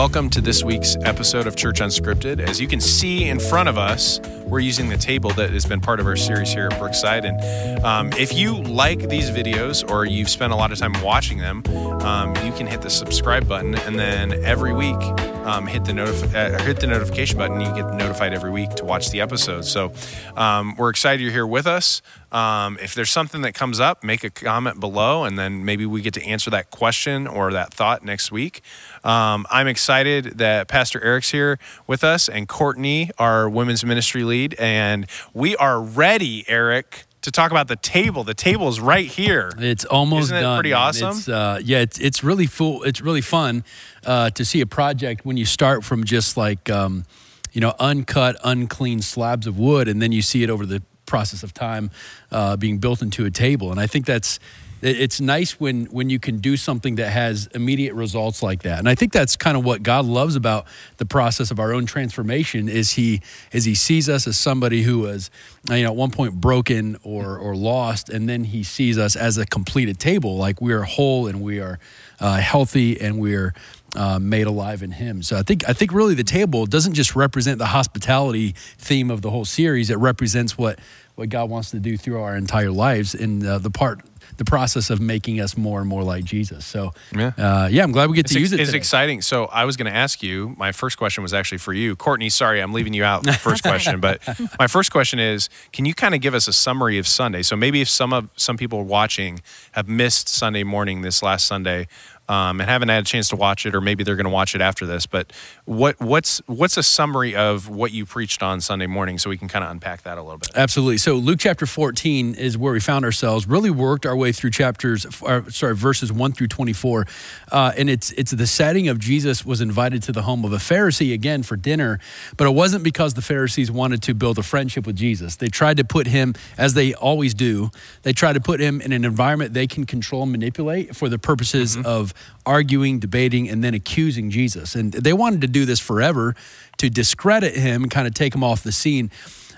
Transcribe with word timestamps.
Welcome 0.00 0.30
to 0.30 0.40
this 0.40 0.64
week's 0.64 0.96
episode 1.02 1.46
of 1.46 1.56
Church 1.56 1.80
Unscripted. 1.80 2.40
As 2.40 2.58
you 2.58 2.66
can 2.66 2.80
see 2.80 3.28
in 3.28 3.38
front 3.38 3.68
of 3.68 3.76
us, 3.76 4.18
we're 4.46 4.60
using 4.60 4.88
the 4.88 4.96
table 4.96 5.28
that 5.32 5.50
has 5.50 5.66
been 5.66 5.82
part 5.82 6.00
of 6.00 6.06
our 6.06 6.16
series 6.16 6.50
here 6.50 6.68
at 6.72 6.78
Brookside. 6.78 7.26
And 7.26 7.84
um, 7.84 8.10
if 8.14 8.32
you 8.32 8.62
like 8.62 9.10
these 9.10 9.28
videos 9.28 9.86
or 9.90 10.06
you've 10.06 10.30
spent 10.30 10.54
a 10.54 10.56
lot 10.56 10.72
of 10.72 10.78
time 10.78 10.94
watching 11.02 11.36
them, 11.36 11.62
um, 12.00 12.34
you 12.46 12.52
can 12.52 12.66
hit 12.66 12.80
the 12.80 12.88
subscribe 12.88 13.46
button, 13.46 13.74
and 13.74 13.98
then 13.98 14.42
every 14.42 14.72
week 14.72 14.96
um, 15.44 15.66
hit 15.66 15.84
the 15.84 15.92
notif- 15.92 16.34
uh, 16.34 16.62
hit 16.62 16.80
the 16.80 16.86
notification 16.86 17.38
button. 17.38 17.60
You 17.60 17.72
get 17.74 17.92
notified 17.94 18.34
every 18.34 18.50
week 18.50 18.70
to 18.76 18.84
watch 18.84 19.10
the 19.10 19.20
episodes. 19.20 19.70
So 19.70 19.92
um, 20.36 20.76
we're 20.76 20.90
excited 20.90 21.22
you're 21.22 21.32
here 21.32 21.46
with 21.46 21.66
us. 21.66 22.02
Um, 22.32 22.78
if 22.80 22.94
there's 22.94 23.10
something 23.10 23.42
that 23.42 23.54
comes 23.54 23.80
up, 23.80 24.04
make 24.04 24.22
a 24.22 24.30
comment 24.30 24.78
below, 24.78 25.24
and 25.24 25.38
then 25.38 25.64
maybe 25.64 25.86
we 25.86 26.00
get 26.00 26.14
to 26.14 26.24
answer 26.24 26.50
that 26.50 26.70
question 26.70 27.26
or 27.26 27.52
that 27.52 27.74
thought 27.74 28.04
next 28.04 28.30
week. 28.30 28.62
Um, 29.02 29.46
I'm 29.50 29.66
excited 29.66 30.38
that 30.38 30.68
Pastor 30.68 31.02
Eric's 31.02 31.30
here 31.30 31.58
with 31.86 32.04
us 32.04 32.28
and 32.28 32.48
Courtney, 32.48 33.10
our 33.18 33.48
women's 33.48 33.84
ministry 33.84 34.22
lead, 34.22 34.54
and 34.58 35.06
we 35.34 35.56
are 35.56 35.80
ready, 35.80 36.44
Eric. 36.48 37.04
To 37.22 37.30
talk 37.30 37.50
about 37.50 37.68
the 37.68 37.76
table, 37.76 38.24
the 38.24 38.32
table 38.32 38.68
is 38.68 38.80
right 38.80 39.06
here. 39.06 39.52
It's 39.58 39.84
almost 39.84 40.24
Isn't 40.24 40.38
it 40.38 40.40
done. 40.40 40.56
pretty 40.58 40.70
man. 40.70 40.78
awesome? 40.78 41.10
It's, 41.10 41.28
uh, 41.28 41.60
yeah, 41.62 41.80
it's 41.80 41.98
it's 41.98 42.24
really 42.24 42.46
full. 42.46 42.82
It's 42.84 43.02
really 43.02 43.20
fun 43.20 43.62
uh, 44.06 44.30
to 44.30 44.44
see 44.44 44.62
a 44.62 44.66
project 44.66 45.26
when 45.26 45.36
you 45.36 45.44
start 45.44 45.84
from 45.84 46.04
just 46.04 46.38
like 46.38 46.70
um, 46.70 47.04
you 47.52 47.60
know 47.60 47.74
uncut, 47.78 48.36
unclean 48.42 49.02
slabs 49.02 49.46
of 49.46 49.58
wood, 49.58 49.86
and 49.86 50.00
then 50.00 50.12
you 50.12 50.22
see 50.22 50.42
it 50.42 50.48
over 50.48 50.64
the 50.64 50.82
process 51.04 51.42
of 51.42 51.52
time 51.52 51.90
uh, 52.30 52.56
being 52.56 52.78
built 52.78 53.02
into 53.02 53.26
a 53.26 53.30
table. 53.30 53.70
And 53.70 53.78
I 53.80 53.86
think 53.86 54.06
that's 54.06 54.38
it's 54.82 55.20
nice 55.20 55.60
when 55.60 55.86
when 55.86 56.08
you 56.10 56.18
can 56.18 56.38
do 56.38 56.56
something 56.56 56.94
that 56.96 57.10
has 57.10 57.46
immediate 57.48 57.94
results 57.94 58.42
like 58.42 58.62
that. 58.62 58.78
And 58.78 58.88
I 58.88 58.94
think 58.94 59.12
that's 59.12 59.36
kind 59.36 59.56
of 59.56 59.64
what 59.64 59.82
God 59.82 60.04
loves 60.04 60.36
about 60.36 60.66
the 60.96 61.06
process 61.06 61.50
of 61.50 61.58
our 61.58 61.72
own 61.72 61.86
transformation 61.86 62.68
is 62.68 62.92
he 62.92 63.20
is 63.52 63.64
he 63.64 63.74
sees 63.74 64.08
us 64.08 64.26
as 64.26 64.38
somebody 64.38 64.82
who 64.82 65.00
was 65.00 65.30
you 65.68 65.82
know 65.82 65.90
at 65.90 65.96
one 65.96 66.10
point 66.10 66.34
broken 66.34 66.96
or 67.02 67.36
or 67.36 67.54
lost 67.54 68.08
and 68.08 68.28
then 68.28 68.44
he 68.44 68.62
sees 68.62 68.98
us 68.98 69.16
as 69.16 69.38
a 69.38 69.46
completed 69.46 69.98
table 69.98 70.36
like 70.36 70.60
we 70.60 70.72
are 70.72 70.82
whole 70.82 71.26
and 71.26 71.42
we 71.42 71.60
are 71.60 71.78
uh, 72.20 72.36
healthy 72.36 73.00
and 73.00 73.18
we're 73.18 73.54
uh, 73.96 74.18
made 74.18 74.46
alive 74.46 74.82
in 74.82 74.92
him. 74.92 75.22
So 75.22 75.36
I 75.36 75.42
think 75.42 75.68
I 75.68 75.72
think 75.72 75.92
really 75.92 76.14
the 76.14 76.24
table 76.24 76.66
doesn't 76.66 76.94
just 76.94 77.16
represent 77.16 77.58
the 77.58 77.66
hospitality 77.66 78.54
theme 78.78 79.10
of 79.10 79.22
the 79.22 79.30
whole 79.30 79.44
series. 79.44 79.90
It 79.90 79.96
represents 79.96 80.56
what 80.56 80.78
what 81.20 81.28
God 81.28 81.48
wants 81.50 81.70
to 81.72 81.78
do 81.78 81.96
through 81.96 82.20
our 82.22 82.34
entire 82.34 82.70
lives 82.70 83.14
in 83.14 83.46
uh, 83.46 83.58
the 83.58 83.70
part 83.70 84.00
the 84.36 84.44
process 84.44 84.88
of 84.88 85.00
making 85.00 85.38
us 85.38 85.54
more 85.56 85.80
and 85.80 85.88
more 85.88 86.02
like 86.02 86.24
Jesus. 86.24 86.64
So 86.64 86.92
Yeah. 87.14 87.32
uh, 87.36 87.68
yeah, 87.70 87.82
I'm 87.82 87.92
glad 87.92 88.08
we 88.08 88.16
get 88.16 88.24
It's, 88.26 88.32
to 88.32 88.40
use 88.40 88.52
it. 88.54 88.60
it's 88.60 88.68
today. 88.70 88.78
exciting. 88.78 89.20
So 89.20 89.44
I 89.46 89.66
was 89.66 89.76
going 89.76 89.90
to 89.92 89.96
ask 89.96 90.22
you. 90.22 90.54
My 90.56 90.72
first 90.72 90.96
question 90.96 91.22
was 91.22 91.34
actually 91.34 91.58
for 91.58 91.74
you, 91.74 91.94
Courtney. 91.94 92.30
Sorry, 92.30 92.60
I'm 92.62 92.72
leaving 92.72 92.94
you 92.94 93.04
out. 93.04 93.22
the 93.22 93.34
First 93.34 93.62
question, 93.62 94.00
but 94.00 94.22
my 94.58 94.66
first 94.66 94.92
question 94.92 95.18
is: 95.18 95.50
Can 95.72 95.84
you 95.84 95.92
kind 95.94 96.14
of 96.14 96.22
give 96.22 96.32
us 96.34 96.48
a 96.48 96.54
summary 96.54 96.96
of 96.96 97.06
Sunday? 97.06 97.42
So 97.42 97.54
maybe 97.54 97.82
if 97.82 97.88
some 97.90 98.14
of 98.14 98.30
some 98.36 98.56
people 98.56 98.82
watching 98.84 99.42
have 99.72 99.88
missed 99.88 100.28
Sunday 100.28 100.62
morning 100.64 101.02
this 101.02 101.22
last 101.22 101.46
Sunday. 101.46 101.86
Um, 102.30 102.60
and 102.60 102.70
haven't 102.70 102.90
had 102.90 103.02
a 103.02 103.06
chance 103.06 103.28
to 103.30 103.36
watch 103.36 103.66
it, 103.66 103.74
or 103.74 103.80
maybe 103.80 104.04
they're 104.04 104.14
going 104.14 104.22
to 104.22 104.30
watch 104.30 104.54
it 104.54 104.60
after 104.60 104.86
this. 104.86 105.04
But 105.04 105.32
what 105.64 106.00
what's 106.00 106.40
what's 106.46 106.76
a 106.76 106.82
summary 106.82 107.34
of 107.34 107.68
what 107.68 107.90
you 107.90 108.06
preached 108.06 108.40
on 108.40 108.60
Sunday 108.60 108.86
morning, 108.86 109.18
so 109.18 109.28
we 109.30 109.36
can 109.36 109.48
kind 109.48 109.64
of 109.64 109.70
unpack 109.72 110.02
that 110.02 110.16
a 110.16 110.22
little 110.22 110.38
bit? 110.38 110.50
Absolutely. 110.54 110.98
So 110.98 111.16
Luke 111.16 111.40
chapter 111.40 111.66
14 111.66 112.36
is 112.36 112.56
where 112.56 112.72
we 112.72 112.78
found 112.78 113.04
ourselves. 113.04 113.48
Really 113.48 113.70
worked 113.70 114.06
our 114.06 114.14
way 114.14 114.30
through 114.30 114.50
chapters, 114.50 115.06
or, 115.22 115.50
sorry, 115.50 115.74
verses 115.74 116.12
one 116.12 116.30
through 116.30 116.46
24, 116.46 117.04
uh, 117.50 117.72
and 117.76 117.90
it's 117.90 118.12
it's 118.12 118.30
the 118.30 118.46
setting 118.46 118.86
of 118.86 119.00
Jesus 119.00 119.44
was 119.44 119.60
invited 119.60 120.00
to 120.04 120.12
the 120.12 120.22
home 120.22 120.44
of 120.44 120.52
a 120.52 120.58
Pharisee 120.58 121.12
again 121.12 121.42
for 121.42 121.56
dinner, 121.56 121.98
but 122.36 122.46
it 122.46 122.54
wasn't 122.54 122.84
because 122.84 123.14
the 123.14 123.22
Pharisees 123.22 123.72
wanted 123.72 124.02
to 124.02 124.14
build 124.14 124.38
a 124.38 124.44
friendship 124.44 124.86
with 124.86 124.94
Jesus. 124.94 125.34
They 125.34 125.48
tried 125.48 125.78
to 125.78 125.84
put 125.84 126.06
him, 126.06 126.34
as 126.56 126.74
they 126.74 126.94
always 126.94 127.34
do, 127.34 127.72
they 128.02 128.12
tried 128.12 128.34
to 128.34 128.40
put 128.40 128.60
him 128.60 128.80
in 128.80 128.92
an 128.92 129.04
environment 129.04 129.52
they 129.52 129.66
can 129.66 129.84
control 129.84 130.22
and 130.22 130.30
manipulate 130.30 130.94
for 130.94 131.08
the 131.08 131.18
purposes 131.18 131.76
of 131.76 132.14
arguing, 132.46 132.98
debating, 132.98 133.48
and 133.48 133.62
then 133.62 133.74
accusing 133.74 134.30
Jesus. 134.30 134.74
And 134.74 134.92
they 134.92 135.12
wanted 135.12 135.40
to 135.42 135.46
do 135.46 135.64
this 135.64 135.80
forever 135.80 136.34
to 136.78 136.90
discredit 136.90 137.54
him 137.54 137.82
and 137.82 137.90
kind 137.90 138.06
of 138.06 138.14
take 138.14 138.34
him 138.34 138.42
off 138.42 138.62
the 138.62 138.72
scene 138.72 139.10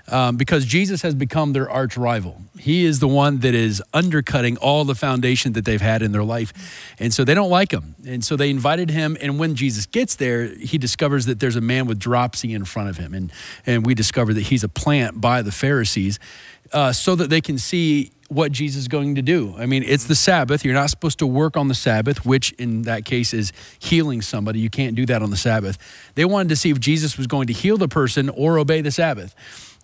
um, 0.09 0.35
because 0.35 0.65
Jesus 0.65 1.01
has 1.01 1.15
become 1.15 1.53
their 1.53 1.69
arch 1.69 1.95
rival. 1.95 2.41
He 2.59 2.83
is 2.83 2.99
the 2.99 3.07
one 3.07 3.39
that 3.39 3.53
is 3.53 3.81
undercutting 3.93 4.57
all 4.57 4.83
the 4.83 4.95
foundation 4.95 5.53
that 5.53 5.63
they've 5.63 5.81
had 5.81 6.01
in 6.01 6.11
their 6.11 6.23
life. 6.23 6.53
And 6.99 7.13
so 7.13 7.23
they 7.23 7.33
don't 7.33 7.49
like 7.49 7.71
him. 7.71 7.95
And 8.05 8.23
so 8.23 8.35
they 8.35 8.49
invited 8.49 8.89
him. 8.89 9.17
And 9.21 9.39
when 9.39 9.55
Jesus 9.55 9.85
gets 9.85 10.15
there, 10.15 10.47
he 10.47 10.77
discovers 10.77 11.25
that 11.27 11.39
there's 11.39 11.55
a 11.55 11.61
man 11.61 11.87
with 11.87 11.99
dropsy 11.99 12.53
in 12.53 12.65
front 12.65 12.89
of 12.89 12.97
him. 12.97 13.13
And, 13.13 13.31
and 13.65 13.85
we 13.85 13.95
discover 13.95 14.33
that 14.33 14.41
he's 14.41 14.63
a 14.63 14.69
plant 14.69 15.21
by 15.21 15.41
the 15.41 15.51
Pharisees 15.51 16.19
uh, 16.73 16.91
so 16.91 17.15
that 17.15 17.29
they 17.29 17.41
can 17.41 17.57
see 17.57 18.11
what 18.33 18.51
Jesus 18.51 18.81
is 18.81 18.87
going 18.87 19.15
to 19.15 19.21
do. 19.21 19.53
I 19.57 19.65
mean, 19.65 19.83
it's 19.83 20.05
the 20.05 20.15
Sabbath. 20.15 20.65
You're 20.65 20.73
not 20.73 20.89
supposed 20.89 21.19
to 21.19 21.27
work 21.27 21.55
on 21.55 21.67
the 21.67 21.75
Sabbath, 21.75 22.25
which 22.25 22.51
in 22.53 22.83
that 22.83 23.05
case 23.05 23.33
is 23.33 23.53
healing 23.79 24.21
somebody. 24.21 24.59
You 24.59 24.69
can't 24.69 24.95
do 24.95 25.05
that 25.05 25.21
on 25.21 25.29
the 25.29 25.37
Sabbath. 25.37 25.77
They 26.15 26.25
wanted 26.25 26.49
to 26.49 26.55
see 26.55 26.71
if 26.71 26.79
Jesus 26.79 27.17
was 27.17 27.27
going 27.27 27.47
to 27.47 27.53
heal 27.53 27.77
the 27.77 27.87
person 27.87 28.29
or 28.29 28.57
obey 28.57 28.81
the 28.81 28.91
Sabbath. 28.91 29.35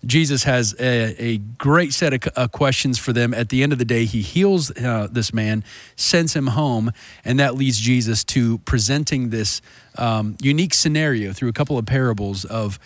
Jesus 0.04 0.44
has 0.44 0.74
a, 0.80 1.22
a 1.22 1.38
great 1.38 1.92
set 1.92 2.14
of 2.14 2.32
uh, 2.34 2.48
questions 2.48 2.98
for 2.98 3.12
them. 3.12 3.34
At 3.34 3.50
the 3.50 3.62
end 3.62 3.72
of 3.72 3.78
the 3.78 3.84
day, 3.84 4.06
he 4.06 4.22
heals 4.22 4.70
uh, 4.78 5.08
this 5.10 5.32
man, 5.32 5.62
sends 5.94 6.34
him 6.34 6.48
home, 6.48 6.92
and 7.24 7.38
that 7.38 7.54
leads 7.54 7.78
Jesus 7.78 8.24
to 8.24 8.58
presenting 8.58 9.28
this 9.28 9.60
um, 9.98 10.36
unique 10.40 10.72
scenario 10.72 11.32
through 11.32 11.50
a 11.50 11.52
couple 11.52 11.76
of 11.78 11.86
parables 11.86 12.44
of. 12.44 12.78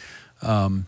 Um, 0.42 0.86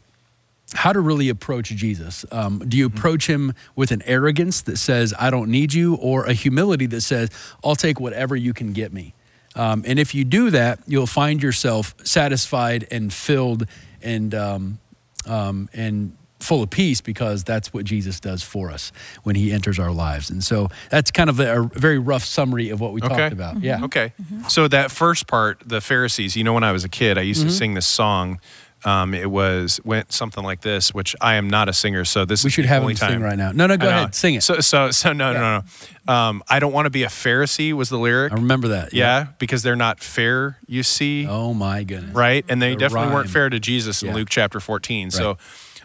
how 0.75 0.93
to 0.93 1.01
really 1.01 1.29
approach 1.29 1.69
Jesus. 1.71 2.25
Um, 2.33 2.59
do 2.67 2.77
you 2.77 2.87
approach 2.87 3.29
him 3.29 3.55
with 3.77 3.93
an 3.93 4.03
arrogance 4.05 4.63
that 4.63 4.79
says, 4.79 5.15
I 5.19 5.31
don't 5.31 5.51
need 5.51 5.73
you, 5.73 5.95
or 5.97 6.25
a 6.27 6.33
humility 6.33 6.87
that 6.87 7.03
says, 7.03 7.31
I'll 7.65 7.77
take 7.77 8.01
whatever 8.01 8.35
you 8.35 8.53
can 8.53 8.73
get 8.73 8.93
me? 8.93 9.15
Um, 9.55 9.85
and 9.87 9.99
if 9.99 10.15
you 10.15 10.25
do 10.25 10.51
that, 10.51 10.81
you'll 10.87 11.07
find 11.07 11.43
yourself 11.43 11.95
satisfied 12.05 12.87
and 12.91 13.13
filled 13.13 13.67
and, 14.03 14.35
um, 14.35 14.79
um, 15.27 15.69
and 15.73 16.17
full 16.41 16.63
of 16.63 16.69
peace 16.69 17.01
because 17.01 17.43
that's 17.45 17.73
what 17.73 17.87
Jesus 17.87 18.21
does 18.21 18.43
for 18.43 18.71
us 18.71 18.93
when 19.23 19.35
he 19.37 19.53
enters 19.53 19.79
our 19.79 19.91
lives. 19.91 20.29
And 20.29 20.45
so 20.45 20.69
that's 20.91 21.11
kind 21.11 21.31
of 21.31 21.41
a, 21.41 21.63
a 21.63 21.67
very 21.69 21.99
rough 21.99 22.25
summary 22.25 22.69
of 22.69 22.79
what 22.81 22.93
we 22.93 23.01
Okay. 23.03 23.15
talked 23.17 23.33
about. 23.33 23.63
Yeah. 23.63 23.85
Okay. 23.85 24.13
So 24.49 24.69
that 24.69 24.91
first 24.91 25.27
part, 25.27 25.63
the 25.67 25.81
Pharisees, 25.81 26.37
you 26.37 26.45
know, 26.45 26.53
when 26.53 26.65
I 26.65 26.73
was 26.73 26.85
a 26.85 26.89
kid, 26.91 27.17
I 27.17 27.23
used 27.23 27.41
Mm-hmm. 27.41 27.49
to 27.49 27.55
sing 27.55 27.75
this 27.75 27.87
song. 27.87 28.39
Um, 28.87 29.15
it 29.15 29.29
was 29.29 29.81
went 29.85 30.13
something 30.13 30.45
like 30.45 30.61
this, 30.61 30.95
which 30.95 31.17
I 31.21 31.35
am 31.35 31.51
not 31.51 31.69
a 31.69 31.73
singer, 31.73 32.05
so 32.05 32.25
this 32.25 32.45
We 32.45 32.49
is 32.49 32.55
should 32.55 32.65
the 32.67 32.69
have 32.69 32.83
only 32.83 32.93
him 32.95 32.99
time. 32.99 33.11
sing 33.15 33.21
right 33.21 33.37
now. 33.37 33.51
No, 33.51 33.67
no, 33.67 33.77
go 33.77 33.89
ahead. 33.89 34.15
Sing 34.15 34.37
it. 34.37 34.45
So, 34.45 34.61
so, 34.61 34.93
so 34.93 35.13
no, 35.13 35.33
no, 35.33 35.63
no. 36.07 36.13
Um, 36.15 36.43
I 36.49 36.61
don't 36.61 36.73
want 36.73 36.87
to 36.87 36.91
be 36.91 37.03
a 37.03 37.09
Pharisee 37.09 37.73
was 37.73 37.89
the 37.89 37.99
lyric. 37.99 38.33
I 38.33 38.37
remember 38.37 38.69
that. 38.69 38.95
yeah, 38.95 39.27
because 39.41 39.65
they're 39.65 39.75
not 39.75 39.99
fair. 39.99 40.59
You 40.69 40.85
see, 40.85 41.27
Oh, 41.27 41.53
my 41.53 41.83
goodness. 41.83 42.15
right? 42.15 42.45
And 42.49 42.63
they 42.63 42.71
The 42.75 42.77
definitely 42.77 43.13
weren't 43.13 43.29
fair 43.29 43.51
to 43.51 43.59
Jesus 43.59 44.03
in 44.03 44.09
Yeah. 44.11 44.15
Luke 44.15 44.29
chapter 44.31 44.61
14. 44.61 45.11
So, 45.11 45.37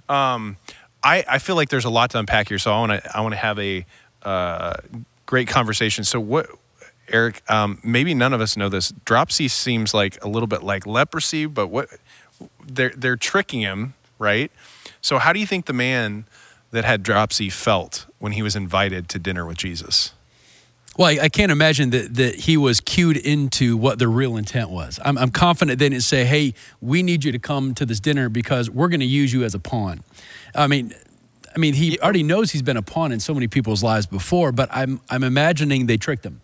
um, 0.07 0.57
I, 1.03 1.25
I 1.27 1.39
feel 1.39 1.55
like 1.55 1.69
there's 1.69 1.85
a 1.85 1.89
lot 1.89 2.11
to 2.11 2.19
unpack 2.19 2.49
here. 2.49 2.59
So 2.59 2.71
I 2.71 2.79
want 2.79 2.91
to 3.03 3.17
I 3.17 3.21
want 3.21 3.33
to 3.33 3.37
have 3.39 3.57
a 3.57 3.83
uh, 4.21 4.75
great 5.25 5.47
conversation. 5.47 6.03
So 6.03 6.19
what, 6.19 6.47
Eric? 7.07 7.41
Um, 7.49 7.79
maybe 7.83 8.13
none 8.13 8.33
of 8.33 8.41
us 8.41 8.55
know 8.55 8.69
this. 8.69 8.93
Dropsy 9.05 9.47
seems 9.47 9.93
like 9.95 10.23
a 10.23 10.27
little 10.27 10.45
bit 10.45 10.61
like 10.61 10.85
leprosy, 10.85 11.47
but 11.47 11.69
what 11.69 11.89
they're 12.65 12.93
they're 12.95 13.17
tricking 13.17 13.61
him, 13.61 13.93
right? 14.19 14.51
So 15.01 15.17
how 15.17 15.33
do 15.33 15.39
you 15.39 15.47
think 15.47 15.65
the 15.65 15.73
man 15.73 16.25
that 16.71 16.85
had 16.85 17.03
dropsy 17.03 17.49
felt 17.49 18.05
when 18.19 18.31
he 18.31 18.41
was 18.41 18.55
invited 18.55 19.09
to 19.09 19.19
dinner 19.19 19.45
with 19.45 19.57
Jesus? 19.57 20.13
Well, 20.97 21.07
I, 21.07 21.23
I 21.23 21.29
can't 21.29 21.51
imagine 21.51 21.91
that, 21.91 22.15
that 22.15 22.35
he 22.35 22.57
was 22.57 22.81
cued 22.81 23.15
into 23.15 23.77
what 23.77 23.97
the 23.97 24.07
real 24.07 24.35
intent 24.35 24.69
was. 24.69 24.99
I'm, 25.03 25.17
I'm 25.17 25.31
confident 25.31 25.79
they 25.79 25.89
didn't 25.89 26.03
say, 26.03 26.25
hey, 26.25 26.53
we 26.81 27.01
need 27.01 27.23
you 27.23 27.31
to 27.31 27.39
come 27.39 27.73
to 27.75 27.85
this 27.85 27.99
dinner 27.99 28.27
because 28.27 28.69
we're 28.69 28.89
going 28.89 28.99
to 28.99 29.05
use 29.05 29.31
you 29.31 29.43
as 29.43 29.55
a 29.55 29.59
pawn. 29.59 30.03
I 30.53 30.67
mean, 30.67 30.93
I 31.55 31.59
mean, 31.59 31.73
he 31.73 31.97
already 31.99 32.23
knows 32.23 32.51
he's 32.51 32.61
been 32.61 32.77
a 32.77 32.81
pawn 32.81 33.11
in 33.11 33.19
so 33.19 33.33
many 33.33 33.47
people's 33.47 33.83
lives 33.83 34.05
before, 34.05 34.51
but 34.51 34.69
I'm, 34.71 35.01
I'm 35.09 35.23
imagining 35.23 35.85
they 35.85 35.97
tricked 35.97 36.25
him. 36.25 36.41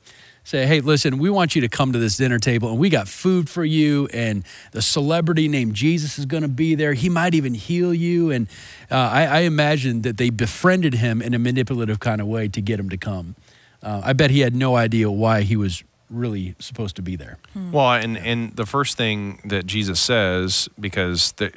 Say, 0.48 0.66
hey, 0.66 0.80
listen, 0.80 1.18
we 1.18 1.30
want 1.30 1.56
you 1.56 1.62
to 1.64 1.68
come 1.68 1.92
to 1.92 2.00
this 2.00 2.16
dinner 2.16 2.40
table 2.40 2.70
and 2.70 2.80
we 2.80 2.90
got 2.90 3.10
food 3.10 3.50
for 3.50 3.66
you, 3.66 4.08
and 4.14 4.46
the 4.72 4.82
celebrity 4.82 5.50
named 5.50 5.74
Jesus 5.74 6.18
is 6.18 6.26
going 6.26 6.44
to 6.44 6.48
be 6.48 6.74
there. 6.74 6.94
He 6.94 7.10
might 7.10 7.36
even 7.36 7.54
heal 7.54 7.94
you. 7.94 8.32
And 8.32 8.48
uh, 8.90 8.96
I, 8.96 9.26
I 9.26 9.40
imagine 9.40 10.04
that 10.04 10.16
they 10.16 10.30
befriended 10.30 10.94
him 10.94 11.22
in 11.22 11.34
a 11.34 11.38
manipulative 11.38 12.00
kind 12.00 12.22
of 12.22 12.28
way 12.28 12.48
to 12.48 12.62
get 12.62 12.80
him 12.80 12.90
to 12.92 12.98
come. 12.98 13.36
Uh, 13.84 14.00
I 14.06 14.14
bet 14.14 14.32
he 14.32 14.40
had 14.40 14.56
no 14.56 14.78
idea 14.78 15.12
why 15.12 15.42
he 15.42 15.58
was 15.58 15.84
really 16.10 16.56
supposed 16.60 16.96
to 16.96 17.02
be 17.02 17.18
there. 17.18 17.40
Well, 17.54 17.92
and 17.92 18.18
and 18.18 18.56
the 18.56 18.66
first 18.66 18.96
thing 18.96 19.42
that 19.44 19.66
Jesus 19.66 20.00
says, 20.00 20.70
because 20.80 21.34
the, 21.34 21.52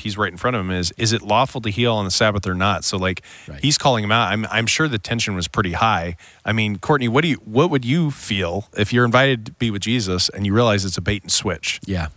he's 0.00 0.18
right 0.18 0.30
in 0.30 0.36
front 0.36 0.56
of 0.56 0.60
him, 0.60 0.70
is 0.70 0.92
is 0.98 1.12
it 1.12 1.22
lawful 1.22 1.60
to 1.62 1.70
heal 1.70 1.94
on 1.94 2.04
the 2.04 2.10
Sabbath 2.10 2.46
or 2.46 2.54
not? 2.54 2.84
So 2.84 2.96
like 2.98 3.22
Right. 3.48 3.60
he's 3.62 3.78
calling 3.78 4.02
him 4.04 4.12
out. 4.12 4.32
I'm 4.32 4.44
I'm 4.50 4.66
sure 4.66 4.88
the 4.88 4.98
tension 4.98 5.34
was 5.34 5.48
pretty 5.48 5.72
high. 5.72 6.16
I 6.44 6.52
mean, 6.52 6.78
Courtney, 6.78 7.08
what 7.08 7.22
do 7.22 7.28
you 7.28 7.36
what 7.44 7.70
would 7.70 7.84
you 7.84 8.10
feel 8.10 8.68
if 8.76 8.92
you're 8.92 9.04
invited 9.04 9.46
to 9.46 9.52
be 9.52 9.70
with 9.70 9.82
Jesus 9.82 10.28
and 10.28 10.44
you 10.46 10.52
realize 10.54 10.84
it's 10.84 10.98
a 10.98 11.00
bait 11.02 11.22
and 11.22 11.30
switch? 11.32 11.80
Yeah. 11.86 12.08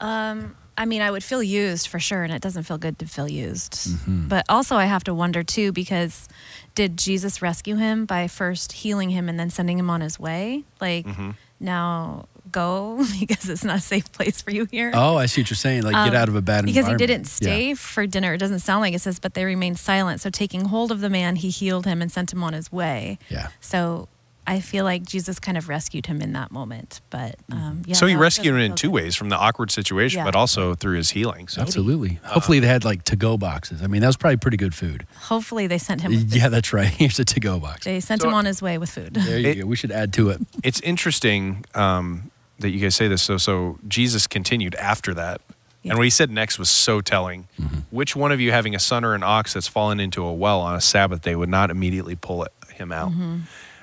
Um, 0.00 0.56
I 0.76 0.86
mean, 0.86 1.02
I 1.02 1.10
would 1.10 1.22
feel 1.22 1.42
used 1.42 1.86
for 1.88 2.00
sure, 2.00 2.24
and 2.24 2.32
it 2.32 2.40
doesn't 2.42 2.62
feel 2.64 2.78
good 2.78 2.98
to 3.00 3.06
feel 3.06 3.28
used. 3.28 3.72
Mm-hmm. 3.72 4.28
But 4.28 4.46
also, 4.48 4.76
I 4.76 4.86
have 4.86 5.04
to 5.04 5.14
wonder 5.14 5.42
too 5.42 5.70
because 5.70 6.28
did 6.74 6.96
Jesus 6.96 7.42
rescue 7.42 7.76
him 7.76 8.06
by 8.06 8.26
first 8.26 8.72
healing 8.72 9.10
him 9.10 9.28
and 9.28 9.38
then 9.38 9.50
sending 9.50 9.78
him 9.78 9.90
on 9.90 10.00
his 10.00 10.18
way? 10.18 10.64
Like, 10.80 11.06
Mm-hmm. 11.06 11.30
now 11.60 12.26
go 12.52 13.04
because 13.20 13.48
it's 13.48 13.64
not 13.64 13.78
a 13.78 13.80
safe 13.80 14.10
place 14.12 14.40
for 14.42 14.50
you 14.50 14.66
here. 14.70 14.92
Oh, 14.94 15.16
I 15.16 15.26
see 15.26 15.40
what 15.40 15.50
you're 15.50 15.56
saying. 15.56 15.82
Like 15.82 15.94
get 15.94 16.14
Um, 16.14 16.22
out 16.22 16.28
of 16.28 16.36
a 16.36 16.42
bad 16.42 16.64
because 16.66 16.86
he 16.86 16.94
didn't 16.96 17.22
Yeah. 17.24 17.26
stay 17.28 17.74
for 17.74 18.06
dinner. 18.06 18.34
It 18.34 18.38
doesn't 18.38 18.60
sound 18.60 18.82
like 18.82 18.94
it 18.94 19.00
says, 19.00 19.18
but 19.18 19.34
they 19.34 19.44
remained 19.44 19.78
silent. 19.78 20.20
So, 20.20 20.30
taking 20.30 20.66
hold 20.66 20.92
of 20.92 21.00
the 21.00 21.10
man, 21.10 21.36
he 21.36 21.50
healed 21.50 21.86
him 21.86 22.00
and 22.02 22.12
sent 22.12 22.32
him 22.32 22.42
on 22.44 22.52
his 22.52 22.70
way. 22.70 23.18
Yeah. 23.28 23.48
So, 23.60 24.08
I 24.44 24.58
feel 24.58 24.82
like 24.84 25.04
Jesus 25.04 25.38
kind 25.38 25.56
of 25.56 25.68
rescued 25.68 26.06
him 26.06 26.20
in 26.20 26.32
that 26.32 26.50
moment. 26.50 27.00
But 27.10 27.36
um, 27.52 27.82
yeah, 27.86 27.94
so 27.94 28.06
he 28.06 28.16
rescued 28.16 28.52
him 28.56 28.60
in 28.60 28.74
two 28.74 28.90
ways 28.90 29.14
from 29.14 29.28
the 29.28 29.36
awkward 29.36 29.70
situation, 29.70 30.18
Yeah. 30.18 30.24
but 30.24 30.34
also 30.34 30.74
through 30.74 30.96
his 30.96 31.10
healing. 31.10 31.46
So 31.46 31.62
Absolutely. 31.62 32.18
Hopefully 32.24 32.58
they 32.58 32.66
had 32.66 32.84
like 32.84 33.04
to-go 33.04 33.38
boxes. 33.38 33.82
I 33.82 33.86
mean, 33.86 34.00
that 34.00 34.08
was 34.08 34.16
probably 34.16 34.38
pretty 34.38 34.56
good 34.56 34.74
food. 34.74 35.06
Hopefully, 35.30 35.68
they 35.68 35.78
sent 35.78 36.00
him. 36.00 36.10
With 36.10 36.34
Yeah, 36.34 36.48
that's 36.48 36.72
right. 36.72 36.88
Here's 36.98 37.20
a 37.20 37.24
to-go 37.24 37.60
box. 37.60 37.84
They 37.84 38.00
sent 38.00 38.22
So- 38.22 38.28
him 38.28 38.34
on 38.34 38.44
his 38.44 38.60
way 38.60 38.78
with 38.78 38.90
food. 38.90 39.14
There 39.14 39.38
you 39.38 39.48
It- 39.48 39.54
go. 39.60 39.66
We 39.66 39.76
should 39.76 39.92
add 39.92 40.12
to 40.14 40.30
it. 40.30 40.40
it's 40.64 40.80
interesting 40.80 41.64
um, 41.76 42.31
that 42.62 42.70
you 42.70 42.80
guys 42.80 42.94
say 42.96 43.08
this. 43.08 43.22
So, 43.22 43.36
so 43.36 43.78
Jesus 43.86 44.26
continued 44.26 44.74
after 44.76 45.12
that, 45.14 45.40
Yeah. 45.82 45.90
and 45.92 45.98
what 45.98 46.04
he 46.04 46.10
said 46.10 46.30
next 46.30 46.58
was 46.58 46.70
so 46.70 47.00
telling. 47.00 47.48
Which 47.90 48.16
one 48.16 48.32
of 48.32 48.40
you, 48.40 48.50
having 48.52 48.74
a 48.74 48.78
son 48.78 49.04
or 49.04 49.14
an 49.14 49.22
ox 49.22 49.52
that's 49.54 49.68
fallen 49.68 50.00
into 50.00 50.24
a 50.24 50.32
well 50.32 50.60
on 50.60 50.74
a 50.74 50.80
Sabbath 50.80 51.22
day, 51.22 51.36
would 51.36 51.48
not 51.48 51.70
immediately 51.70 52.16
pull 52.16 52.44
it, 52.44 52.52
him 52.74 52.90
out? 52.92 53.12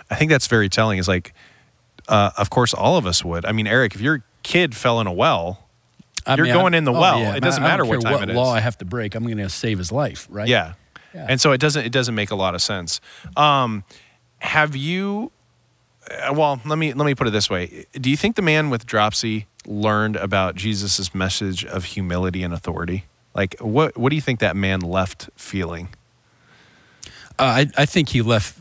I 0.09 0.15
think 0.15 0.31
that's 0.31 0.47
very 0.47 0.69
telling. 0.69 0.97
Is 0.97 1.07
like, 1.07 1.33
uh, 2.07 2.31
of 2.37 2.49
course, 2.49 2.73
all 2.73 2.97
of 2.97 3.05
us 3.05 3.23
would. 3.23 3.45
I 3.45 3.51
mean, 3.51 3.67
Eric, 3.67 3.93
if 3.95 4.01
your 4.01 4.23
kid 4.43 4.75
fell 4.75 4.99
in 4.99 5.07
a 5.07 5.13
well, 5.13 5.65
I 6.25 6.35
You're 6.35 6.45
mean, 6.45 6.53
going 6.55 6.73
I- 6.73 6.77
in 6.79 6.83
the 6.85 6.93
oh, 6.93 6.99
well. 6.99 7.19
yeah. 7.19 7.35
It 7.35 7.41
doesn't 7.41 7.63
I 7.63 7.67
don't 7.67 7.71
matter 7.71 7.85
what 7.85 8.01
time 8.01 8.13
what 8.13 8.29
it 8.29 8.35
law. 8.35 8.51
I 8.53 8.59
have 8.59 8.77
to 8.79 8.85
break. 8.85 9.13
I'm 9.15 9.23
going 9.23 9.37
to 9.37 9.49
save 9.49 9.77
his 9.77 9.91
life, 9.91 10.27
right? 10.29 10.47
Yeah. 10.47 10.73
Yeah. 11.13 11.25
And 11.29 11.41
so 11.41 11.51
it 11.53 11.57
doesn't 11.59 11.85
it 11.85 11.91
doesn't 11.91 12.13
make 12.15 12.29
a 12.31 12.35
lot 12.35 12.53
of 12.55 12.61
sense. 12.61 13.01
Um, 13.35 13.83
have 14.39 14.75
you 14.75 15.31
well, 16.31 16.59
let 16.65 16.77
me 16.77 16.93
let 16.93 17.05
me 17.05 17.15
put 17.15 17.27
it 17.27 17.31
this 17.31 17.49
way. 17.49 17.85
Do 17.93 18.09
you 18.09 18.17
think 18.17 18.35
the 18.35 18.41
man 18.41 18.69
with 18.69 18.85
dropsy 18.85 19.47
learned 19.65 20.15
about 20.15 20.55
Jesus' 20.55 21.13
message 21.13 21.65
of 21.65 21.85
humility 21.85 22.43
and 22.43 22.53
authority? 22.53 23.05
Like 23.33 23.59
what 23.59 23.97
what 23.97 24.09
do 24.09 24.15
you 24.15 24.21
think 24.21 24.39
that 24.39 24.55
man 24.55 24.79
left 24.79 25.29
feeling? 25.35 25.89
Uh, 27.37 27.43
I, 27.43 27.67
I 27.77 27.85
think 27.85 28.09
he 28.09 28.21
left 28.21 28.57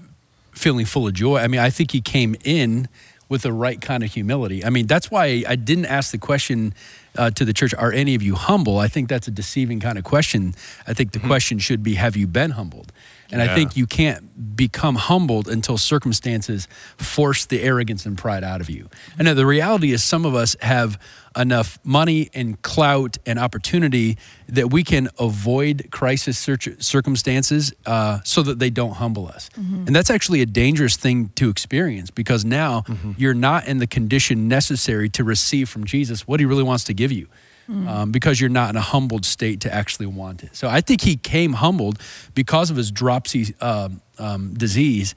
feeling 0.53 0.87
full 0.87 1.07
of 1.07 1.15
joy. 1.15 1.39
I 1.39 1.49
mean, 1.49 1.61
I 1.61 1.71
think 1.71 1.91
he 1.91 2.01
came 2.01 2.37
in 2.45 2.89
with 3.29 3.43
the 3.43 3.53
right 3.53 3.81
kind 3.81 4.03
of 4.03 4.13
humility. 4.13 4.65
I 4.65 4.71
mean, 4.71 4.87
that's 4.87 5.11
why 5.11 5.45
I 5.47 5.57
didn't 5.57 5.87
ask 5.87 6.13
the 6.13 6.19
question 6.19 6.75
uh, 7.17 7.31
to 7.31 7.45
the 7.45 7.53
church, 7.53 7.75
are 7.75 7.93
any 7.93 8.15
of 8.15 8.23
you 8.23 8.35
humble? 8.35 8.79
I 8.79 8.89
think 8.89 9.09
that's 9.09 9.29
a 9.29 9.31
deceiving 9.31 9.81
kind 9.81 9.99
of 9.99 10.05
question. 10.05 10.55
I 10.87 10.95
think 10.95 11.13
the 11.13 11.19
question 11.19 11.59
should 11.59 11.83
be, 11.83 11.95
have 11.95 12.17
you 12.17 12.27
been 12.27 12.53
humbled? 12.53 12.93
And 13.31 13.43
I 13.43 13.55
think 13.55 13.77
you 13.77 13.87
can't 13.87 14.57
become 14.57 14.95
humbled 14.95 15.49
until 15.49 15.77
circumstances 15.77 16.67
force 16.97 17.45
the 17.47 17.63
arrogance 17.63 18.07
and 18.07 18.17
pride 18.17 18.43
out 18.43 18.61
of 18.61 18.71
you. 18.71 18.89
And 19.19 19.27
now 19.27 19.35
the 19.35 19.45
reality 19.47 19.93
is, 19.93 20.03
some 20.03 20.25
of 20.25 20.35
us 20.35 20.57
have 20.61 20.99
enough 21.37 21.79
money 21.85 22.31
and 22.35 22.61
clout 22.63 23.19
and 23.27 23.39
opportunity 23.39 24.17
that 24.49 24.73
we 24.73 24.83
can 24.83 25.09
avoid 25.19 25.89
crisis 25.91 26.39
circumstances 26.81 27.73
uh, 27.87 28.21
so 28.25 28.43
that 28.43 28.59
they 28.59 28.71
don't 28.71 28.95
humble 28.95 29.29
us. 29.29 29.51
And 29.57 29.95
that's 29.95 30.11
actually 30.11 30.41
a 30.41 30.47
dangerous 30.47 30.97
thing 30.97 31.29
to 31.37 31.51
experience 31.51 32.11
because 32.11 32.45
now 32.45 32.85
you're 33.17 33.35
not 33.35 33.69
in 33.69 33.79
the 33.79 33.87
condition 33.87 34.49
necessary 34.49 35.09
to 35.11 35.23
receive 35.23 35.69
from 35.69 35.85
Jesus 35.85 36.27
what 36.27 36.41
he 36.41 36.47
really 36.47 36.63
wants 36.65 36.85
to 36.85 36.95
give 36.95 37.13
you 37.13 37.29
um, 37.69 38.13
because 38.13 38.41
you're 38.41 38.51
not 38.51 38.71
in 38.71 38.77
a 38.77 38.81
humbled 38.81 39.25
state 39.25 39.61
to 39.61 39.73
actually 39.73 40.07
want 40.07 40.43
it. 40.43 40.57
So 40.57 40.69
I 40.69 40.81
think 40.81 41.03
he 41.03 41.17
came 41.17 41.53
humbled 41.53 41.99
because 42.35 42.71
of 42.71 42.77
his 42.77 42.91
dropsy 42.91 43.55
um, 43.61 44.01
um, 44.19 44.55
disease. 44.55 45.15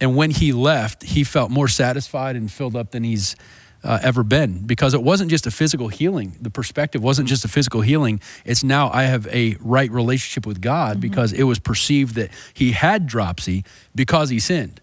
And 0.00 0.16
when 0.16 0.30
he 0.30 0.52
left, 0.52 1.02
he 1.02 1.22
felt 1.22 1.50
more 1.50 1.68
satisfied 1.68 2.34
and 2.34 2.50
filled 2.50 2.76
up 2.76 2.92
than 2.92 3.04
he's 3.04 3.36
uh, 3.84 3.98
ever 4.02 4.22
been 4.22 4.64
because 4.64 4.94
it 4.94 5.02
wasn't 5.02 5.30
just 5.30 5.46
a 5.46 5.50
physical 5.50 5.88
healing. 5.88 6.36
The 6.40 6.50
perspective 6.50 7.02
wasn't 7.02 7.28
just 7.28 7.44
a 7.44 7.48
physical 7.48 7.80
healing. 7.80 8.20
It's 8.44 8.64
now 8.64 8.90
I 8.92 9.04
have 9.04 9.26
a 9.26 9.56
right 9.60 9.90
relationship 9.90 10.46
with 10.46 10.60
God 10.60 11.00
because 11.00 11.32
it 11.32 11.42
was 11.44 11.58
perceived 11.58 12.14
that 12.14 12.30
he 12.54 12.72
had 12.72 13.06
dropsy 13.06 13.64
because 13.94 14.30
he 14.30 14.38
sinned. 14.38 14.80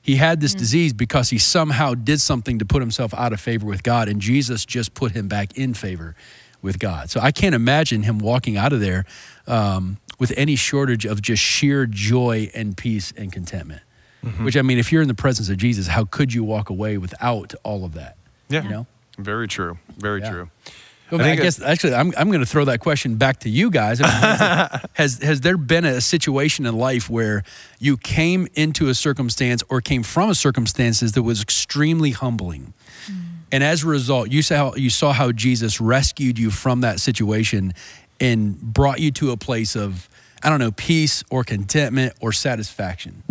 He 0.00 0.16
had 0.16 0.40
this 0.40 0.54
disease 0.54 0.92
because 0.92 1.30
he 1.30 1.38
somehow 1.38 1.94
did 1.94 2.20
something 2.20 2.60
to 2.60 2.64
put 2.64 2.80
himself 2.80 3.12
out 3.14 3.32
of 3.32 3.40
favor 3.40 3.66
with 3.66 3.82
God, 3.82 4.08
and 4.08 4.20
Jesus 4.20 4.64
just 4.64 4.94
put 4.94 5.10
him 5.10 5.26
back 5.26 5.58
in 5.58 5.74
favor 5.74 6.14
with 6.62 6.78
God. 6.78 7.10
So 7.10 7.20
I 7.20 7.30
can't 7.32 7.54
imagine 7.54 8.02
him 8.02 8.18
walking 8.18 8.56
out 8.56 8.72
of 8.72 8.80
there 8.80 9.04
um, 9.46 9.98
with 10.18 10.32
any 10.36 10.56
shortage 10.56 11.04
of 11.04 11.22
just 11.22 11.42
sheer 11.42 11.86
joy 11.86 12.50
and 12.54 12.76
peace 12.76 13.12
and 13.16 13.32
contentment. 13.32 13.82
Which 14.42 14.56
I 14.56 14.62
mean, 14.62 14.78
if 14.78 14.90
you're 14.90 15.02
in 15.02 15.08
the 15.08 15.14
presence 15.14 15.48
of 15.50 15.56
Jesus, 15.56 15.86
how 15.86 16.04
could 16.04 16.32
you 16.34 16.42
walk 16.42 16.68
away 16.68 16.98
without 16.98 17.54
all 17.62 17.84
of 17.84 17.94
that? 17.94 18.16
Yeah. 18.48 18.64
You 18.64 18.70
know? 18.70 18.86
Very 19.18 19.46
true. 19.46 19.78
Very 19.98 20.20
Yeah. 20.20 20.30
true. 20.30 20.50
Well, 21.12 21.20
I 21.20 21.24
I, 21.24 21.26
think 21.28 21.42
guess 21.42 21.62
actually, 21.62 21.94
I'm, 21.94 22.12
I'm 22.18 22.26
going 22.30 22.40
to 22.40 22.46
throw 22.46 22.64
that 22.64 22.80
question 22.80 23.14
back 23.14 23.38
to 23.40 23.48
you 23.48 23.70
guys. 23.70 24.00
I 24.02 24.70
mean, 24.72 24.80
has 24.94 25.22
has 25.22 25.42
there 25.42 25.56
been 25.56 25.84
a 25.84 26.00
situation 26.00 26.66
in 26.66 26.76
life 26.76 27.08
where 27.08 27.44
you 27.78 27.96
came 27.96 28.48
into 28.54 28.88
a 28.88 28.94
circumstance 28.94 29.62
or 29.68 29.80
came 29.80 30.02
from 30.02 30.30
a 30.30 30.34
circumstances 30.34 31.12
that 31.12 31.22
was 31.22 31.40
extremely 31.40 32.10
humbling, 32.10 32.74
and 33.52 33.62
as 33.62 33.84
a 33.84 33.86
result, 33.86 34.30
you 34.30 34.42
saw 34.42 34.74
you 34.74 34.90
saw 34.90 35.12
how 35.12 35.32
Jesus 35.32 35.80
rescued 35.80 36.38
you 36.38 36.50
from 36.50 36.80
that 36.80 37.00
situation 37.00 37.72
and 38.20 38.60
brought 38.60 39.00
you 39.00 39.10
to 39.12 39.30
a 39.30 39.36
place 39.36 39.76
of 39.76 40.08
I 40.42 40.50
don't 40.50 40.60
know 40.60 40.72
peace 40.72 41.22
or 41.30 41.44
contentment 41.44 42.14
or 42.20 42.32
satisfaction. 42.32 43.22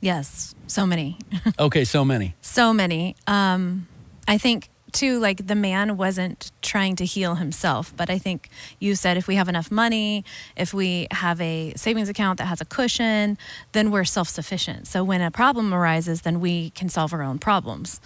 Yes, 0.00 0.54
so 0.66 0.86
many. 0.86 1.18
Okay, 1.58 1.84
so 1.84 2.04
many. 2.04 2.34
so 2.40 2.72
many. 2.72 3.14
Um, 3.26 3.86
I 4.26 4.38
think 4.38 4.68
too, 4.92 5.18
like 5.18 5.46
the 5.46 5.54
man 5.54 5.96
wasn't 5.96 6.52
trying 6.60 6.96
to 6.96 7.04
heal 7.04 7.36
himself, 7.36 7.94
but 7.96 8.10
I 8.10 8.18
think 8.18 8.50
you 8.78 8.94
said 8.94 9.16
if 9.16 9.26
we 9.26 9.36
have 9.36 9.48
enough 9.48 9.70
money, 9.70 10.24
if 10.56 10.74
we 10.74 11.08
have 11.10 11.40
a 11.40 11.72
savings 11.76 12.08
account 12.08 12.38
that 12.38 12.46
has 12.46 12.60
a 12.60 12.64
cushion, 12.64 13.38
then 13.72 13.90
we're 13.90 14.04
self 14.04 14.28
sufficient. 14.28 14.86
So 14.86 15.02
when 15.02 15.20
a 15.20 15.30
problem 15.30 15.72
arises, 15.72 16.22
then 16.22 16.40
we 16.40 16.70
can 16.70 16.88
solve 16.88 17.12
our 17.12 17.22
own 17.22 17.38
problems. 17.38 18.00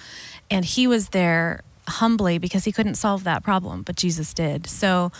And 0.50 0.64
he 0.64 0.86
was 0.86 1.10
there 1.10 1.62
humbly 1.88 2.38
because 2.38 2.64
he 2.64 2.72
couldn't 2.72 2.96
solve 2.96 3.24
that 3.24 3.42
problem, 3.42 3.82
but 3.82 3.96
Jesus 3.96 4.34
did. 4.34 4.66
So, 4.66 5.12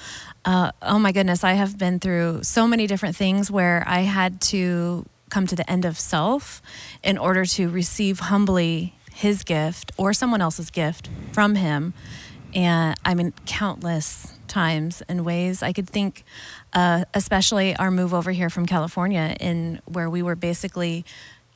uh, 0.44 0.72
oh 0.82 0.98
my 0.98 1.12
goodness, 1.12 1.44
I 1.44 1.54
have 1.54 1.78
been 1.78 2.00
through 2.00 2.42
so 2.42 2.66
many 2.66 2.86
different 2.86 3.16
things 3.16 3.50
where 3.50 3.84
I 3.86 4.00
had 4.00 4.40
to 4.42 5.06
come 5.30 5.46
to 5.46 5.56
the 5.56 5.68
end 5.70 5.84
of 5.84 5.98
self 5.98 6.62
in 7.02 7.18
order 7.18 7.44
to 7.44 7.68
receive 7.68 8.20
humbly 8.20 8.94
his 9.12 9.42
gift 9.44 9.92
or 9.96 10.12
someone 10.12 10.40
else's 10.40 10.70
gift 10.70 11.08
from 11.32 11.54
him. 11.54 11.94
And 12.54 12.96
I 13.04 13.14
mean, 13.14 13.32
countless 13.44 14.32
times 14.46 15.02
and 15.08 15.24
ways 15.24 15.62
I 15.62 15.72
could 15.72 15.88
think, 15.88 16.24
uh, 16.72 17.04
especially 17.12 17.76
our 17.76 17.90
move 17.90 18.14
over 18.14 18.30
here 18.30 18.50
from 18.50 18.66
California, 18.66 19.36
in 19.40 19.80
where 19.86 20.08
we 20.08 20.22
were 20.22 20.36
basically 20.36 21.04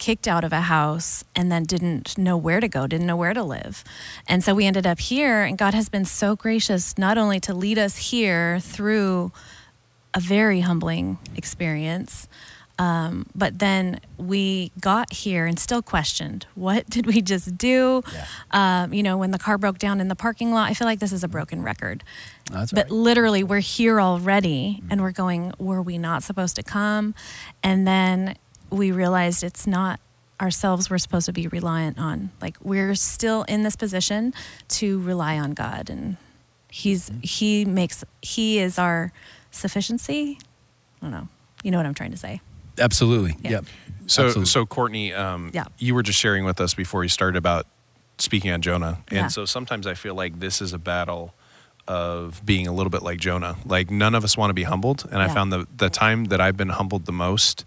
kicked 0.01 0.27
out 0.27 0.43
of 0.43 0.53
a 0.53 0.63
house 0.63 1.23
and 1.37 1.53
then 1.53 1.63
didn't 1.63 2.19
know 2.19 2.37
where 2.37 2.59
to 2.59 2.67
go, 2.67 2.89
didn't 2.89 3.07
know 3.07 3.17
where 3.17 3.35
to 3.35 3.45
live. 3.45 3.85
And 4.27 4.43
so 4.43 4.53
we 4.55 4.67
ended 4.67 4.87
up 4.87 4.99
here, 4.99 5.43
and 5.45 5.57
God 5.57 5.75
has 5.75 5.89
been 5.89 6.05
so 6.05 6.35
gracious 6.35 6.99
not 6.99 7.17
only 7.17 7.39
to 7.41 7.55
lead 7.55 7.79
us 7.79 8.11
here 8.11 8.59
through 8.59 9.31
a 10.13 10.19
very 10.19 10.61
humbling 10.61 11.19
experience. 11.37 12.27
Um, 12.81 13.27
but 13.35 13.59
then 13.59 14.01
we 14.17 14.73
got 14.81 15.13
here 15.13 15.45
and 15.45 15.59
still 15.59 15.83
questioned 15.83 16.47
what 16.55 16.89
did 16.89 17.05
we 17.05 17.21
just 17.21 17.59
do? 17.59 18.03
Um, 18.53 18.95
you 18.95 19.03
know, 19.03 19.19
when 19.19 19.33
the 19.33 19.39
car 19.39 19.59
broke 19.59 19.79
down 19.79 20.01
in 20.01 20.09
the 20.09 20.17
parking 20.17 20.51
lot, 20.51 20.71
I 20.71 20.75
feel 20.75 20.87
like 20.87 20.99
this 20.99 21.13
is 21.13 21.23
a 21.23 21.29
broken 21.29 21.63
record. 21.63 22.03
That's 22.51 22.73
but 22.73 22.85
right. 22.85 22.91
literally, 22.91 23.45
we're 23.45 23.61
here 23.61 24.01
already 24.01 24.83
and 24.89 25.03
we're 25.03 25.13
going, 25.13 25.53
were 25.59 25.83
we 25.83 25.99
not 25.99 26.23
supposed 26.23 26.57
to 26.57 26.63
come? 26.63 27.15
And 27.63 27.87
then 27.87 28.37
we 28.71 28.93
realized 28.93 29.43
it's 29.43 29.67
not 29.67 30.01
ourselves 30.41 30.89
we're 30.89 30.99
supposed 30.99 31.27
to 31.27 31.33
be 31.33 31.49
reliant 31.49 31.99
on. 31.99 32.31
Like, 32.41 32.57
we're 32.63 32.95
still 32.95 33.43
in 33.43 33.63
this 33.63 33.77
position 33.77 34.33
to 34.69 35.01
rely 35.03 35.39
on 35.39 35.53
God. 35.53 35.91
And 35.91 36.17
He's, 36.71 37.11
He 37.23 37.65
makes, 37.65 38.05
He 38.23 38.59
is 38.59 38.79
our 38.79 39.13
sufficiency. 39.51 40.39
I 41.01 41.05
don't 41.05 41.11
know. 41.11 41.29
You 41.63 41.71
know 41.71 41.77
what 41.79 41.87
I'm 41.87 41.95
trying 41.95 42.13
to 42.13 42.17
say. 42.17 42.41
Absolutely. 42.79 43.37
Yeah. 43.43 43.51
Yep. 43.51 43.65
So, 44.07 44.25
Absolutely. 44.27 44.47
so 44.47 44.67
Courtney, 44.67 45.13
um, 45.13 45.51
Yeah. 45.53 45.65
you 45.79 45.95
were 45.95 46.03
just 46.03 46.19
sharing 46.19 46.45
with 46.45 46.61
us 46.61 46.73
before 46.75 47.03
you 47.03 47.09
started 47.09 47.37
about 47.37 47.67
speaking 48.19 48.51
on 48.51 48.61
Jonah, 48.63 48.99
and 49.09 49.17
Yeah. 49.17 49.27
so 49.29 49.45
sometimes 49.45 49.87
I 49.87 49.95
feel 49.95 50.15
like 50.15 50.41
this 50.41 50.61
is 50.63 50.73
a 50.73 50.79
battle 50.79 51.35
of 51.89 52.41
being 52.45 52.67
a 52.67 52.73
little 52.73 52.91
bit 52.91 53.03
like 53.03 53.19
Jonah. 53.19 53.57
Like 53.65 53.91
none 53.91 54.15
of 54.15 54.25
us 54.25 54.37
want 54.37 54.51
to 54.51 54.55
be 54.55 54.63
humbled, 54.65 55.07
and 55.11 55.21
I 55.23 55.29
found 55.29 55.53
the 55.53 55.67
the 55.77 55.91
time 55.91 56.27
that 56.27 56.41
I've 56.41 56.57
been 56.57 56.69
humbled 56.71 57.05
the 57.07 57.13
most 57.13 57.65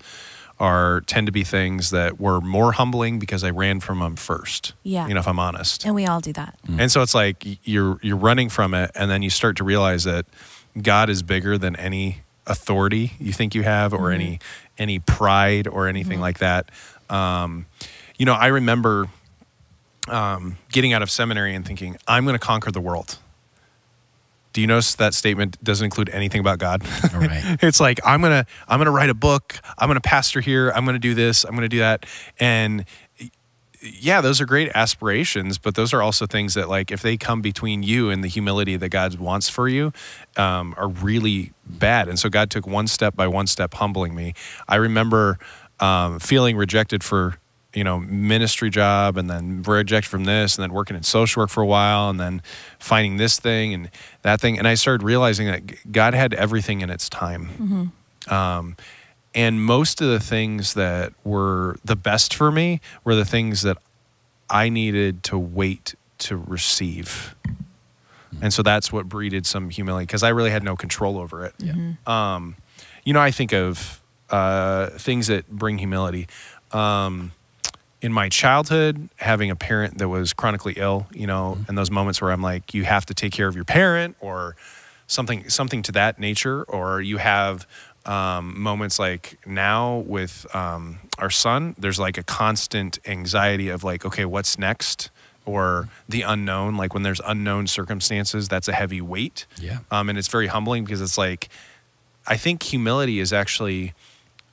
are 0.63 1.01
tend 1.01 1.27
to 1.27 1.33
be 1.33 1.43
things 1.43 1.89
that 1.89 2.21
were 2.21 2.39
more 2.39 2.71
humbling 2.71 3.19
because 3.19 3.43
I 3.43 3.49
ran 3.49 3.81
from 3.81 3.99
them 3.99 4.15
first. 4.15 4.71
Yeah. 4.83 5.05
You 5.09 5.13
know, 5.13 5.19
if 5.19 5.27
I'm 5.27 5.37
honest. 5.37 5.85
And 5.85 5.93
we 5.93 6.05
all 6.05 6.21
do 6.21 6.31
that. 6.33 6.57
And 6.77 6.89
so 6.89 7.01
it's 7.01 7.13
like 7.13 7.43
you're 7.65 7.99
you're 8.01 8.15
running 8.15 8.47
from 8.47 8.73
it, 8.73 8.89
and 8.95 9.11
then 9.11 9.21
you 9.21 9.29
start 9.29 9.57
to 9.57 9.65
realize 9.65 10.05
that 10.05 10.25
God 10.81 11.09
is 11.09 11.21
bigger 11.21 11.57
than 11.57 11.75
any 11.75 12.21
authority 12.47 13.11
you 13.19 13.33
think 13.33 13.55
you 13.55 13.63
have, 13.63 13.93
or 13.93 14.09
any 14.09 14.39
any 14.77 14.99
pride 14.99 15.67
or 15.67 15.89
anything 15.89 16.21
like 16.21 16.39
that. 16.39 16.69
Um, 17.09 17.65
you 18.17 18.25
know, 18.25 18.33
I 18.33 18.47
remember 18.47 19.09
um, 20.07 20.57
getting 20.71 20.93
out 20.93 21.01
of 21.01 21.11
seminary 21.11 21.55
and 21.55 21.67
thinking, 21.67 21.97
I'm 22.07 22.23
going 22.23 22.39
to 22.39 22.45
conquer 22.45 22.71
the 22.71 22.81
world. 22.81 23.17
Do 24.53 24.61
you 24.61 24.67
notice 24.67 24.95
that 24.95 25.13
statement 25.13 25.61
doesn't 25.63 25.83
include 25.83 26.09
anything 26.09 26.39
about 26.39 26.59
God? 26.59 26.83
All 27.13 27.19
right. 27.19 27.57
it's 27.61 27.79
like 27.79 27.99
I'm 28.05 28.21
gonna 28.21 28.45
I'm 28.67 28.79
gonna 28.79 28.91
write 28.91 29.09
a 29.09 29.15
book. 29.15 29.59
I'm 29.77 29.89
gonna 29.89 30.01
pastor 30.01 30.41
here. 30.41 30.71
I'm 30.71 30.85
gonna 30.85 30.99
do 30.99 31.13
this. 31.13 31.43
I'm 31.43 31.55
gonna 31.55 31.69
do 31.69 31.79
that. 31.79 32.05
And 32.39 32.85
yeah, 33.81 34.21
those 34.21 34.39
are 34.39 34.45
great 34.45 34.71
aspirations, 34.73 35.57
but 35.57 35.75
those 35.75 35.93
are 35.93 36.01
also 36.01 36.25
things 36.25 36.53
that 36.53 36.69
like 36.69 36.91
if 36.91 37.01
they 37.01 37.17
come 37.17 37.41
between 37.41 37.83
you 37.83 38.09
and 38.09 38.23
the 38.23 38.27
humility 38.27 38.77
that 38.77 38.89
God 38.89 39.15
wants 39.19 39.49
for 39.49 39.67
you, 39.67 39.91
um, 40.37 40.73
are 40.77 40.87
really 40.87 41.51
bad. 41.65 42.07
And 42.07 42.17
so 42.17 42.29
God 42.29 42.49
took 42.49 42.65
one 42.65 42.87
step 42.87 43.15
by 43.15 43.27
one 43.27 43.47
step, 43.47 43.73
humbling 43.73 44.15
me. 44.15 44.33
I 44.67 44.75
remember 44.75 45.37
um, 45.79 46.19
feeling 46.19 46.55
rejected 46.55 47.03
for 47.03 47.37
you 47.73 47.83
know 47.83 47.99
ministry 47.99 48.69
job 48.69 49.17
and 49.17 49.29
then 49.29 49.63
rejected 49.63 50.09
from 50.09 50.25
this 50.25 50.55
and 50.57 50.63
then 50.63 50.71
working 50.73 50.95
in 50.95 51.03
social 51.03 51.41
work 51.41 51.49
for 51.49 51.63
a 51.63 51.65
while 51.65 52.09
and 52.09 52.19
then 52.19 52.41
finding 52.79 53.17
this 53.17 53.39
thing 53.39 53.73
and 53.73 53.89
that 54.21 54.39
thing. 54.39 54.57
And 54.59 54.67
i 54.67 54.75
started 54.75 55.03
realizing 55.03 55.47
that 55.47 55.91
god 55.91 56.13
had 56.13 56.33
everything 56.33 56.81
in 56.81 56.89
its 56.89 57.09
time. 57.09 57.91
Um, 58.29 58.77
and 59.35 59.61
most 59.63 60.01
of 60.01 60.09
the 60.09 60.19
things 60.19 60.75
that 60.75 61.13
were 61.23 61.77
the 61.83 61.95
best 61.95 62.35
for 62.35 62.51
me 62.51 62.79
were 63.03 63.15
the 63.15 63.25
things 63.25 63.63
that 63.63 63.77
i 64.49 64.69
needed 64.69 65.23
to 65.23 65.37
wait 65.37 65.95
to 66.19 66.37
receive. 66.37 67.35
And 68.41 68.53
so 68.53 68.63
that's 68.63 68.91
what 68.91 69.09
breeded 69.09 69.45
some 69.45 69.69
humility 69.69 70.05
because 70.05 70.23
i 70.23 70.29
really 70.29 70.51
had 70.51 70.63
no 70.63 70.75
control 70.75 71.17
over 71.17 71.45
it. 71.45 71.53
Yeah. 71.59 71.93
um, 72.07 72.55
you 73.03 73.13
know, 73.13 73.19
I 73.19 73.31
think 73.31 73.51
of 73.53 74.01
uh, 74.29 74.89
things 74.91 75.27
that 75.27 75.49
bring 75.49 75.77
humility. 75.77 76.27
Um, 76.71 77.33
in 78.03 78.11
my 78.11 78.27
childhood, 78.27 79.09
having 79.15 79.49
a 79.49 79.55
parent 79.55 79.97
that 79.97 80.09
was 80.09 80.33
chronically 80.33 80.73
ill, 80.75 81.07
you 81.13 81.25
know, 81.25 81.57
and 81.69 81.77
those 81.77 81.89
moments 81.89 82.21
where 82.21 82.31
I'm 82.31 82.41
like, 82.41 82.73
you 82.73 82.83
have 82.83 83.05
to 83.05 83.13
take 83.13 83.31
care 83.31 83.47
of 83.47 83.55
your 83.55 83.63
parent 83.63 84.17
or 84.19 84.57
something, 85.07 85.49
something 85.49 85.81
to 85.83 85.93
that 85.93 86.19
nature, 86.19 86.63
or 86.63 86.99
you 86.99 87.15
have 87.17 87.65
um, 88.05 88.61
moments 88.61 88.99
like 88.99 89.39
now 89.47 89.99
with 89.99 90.45
um, 90.53 90.99
our 91.17 91.29
son. 91.29 91.75
There's 91.77 91.97
like 91.97 92.17
a 92.17 92.23
constant 92.23 92.99
anxiety 93.07 93.69
of 93.69 93.85
like, 93.85 94.05
okay, 94.05 94.25
what's 94.25 94.59
next? 94.59 95.09
Or 95.45 95.87
the 96.09 96.23
unknown, 96.23 96.75
like 96.75 96.93
when 96.93 97.03
there's 97.03 97.21
unknown 97.25 97.67
circumstances, 97.67 98.49
that's 98.49 98.67
a 98.67 98.73
heavy 98.73 98.99
weight. 98.99 99.45
Yeah. 99.57 99.79
Um, 99.91 100.09
and 100.09 100.17
it's 100.17 100.27
very 100.27 100.47
humbling 100.47 100.83
because 100.83 100.99
it's 100.99 101.17
like, 101.17 101.47
I 102.27 102.35
think 102.35 102.63
humility 102.63 103.19
is 103.19 103.31
actually 103.31 103.93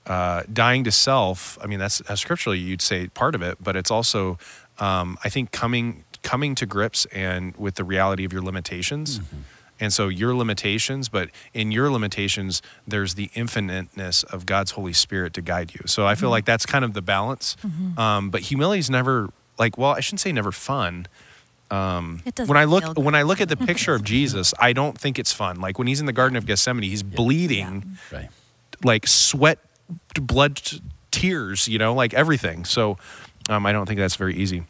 uh, 0.06 0.42
dying 0.52 0.84
to 0.84 0.92
self. 0.92 1.58
I 1.62 1.66
mean, 1.66 1.78
that's 1.78 2.00
uh, 2.08 2.16
scripturally 2.16 2.58
you'd 2.58 2.82
say 2.82 3.08
part 3.08 3.34
of 3.34 3.42
it, 3.42 3.58
but 3.62 3.76
it's 3.76 3.90
also, 3.90 4.38
um, 4.78 5.18
I 5.24 5.28
think, 5.28 5.52
coming 5.52 6.04
coming 6.22 6.54
to 6.54 6.66
grips 6.66 7.06
and 7.06 7.56
with 7.56 7.76
the 7.76 7.84
reality 7.84 8.24
of 8.24 8.32
your 8.32 8.42
limitations. 8.42 9.20
And 9.82 9.90
so 9.94 10.08
your 10.08 10.34
limitations, 10.34 11.08
but 11.08 11.30
in 11.54 11.72
your 11.72 11.90
limitations, 11.90 12.60
there's 12.86 13.14
the 13.14 13.30
infiniteness 13.32 14.24
of 14.24 14.44
God's 14.44 14.72
Holy 14.72 14.92
Spirit 14.92 15.32
to 15.34 15.40
guide 15.40 15.72
you. 15.72 15.80
So 15.86 16.06
I 16.06 16.14
feel 16.16 16.28
like 16.28 16.44
that's 16.44 16.66
kind 16.66 16.84
of 16.84 16.92
the 16.92 17.00
balance. 17.00 17.56
Um, 17.96 18.28
but 18.28 18.42
humility 18.42 18.80
is 18.80 18.90
never 18.90 19.30
like, 19.58 19.78
well, 19.78 19.92
I 19.92 20.00
shouldn't 20.00 20.20
say 20.20 20.32
never 20.32 20.52
fun. 20.52 21.06
It 21.70 22.34
doesn't 22.34 22.48
when 22.48 22.58
I 22.58 22.64
look 22.64 22.98
when 22.98 23.14
I 23.14 23.22
look 23.22 23.40
at 23.40 23.48
the 23.48 23.56
picture 23.56 23.94
of 23.94 24.02
Jesus, 24.14 24.52
I 24.58 24.72
don't 24.74 24.98
think 24.98 25.18
it's 25.18 25.32
fun. 25.32 25.60
Like 25.60 25.78
when 25.78 25.86
he's 25.86 26.00
in 26.00 26.06
the 26.06 26.12
Garden 26.12 26.36
of 26.36 26.44
Gethsemane, 26.44 26.82
he's 26.82 27.02
bleeding 27.02 27.96
Right. 28.12 28.28
like 28.84 29.06
sweat, 29.06 29.58
blood, 30.20 30.60
tears, 31.10 31.68
you 31.68 31.78
know, 31.78 31.94
like 31.94 32.14
everything. 32.14 32.64
So 32.64 32.98
um, 33.48 33.66
I 33.66 33.72
don't 33.72 33.86
think 33.86 33.98
that's 33.98 34.16
very 34.16 34.34
easy. 34.36 34.64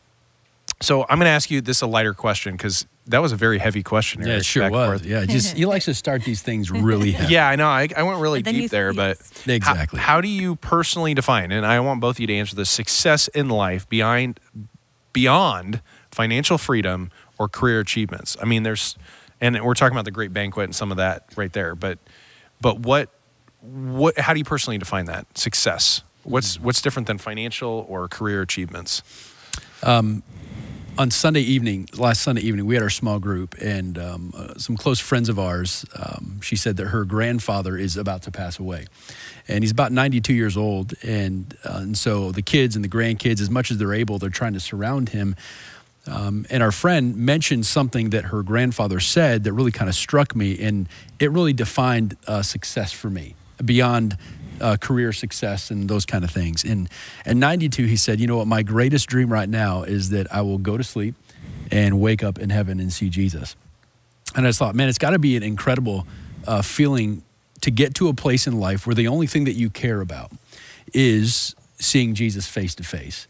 So 0.82 1.02
I'm 1.02 1.18
going 1.18 1.26
to 1.26 1.30
ask 1.30 1.50
you 1.50 1.60
this 1.60 1.82
a 1.82 1.86
lighter 1.86 2.14
question 2.14 2.52
because 2.56 2.86
that 3.06 3.18
was 3.20 3.32
a 3.32 3.36
very 3.36 3.58
heavy 3.58 3.82
question. 3.82 4.22
Yeah, 4.22 4.28
Eric, 4.28 4.40
it 4.40 4.44
sure 4.44 4.70
was. 4.70 4.88
forth. 5.00 5.04
Yeah, 5.06 5.26
just 5.26 5.56
he 5.56 5.66
likes 5.66 5.84
to 5.86 5.94
start 5.94 6.24
these 6.24 6.40
things 6.40 6.70
really 6.70 7.10
heavy. 7.12 7.34
Yeah, 7.34 7.48
I 7.48 7.56
know. 7.56 7.66
I, 7.68 7.88
I 7.94 8.02
went 8.02 8.18
really 8.20 8.38
But 8.40 8.46
then 8.46 8.54
you 8.54 8.60
deep 8.62 8.70
there, 8.70 8.92
but 8.94 9.18
squeeze. 9.18 9.62
how- 9.64 9.72
Exactly. 9.72 10.00
How, 10.00 10.20
do 10.20 10.28
you 10.28 10.56
personally 10.56 11.12
define? 11.12 11.52
And 11.52 11.66
I 11.66 11.80
want 11.80 12.00
both 12.00 12.16
of 12.16 12.20
you 12.20 12.26
to 12.28 12.34
answer 12.34 12.56
the 12.56 12.64
success 12.64 13.28
in 13.28 13.48
life 13.50 13.88
behind 13.88 14.40
beyond 15.12 15.82
financial 16.10 16.56
freedom 16.58 17.10
or 17.38 17.48
career 17.48 17.80
achievements. 17.80 18.36
I 18.40 18.44
mean, 18.44 18.62
there's, 18.62 18.96
and 19.40 19.60
we're 19.62 19.74
talking 19.74 19.94
about 19.94 20.04
the 20.04 20.10
Great 20.10 20.32
Banquet 20.32 20.64
and 20.64 20.74
some 20.74 20.90
of 20.90 20.96
that 20.98 21.24
right 21.36 21.52
there. 21.52 21.74
But 21.74 21.98
but 22.60 22.80
what 22.80 23.10
what? 23.62 24.18
How 24.18 24.32
do 24.32 24.38
you 24.38 24.44
personally 24.44 24.78
define 24.78 25.06
that 25.06 25.26
success? 25.38 26.02
What's 26.22 26.60
what's 26.60 26.82
different 26.82 27.08
than 27.08 27.18
financial 27.18 27.86
or 27.88 28.08
career 28.08 28.42
achievements? 28.42 29.02
on 30.98 31.10
Sunday 31.10 31.40
evening, 31.40 31.88
last 31.96 32.20
Sunday 32.20 32.42
evening, 32.42 32.66
we 32.66 32.74
had 32.74 32.82
our 32.82 32.90
small 32.90 33.18
group, 33.18 33.54
and 33.58 33.96
um, 33.98 34.34
uh, 34.36 34.58
some 34.58 34.76
close 34.76 35.00
friends 35.00 35.30
of 35.30 35.38
ours. 35.38 35.84
Um, 35.96 36.40
she 36.42 36.56
said 36.56 36.76
that 36.76 36.88
her 36.88 37.04
grandfather 37.06 37.78
is 37.78 37.96
about 37.96 38.22
to 38.22 38.30
pass 38.30 38.58
away, 38.58 38.86
and 39.48 39.64
he's 39.64 39.70
about 39.70 39.92
92 39.92 40.34
years 40.34 40.56
old. 40.56 40.94
And 41.02 41.56
uh, 41.64 41.78
and 41.78 41.96
so 41.96 42.32
the 42.32 42.42
kids 42.42 42.76
and 42.76 42.84
the 42.84 42.88
grandkids, 42.88 43.40
as 43.40 43.48
much 43.48 43.70
as 43.70 43.78
they're 43.78 43.94
able, 43.94 44.18
they're 44.18 44.30
trying 44.30 44.52
to 44.52 44.60
surround 44.60 45.10
him. 45.10 45.36
Um, 46.06 46.46
and 46.50 46.62
our 46.62 46.72
friend 46.72 47.16
mentioned 47.16 47.66
something 47.66 48.10
that 48.10 48.26
her 48.26 48.42
grandfather 48.42 49.00
said 49.00 49.44
that 49.44 49.52
really 49.52 49.72
kind 49.72 49.88
of 49.88 49.94
struck 49.94 50.34
me, 50.36 50.60
and 50.60 50.88
it 51.18 51.30
really 51.30 51.52
defined 51.52 52.16
uh, 52.26 52.42
success 52.42 52.92
for 52.92 53.08
me 53.08 53.36
beyond 53.64 54.16
uh, 54.60 54.76
career 54.76 55.12
success 55.12 55.70
and 55.70 55.88
those 55.88 56.04
kind 56.04 56.24
of 56.24 56.30
things. 56.30 56.64
And 56.64 56.88
at 57.24 57.36
92, 57.36 57.86
he 57.86 57.96
said, 57.96 58.20
"You 58.20 58.26
know 58.26 58.36
what? 58.38 58.46
My 58.46 58.62
greatest 58.62 59.08
dream 59.08 59.32
right 59.32 59.48
now 59.48 59.82
is 59.82 60.10
that 60.10 60.32
I 60.32 60.42
will 60.42 60.58
go 60.58 60.76
to 60.76 60.84
sleep 60.84 61.14
and 61.70 62.00
wake 62.00 62.22
up 62.22 62.38
in 62.38 62.50
heaven 62.50 62.80
and 62.80 62.92
see 62.92 63.08
Jesus." 63.08 63.56
And 64.36 64.46
I 64.46 64.50
just 64.50 64.58
thought, 64.58 64.74
man, 64.74 64.88
it's 64.88 64.98
got 64.98 65.10
to 65.10 65.18
be 65.18 65.36
an 65.36 65.42
incredible 65.42 66.06
uh, 66.46 66.62
feeling 66.62 67.22
to 67.62 67.70
get 67.70 67.94
to 67.94 68.08
a 68.08 68.14
place 68.14 68.46
in 68.46 68.58
life 68.58 68.86
where 68.86 68.94
the 68.94 69.08
only 69.08 69.26
thing 69.26 69.44
that 69.44 69.54
you 69.54 69.70
care 69.70 70.00
about 70.00 70.30
is 70.94 71.54
seeing 71.78 72.14
Jesus 72.14 72.46
face 72.46 72.74
to 72.76 72.84
face. 72.84 73.26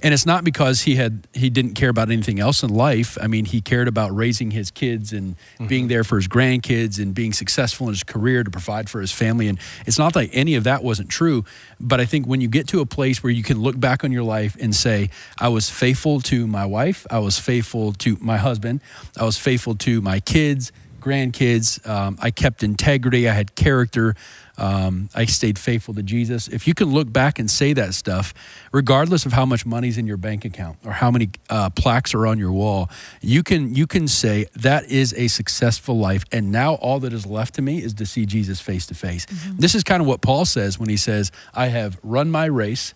And 0.00 0.14
it's 0.14 0.24
not 0.24 0.44
because 0.44 0.82
he 0.82 0.94
had 0.94 1.26
he 1.32 1.50
didn't 1.50 1.74
care 1.74 1.88
about 1.88 2.10
anything 2.10 2.38
else 2.38 2.62
in 2.62 2.70
life. 2.70 3.18
I 3.20 3.26
mean, 3.26 3.44
he 3.44 3.60
cared 3.60 3.88
about 3.88 4.14
raising 4.14 4.52
his 4.52 4.70
kids 4.70 5.12
and 5.12 5.34
being 5.66 5.88
there 5.88 6.04
for 6.04 6.16
his 6.16 6.28
grandkids 6.28 7.02
and 7.02 7.12
being 7.14 7.32
successful 7.32 7.88
in 7.88 7.94
his 7.94 8.04
career 8.04 8.44
to 8.44 8.50
provide 8.50 8.88
for 8.88 9.00
his 9.00 9.10
family. 9.10 9.48
And 9.48 9.58
it's 9.86 9.98
not 9.98 10.14
like 10.14 10.30
any 10.32 10.54
of 10.54 10.64
that 10.64 10.84
wasn't 10.84 11.08
true. 11.08 11.44
But 11.80 12.00
I 12.00 12.04
think 12.04 12.26
when 12.26 12.40
you 12.40 12.48
get 12.48 12.68
to 12.68 12.80
a 12.80 12.86
place 12.86 13.22
where 13.24 13.32
you 13.32 13.42
can 13.42 13.60
look 13.60 13.78
back 13.78 14.04
on 14.04 14.12
your 14.12 14.22
life 14.22 14.56
and 14.60 14.74
say, 14.74 15.10
I 15.40 15.48
was 15.48 15.68
faithful 15.68 16.20
to 16.22 16.46
my 16.46 16.64
wife, 16.64 17.04
I 17.10 17.18
was 17.18 17.38
faithful 17.38 17.92
to 17.94 18.16
my 18.20 18.36
husband, 18.36 18.80
I 19.18 19.24
was 19.24 19.36
faithful 19.36 19.74
to 19.76 20.00
my 20.00 20.20
kids, 20.20 20.70
grandkids. 21.00 21.86
Um, 21.88 22.18
I 22.20 22.30
kept 22.30 22.62
integrity. 22.62 23.28
I 23.28 23.32
had 23.32 23.54
character. 23.54 24.14
Um, 24.58 25.08
I 25.14 25.24
stayed 25.24 25.58
faithful 25.58 25.94
to 25.94 26.02
Jesus. 26.02 26.48
If 26.48 26.66
you 26.66 26.74
can 26.74 26.92
look 26.92 27.12
back 27.12 27.38
and 27.38 27.50
say 27.50 27.72
that 27.74 27.94
stuff, 27.94 28.34
regardless 28.72 29.24
of 29.24 29.32
how 29.32 29.46
much 29.46 29.64
money's 29.64 29.96
in 29.96 30.06
your 30.06 30.16
bank 30.16 30.44
account 30.44 30.78
or 30.84 30.92
how 30.92 31.10
many 31.10 31.30
uh, 31.48 31.70
plaques 31.70 32.12
are 32.14 32.26
on 32.26 32.38
your 32.38 32.52
wall, 32.52 32.90
you 33.20 33.42
can 33.42 33.74
you 33.74 33.86
can 33.86 34.08
say 34.08 34.46
that 34.56 34.90
is 34.90 35.14
a 35.14 35.28
successful 35.28 35.98
life. 35.98 36.24
And 36.32 36.50
now 36.50 36.74
all 36.74 37.00
that 37.00 37.12
is 37.12 37.24
left 37.24 37.54
to 37.54 37.62
me 37.62 37.82
is 37.82 37.94
to 37.94 38.06
see 38.06 38.26
Jesus 38.26 38.60
face 38.60 38.86
to 38.86 38.94
face. 38.94 39.26
This 39.56 39.74
is 39.74 39.84
kind 39.84 40.02
of 40.02 40.08
what 40.08 40.20
Paul 40.20 40.44
says 40.44 40.78
when 40.78 40.88
he 40.88 40.96
says, 40.96 41.30
"I 41.54 41.68
have 41.68 41.98
run 42.02 42.30
my 42.30 42.46
race." 42.46 42.94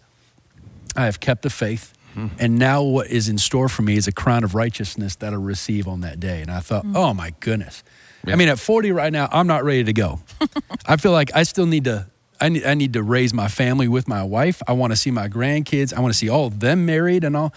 I 0.95 1.07
have 1.07 1.21
kept 1.21 1.41
the 1.43 1.49
faith. 1.49 1.95
And 2.39 2.59
now 2.59 2.83
what 2.83 3.07
is 3.07 3.31
in 3.31 3.39
store 3.39 3.71
for 3.71 3.81
me 3.81 3.97
is 3.97 4.07
a 4.07 4.13
crown 4.13 4.45
of 4.45 4.55
righteousness 4.55 5.17
that 5.17 5.33
I'll 5.33 5.41
receive 5.41 5.89
on 5.89 6.03
that 6.03 6.21
day. 6.21 6.43
And 6.43 6.51
I 6.51 6.61
thought, 6.61 6.85
oh 6.95 7.15
my 7.15 7.33
goodness. 7.41 7.83
I 8.27 8.37
mean, 8.37 8.49
at 8.49 8.59
40 8.59 8.93
right 8.93 9.13
now, 9.13 9.29
I'm 9.33 9.47
not 9.47 9.65
ready 9.65 9.85
to 9.85 9.93
go. 9.93 10.21
I 10.87 10.97
feel 10.97 11.13
like 11.13 11.35
I 11.35 11.43
still 11.43 11.67
need 11.67 11.85
to. 11.85 12.07
I 12.41 12.49
need, 12.49 12.65
I 12.65 12.75
need 12.75 12.93
to 12.95 13.03
raise 13.05 13.33
my 13.33 13.47
family 13.47 13.87
with 13.87 14.09
my 14.09 14.25
wife. 14.25 14.63
I 14.67 14.73
want 14.73 14.93
to 14.93 14.97
see 14.97 15.13
my 15.13 15.29
grandkids. 15.29 15.95
I 15.95 16.01
want 16.01 16.13
to 16.13 16.19
see 16.19 16.29
all 16.29 16.47
of 16.47 16.59
them 16.59 16.87
married 16.87 17.23
and 17.23 17.37
all. 17.37 17.55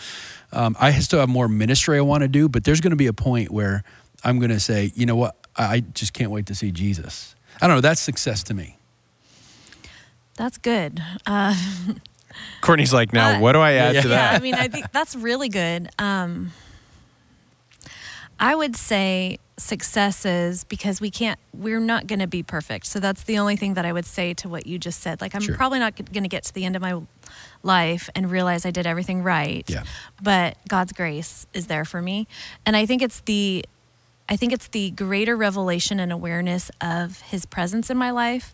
Um, 0.51 0.75
I 0.79 0.91
still 0.99 1.19
have 1.19 1.29
more 1.29 1.47
ministry 1.47 1.97
I 1.97 2.01
want 2.01 2.21
to 2.21 2.27
do, 2.27 2.47
but 2.47 2.63
there's 2.65 2.81
going 2.81 2.91
to 2.91 2.95
be 2.97 3.07
a 3.07 3.13
point 3.13 3.49
where 3.49 3.83
I'm 4.23 4.37
going 4.37 4.51
to 4.51 4.59
say, 4.59 4.91
you 4.95 5.05
know 5.07 5.15
what? 5.15 5.35
I 5.57 5.63
I 5.75 5.79
just 5.79 6.13
can't 6.13 6.29
wait 6.31 6.45
to 6.47 6.55
see 6.55 6.71
Jesus. 6.71 7.35
I 7.61 7.67
don't 7.67 7.77
know. 7.77 7.81
That's 7.81 8.01
success 8.01 8.43
to 8.43 8.53
me. 8.53 8.77
That's 10.35 10.57
good. 10.57 11.01
Uh, 11.25 11.55
Courtney's 12.61 12.93
like, 12.93 13.13
now 13.13 13.37
Uh, 13.37 13.39
what 13.39 13.53
do 13.53 13.59
I 13.59 13.73
add 13.73 13.95
yeah. 13.95 14.01
to 14.01 14.07
yeah, 14.09 14.15
that? 14.15 14.35
I 14.35 14.43
mean, 14.43 14.53
I 14.53 14.67
think 14.67 14.91
that's 14.91 15.15
really 15.15 15.49
good. 15.49 15.89
Um, 15.97 16.51
I 18.39 18.53
would 18.53 18.75
say 18.75 19.39
successes 19.57 20.63
because 20.65 20.99
we 20.99 21.09
can't 21.09 21.39
we're 21.53 21.79
not 21.79 22.07
going 22.07 22.19
to 22.19 22.27
be 22.27 22.43
perfect. 22.43 22.85
So 22.85 22.99
that's 22.99 23.23
the 23.23 23.37
only 23.39 23.55
thing 23.55 23.73
that 23.75 23.85
i 23.85 23.91
would 23.93 24.05
say 24.05 24.33
to 24.35 24.49
what 24.49 24.67
you 24.67 24.77
just 24.77 25.01
said. 25.01 25.21
Like 25.21 25.33
i'm 25.35 25.41
Sure. 25.41 25.55
probably 25.55 25.79
not 25.79 25.95
going 25.95 26.23
to 26.23 26.29
get 26.29 26.43
to 26.45 26.53
the 26.53 26.65
end 26.65 26.75
of 26.75 26.81
my 26.81 27.01
life 27.63 28.09
and 28.15 28.29
realize 28.29 28.65
i 28.65 28.71
did 28.71 28.85
everything 28.87 29.23
right 29.23 29.67
Yeah. 29.69 29.83
but 30.21 30.57
god's 30.67 30.91
grace 30.93 31.45
is 31.53 31.67
there 31.67 31.85
for 31.85 32.01
me. 32.01 32.27
And 32.65 32.75
i 32.75 32.85
think 32.85 33.01
it's 33.01 33.21
the 33.21 33.65
i 34.29 34.35
think 34.35 34.51
it's 34.53 34.67
the 34.67 34.91
greater 34.91 35.35
revelation 35.37 35.99
and 35.99 36.11
awareness 36.11 36.69
of 36.81 37.21
his 37.21 37.45
presence 37.45 37.89
in 37.89 37.97
my 37.97 38.11
life 38.11 38.53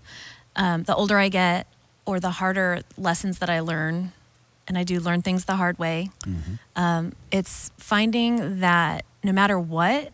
um, 0.56 0.84
the 0.84 0.96
older 0.96 1.18
i 1.18 1.30
get 1.30 1.66
or 2.06 2.20
the 2.20 2.32
harder 2.32 2.82
lessons 2.98 3.40
that 3.40 3.50
i 3.50 3.60
learn 3.60 4.12
and 4.68 4.78
i 4.78 4.84
do 4.84 5.00
learn 5.00 5.22
things 5.22 5.46
the 5.46 5.56
hard 5.56 5.78
way. 5.80 6.10
Um, 6.76 7.14
it's 7.32 7.72
finding 7.78 8.60
that 8.60 9.04
no 9.24 9.32
matter 9.32 9.60
what 9.60 10.12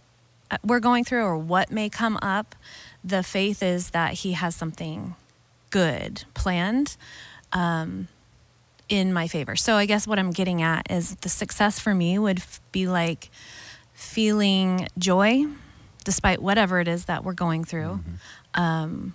we're 0.63 0.79
going 0.79 1.03
through 1.03 1.23
or 1.23 1.37
what 1.37 1.71
may 1.71 1.89
come 1.89 2.17
up, 2.21 2.55
the 3.03 3.23
faith 3.23 3.61
is 3.61 3.91
that 3.91 4.13
He 4.13 4.33
has 4.33 4.55
something 4.55 5.15
good 5.69 6.23
planned 6.33 6.97
um, 7.53 8.07
in 8.89 9.13
my 9.13 9.27
favor. 9.27 9.55
So 9.55 9.75
I 9.75 9.85
guess 9.85 10.07
what 10.07 10.19
I'm 10.19 10.31
getting 10.31 10.61
at 10.61 10.89
is 10.89 11.15
the 11.17 11.29
success 11.29 11.79
for 11.79 11.93
me 11.93 12.17
would 12.17 12.41
be 12.71 12.87
like 12.87 13.29
feeling 13.93 14.87
joy 14.97 15.45
despite 16.03 16.41
whatever 16.41 16.79
it 16.79 16.87
is 16.87 17.05
that 17.05 17.23
we're 17.25 17.33
going 17.33 17.65
through 17.65 17.99
um, 18.53 19.13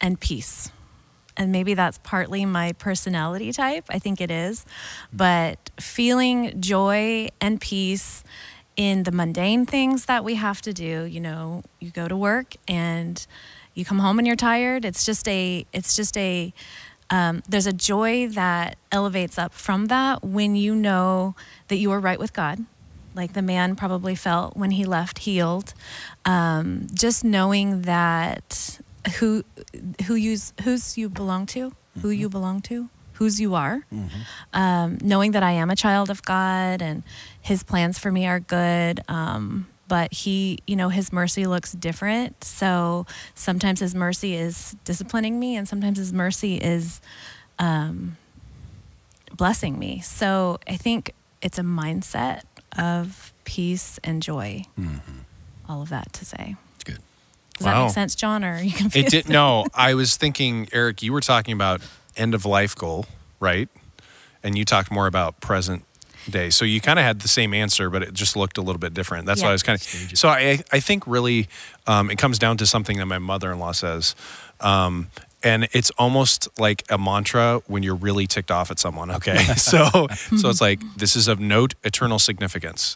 and 0.00 0.20
peace. 0.20 0.70
And 1.36 1.50
maybe 1.50 1.72
that's 1.72 1.96
partly 1.98 2.44
my 2.44 2.72
personality 2.72 3.52
type. 3.52 3.84
I 3.88 3.98
think 3.98 4.20
it 4.20 4.30
is. 4.30 4.66
But 5.10 5.70
feeling 5.80 6.60
joy 6.60 7.28
and 7.40 7.58
peace 7.58 8.22
in 8.80 9.02
the 9.02 9.12
mundane 9.12 9.66
things 9.66 10.06
that 10.06 10.24
we 10.24 10.36
have 10.36 10.62
to 10.62 10.72
do, 10.72 11.04
you 11.04 11.20
know, 11.20 11.62
you 11.80 11.90
go 11.90 12.08
to 12.08 12.16
work 12.16 12.54
and 12.66 13.26
you 13.74 13.84
come 13.84 13.98
home 13.98 14.18
and 14.18 14.26
you're 14.26 14.34
tired. 14.34 14.86
It's 14.86 15.04
just 15.04 15.28
a, 15.28 15.66
it's 15.70 15.94
just 15.94 16.16
a, 16.16 16.54
um, 17.10 17.42
there's 17.46 17.66
a 17.66 17.74
joy 17.74 18.28
that 18.28 18.78
elevates 18.90 19.36
up 19.36 19.52
from 19.52 19.88
that 19.88 20.24
when 20.24 20.56
you 20.56 20.74
know 20.74 21.34
that 21.68 21.76
you 21.76 21.90
are 21.90 22.00
right 22.00 22.18
with 22.18 22.32
God, 22.32 22.64
like 23.14 23.34
the 23.34 23.42
man 23.42 23.76
probably 23.76 24.14
felt 24.14 24.56
when 24.56 24.70
he 24.70 24.86
left 24.86 25.18
healed. 25.18 25.74
Um, 26.24 26.86
just 26.94 27.22
knowing 27.22 27.82
that 27.82 28.80
who 29.18 29.44
who 30.06 30.14
you 30.14 30.38
whose 30.62 30.96
you 30.96 31.10
belong 31.10 31.44
to, 31.46 31.74
who 32.00 32.08
you 32.08 32.30
belong 32.30 32.62
to, 32.62 32.88
whose 33.14 33.38
you 33.40 33.54
are. 33.54 33.84
Um, 34.54 34.96
knowing 35.02 35.32
that 35.32 35.42
I 35.42 35.50
am 35.52 35.68
a 35.68 35.76
child 35.76 36.08
of 36.08 36.22
God 36.22 36.80
and 36.80 37.02
His 37.42 37.62
plans 37.62 37.98
for 37.98 38.12
me 38.12 38.26
are 38.26 38.40
good. 38.40 39.00
Um, 39.08 39.66
but 39.88 40.12
he, 40.12 40.60
you 40.68 40.76
know, 40.76 40.88
his 40.88 41.12
mercy 41.12 41.46
looks 41.46 41.72
different. 41.72 42.44
So 42.44 43.06
sometimes 43.34 43.80
his 43.80 43.92
mercy 43.94 44.36
is 44.36 44.76
disciplining 44.84 45.40
me, 45.40 45.56
and 45.56 45.68
sometimes 45.68 45.98
his 45.98 46.12
mercy 46.12 46.56
is 46.56 47.00
um, 47.58 48.16
blessing 49.36 49.78
me. 49.80 50.00
So 50.00 50.58
I 50.68 50.76
think 50.76 51.12
it's 51.42 51.58
a 51.58 51.62
mindset 51.62 52.42
of 52.78 53.32
peace 53.44 53.98
and 54.04 54.22
joy. 54.22 54.62
All 55.68 55.82
of 55.82 55.88
that 55.88 56.12
to 56.14 56.24
say. 56.24 56.54
It's 56.76 56.84
good. 56.84 56.98
Does 57.58 57.64
that 57.64 57.82
make 57.82 57.92
sense, 57.92 58.14
John? 58.14 58.44
Or 58.44 58.54
are 58.54 58.62
you 58.62 58.72
confused? 58.72 59.08
It 59.08 59.24
did 59.24 59.28
no. 59.28 59.66
I 59.74 59.94
was 59.94 60.16
thinking, 60.16 60.68
Eric, 60.72 61.02
you 61.02 61.12
were 61.12 61.20
talking 61.20 61.52
about 61.52 61.80
end 62.16 62.34
of 62.34 62.44
life 62.44 62.76
goal, 62.76 63.06
right? 63.40 63.68
And 64.44 64.56
you 64.56 64.64
talked 64.64 64.90
more 64.90 65.08
about 65.08 65.40
present 65.40 65.84
day. 66.28 66.50
So 66.50 66.64
you 66.64 66.80
kind 66.80 66.98
of 66.98 67.04
had 67.04 67.20
the 67.20 67.28
same 67.28 67.54
answer, 67.54 67.90
but 67.90 68.02
it 68.02 68.14
just 68.14 68.36
looked 68.36 68.58
a 68.58 68.62
little 68.62 68.78
bit 68.78 68.94
different. 68.94 69.26
That's 69.26 69.42
why 69.42 69.48
I 69.48 69.52
was 69.52 69.62
kind 69.62 69.80
of. 69.80 70.18
So 70.18 70.28
I 70.28 70.60
I 70.72 70.80
think 70.80 71.06
really 71.06 71.48
um, 71.86 72.10
it 72.10 72.18
comes 72.18 72.38
down 72.38 72.56
to 72.58 72.66
something 72.66 72.98
that 72.98 73.06
my 73.06 73.18
mother-in-law 73.18 73.72
says. 73.72 74.14
Um, 74.60 75.08
and 75.42 75.68
it's 75.72 75.90
almost 75.92 76.48
like 76.58 76.84
a 76.90 76.98
mantra 76.98 77.62
when 77.66 77.82
you're 77.82 77.94
really 77.94 78.26
ticked 78.26 78.50
off 78.50 78.70
at 78.70 78.78
someone. 78.78 79.10
Okay, 79.10 79.38
so 79.56 79.88
so 80.36 80.48
it's 80.50 80.60
like 80.60 80.80
this 80.96 81.16
is 81.16 81.28
of 81.28 81.40
note 81.40 81.74
eternal 81.82 82.18
significance 82.18 82.94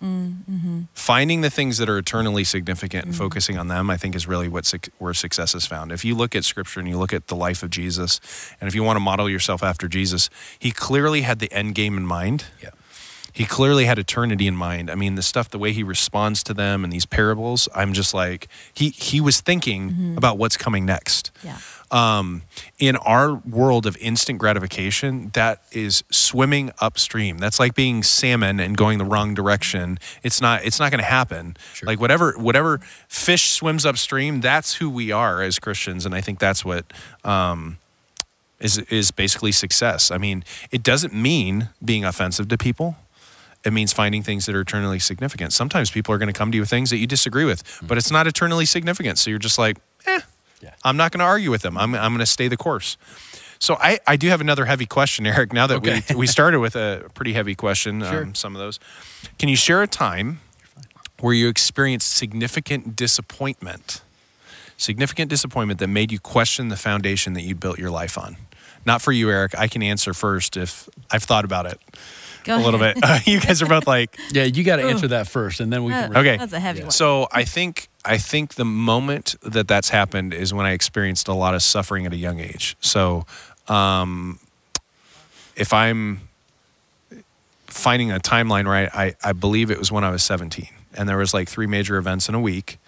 finding 0.94 1.40
the 1.40 1.50
things 1.50 1.78
that 1.78 1.88
are 1.88 1.98
eternally 1.98 2.44
significant 2.44 3.06
and 3.06 3.16
focusing 3.16 3.58
on 3.58 3.68
them, 3.68 3.90
I 3.90 3.96
think, 3.96 4.14
is 4.14 4.26
really 4.26 4.48
what 4.48 4.72
where 4.98 5.14
success 5.14 5.54
is 5.54 5.66
found. 5.66 5.92
If 5.92 6.04
you 6.04 6.14
look 6.14 6.34
at 6.34 6.44
Scripture 6.44 6.80
and 6.80 6.88
you 6.88 6.98
look 6.98 7.12
at 7.12 7.28
the 7.28 7.36
life 7.36 7.62
of 7.62 7.70
Jesus, 7.70 8.20
and 8.60 8.68
if 8.68 8.74
you 8.74 8.82
want 8.82 8.96
to 8.96 9.00
model 9.00 9.28
yourself 9.28 9.62
after 9.62 9.88
Jesus, 9.88 10.28
he 10.58 10.70
clearly 10.70 11.22
had 11.22 11.38
the 11.38 11.50
end 11.52 11.74
game 11.74 11.96
in 11.96 12.06
mind. 12.06 12.46
Yeah. 12.62 12.70
He 13.34 13.44
clearly 13.44 13.84
had 13.84 13.98
eternity 13.98 14.46
in 14.46 14.54
mind. 14.54 14.88
I 14.90 14.94
mean, 14.94 15.16
the 15.16 15.22
stuff, 15.22 15.50
the 15.50 15.58
way 15.58 15.72
he 15.72 15.82
responds 15.82 16.42
to 16.44 16.54
them 16.54 16.84
and 16.84 16.92
these 16.92 17.04
parables, 17.04 17.68
I'm 17.74 17.92
just 17.92 18.14
like 18.14 18.46
he 18.72 18.90
he 18.90 19.20
was 19.20 19.40
thinking 19.40 20.14
about 20.16 20.38
what's 20.38 20.56
coming 20.56 20.86
next 20.86 21.32
Yeah. 21.42 21.58
um, 21.90 22.42
in 22.78 22.94
our 22.96 23.34
world 23.34 23.86
of 23.86 23.96
instant 23.96 24.38
gratification, 24.38 25.30
that 25.34 25.62
is 25.72 26.04
swimming 26.12 26.70
upstream. 26.80 27.38
That's 27.38 27.58
like 27.58 27.74
being 27.74 28.04
salmon 28.04 28.60
and 28.60 28.76
going 28.76 28.98
the 28.98 29.04
wrong 29.04 29.34
direction. 29.34 29.98
It's 30.22 30.40
not. 30.40 30.64
It's 30.64 30.78
not 30.78 30.92
going 30.92 31.02
to 31.02 31.10
happen. 31.10 31.56
Sure. 31.74 31.88
Like 31.88 32.00
whatever 32.00 32.34
whatever 32.38 32.78
fish 33.08 33.50
swims 33.50 33.84
upstream, 33.84 34.40
that's 34.42 34.74
who 34.74 34.88
we 34.88 35.10
are 35.10 35.42
as 35.42 35.58
Christians, 35.58 36.06
and 36.06 36.14
I 36.14 36.20
think 36.20 36.38
that's 36.38 36.64
what. 36.64 36.84
Um, 37.24 37.78
is, 38.60 38.78
is 38.88 39.10
basically 39.10 39.52
success. 39.52 40.10
I 40.10 40.16
mean, 40.16 40.42
it 40.70 40.82
doesn't 40.82 41.12
mean 41.12 41.68
being 41.84 42.04
offensive 42.04 42.48
to 42.48 42.56
people. 42.56 42.96
It 43.64 43.72
means 43.72 43.92
finding 43.92 44.22
things 44.22 44.46
that 44.46 44.54
are 44.54 44.60
eternally 44.60 44.98
significant. 44.98 45.52
Sometimes 45.52 45.90
people 45.90 46.14
are 46.14 46.18
going 46.18 46.32
to 46.32 46.38
come 46.38 46.50
to 46.52 46.56
you 46.56 46.62
with 46.62 46.70
things 46.70 46.90
that 46.90 46.98
you 46.98 47.06
disagree 47.06 47.44
with, 47.44 47.62
but 47.82 47.96
it's 47.98 48.10
not 48.10 48.26
eternally 48.26 48.66
significant. 48.66 49.18
So 49.18 49.30
you're 49.30 49.38
just 49.38 49.58
like, 49.58 49.78
eh, 50.06 50.20
Yeah. 50.60 50.74
I'm 50.84 50.96
not 50.96 51.12
going 51.12 51.20
to 51.20 51.24
argue 51.24 51.50
with 51.50 51.62
them. 51.62 51.78
I'm, 51.78 51.94
I'm 51.94 52.12
going 52.12 52.18
to 52.20 52.26
stay 52.26 52.48
the 52.48 52.56
course. 52.58 52.96
So 53.58 53.76
I, 53.80 53.98
I 54.06 54.16
do 54.16 54.28
have 54.28 54.42
another 54.42 54.66
heavy 54.66 54.84
question, 54.86 55.26
Eric. 55.34 55.52
Now 55.54 55.66
that 55.66 55.76
Okay. 55.78 56.02
we, 56.10 56.16
we 56.16 56.26
started 56.26 56.60
with 56.60 56.76
a 56.76 57.08
pretty 57.14 57.32
heavy 57.32 57.54
question, 57.54 58.00
Sure. 58.02 58.22
um, 58.24 58.34
some 58.34 58.54
of 58.54 58.60
those. 58.60 58.78
Can 59.38 59.48
you 59.48 59.56
share 59.56 59.82
a 59.82 59.86
time 59.86 60.40
where 61.20 61.32
you 61.32 61.48
experienced 61.48 62.12
significant 62.14 62.94
disappointment? 62.96 64.02
Significant 64.76 65.30
disappointment 65.30 65.80
that 65.80 65.86
made 65.88 66.12
you 66.12 66.18
question 66.18 66.68
the 66.68 66.76
foundation 66.76 67.32
that 67.34 67.42
you 67.42 67.54
built 67.54 67.78
your 67.78 67.90
life 67.90 68.18
on. 68.18 68.36
Not 68.84 69.00
for 69.00 69.12
you, 69.12 69.30
Eric. 69.30 69.56
I 69.56 69.68
can 69.68 69.82
answer 69.82 70.12
first 70.12 70.56
if 70.58 70.88
I've 71.10 71.22
thought 71.22 71.44
about 71.46 71.64
it 71.64 71.80
Go 72.44 72.56
a 72.56 72.58
little 72.58 72.82
ahead. 72.82 73.00
bit. 73.00 73.26
you 73.26 73.40
guys 73.40 73.60
are 73.62 73.66
both 73.66 73.86
like, 73.86 74.16
Yeah, 74.30 74.44
you 74.44 74.64
got 74.64 74.76
to 74.76 74.82
answer 74.84 75.08
that 75.08 75.28
first, 75.28 75.60
and 75.60 75.72
then 75.72 75.84
we 75.84 75.92
can. 75.92 76.14
Uh, 76.16 76.20
Okay. 76.20 76.36
That's 76.36 76.52
a 76.52 76.60
heavy 76.60 76.82
one. 76.82 76.90
So 76.90 77.26
I 77.32 77.44
think 77.44 77.88
I 78.04 78.18
think 78.18 78.54
the 78.54 78.64
moment 78.64 79.34
that 79.42 79.66
that's 79.66 79.88
happened 79.88 80.32
is 80.34 80.52
when 80.54 80.66
I 80.66 80.72
experienced 80.72 81.28
a 81.28 81.34
lot 81.34 81.54
of 81.54 81.62
suffering 81.62 82.06
at 82.06 82.12
a 82.12 82.16
young 82.16 82.38
age. 82.38 82.76
So 82.80 83.26
um, 83.68 84.38
if 85.56 85.72
I'm 85.72 86.20
finding 87.66 88.12
a 88.12 88.18
timeline 88.18 88.66
right, 88.66 88.88
I, 88.94 89.14
I 89.22 89.32
believe 89.32 89.70
it 89.70 89.78
was 89.78 89.90
when 89.90 90.04
I 90.04 90.10
was 90.10 90.22
17, 90.22 90.68
and 90.94 91.08
there 91.08 91.16
was 91.18 91.34
like 91.34 91.48
three 91.48 91.66
major 91.66 91.96
events 91.96 92.28
in 92.28 92.34
a 92.34 92.40
week, 92.40 92.78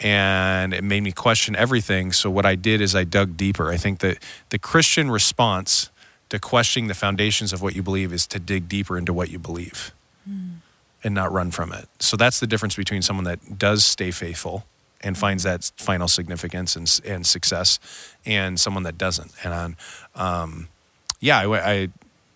and 0.00 0.72
it 0.74 0.84
made 0.84 1.02
me 1.02 1.12
question 1.12 1.56
everything. 1.56 2.12
So 2.12 2.30
what 2.30 2.44
I 2.46 2.54
did 2.54 2.80
is 2.80 2.94
I 2.94 3.04
dug 3.04 3.36
deeper. 3.36 3.70
I 3.70 3.76
think 3.78 4.00
that 4.00 4.18
the 4.50 4.58
Christian 4.58 5.10
response 5.10 5.90
to 6.28 6.38
questioning 6.38 6.88
the 6.88 6.94
foundations 6.94 7.52
of 7.52 7.62
what 7.62 7.76
you 7.76 7.82
believe 7.82 8.12
is 8.12 8.26
to 8.28 8.38
dig 8.38 8.68
deeper 8.68 8.98
into 8.98 9.12
what 9.12 9.30
you 9.30 9.38
believe 9.38 9.92
and 11.04 11.14
not 11.14 11.32
run 11.32 11.50
from 11.50 11.72
it. 11.72 11.88
So 12.00 12.16
that's 12.16 12.40
the 12.40 12.46
difference 12.46 12.74
between 12.76 13.02
someone 13.02 13.24
that 13.24 13.58
does 13.58 13.84
stay 13.84 14.10
faithful 14.10 14.64
and 15.02 15.16
finds 15.16 15.44
that 15.44 15.70
final 15.76 16.08
significance 16.08 16.74
and, 16.74 17.00
and 17.04 17.26
success, 17.26 17.78
and 18.24 18.58
someone 18.58 18.82
that 18.84 18.98
doesn't. 18.98 19.32
And 19.44 19.76
um, 20.16 20.68
yeah, 21.20 21.38
I, 21.38 21.74
I 21.74 21.88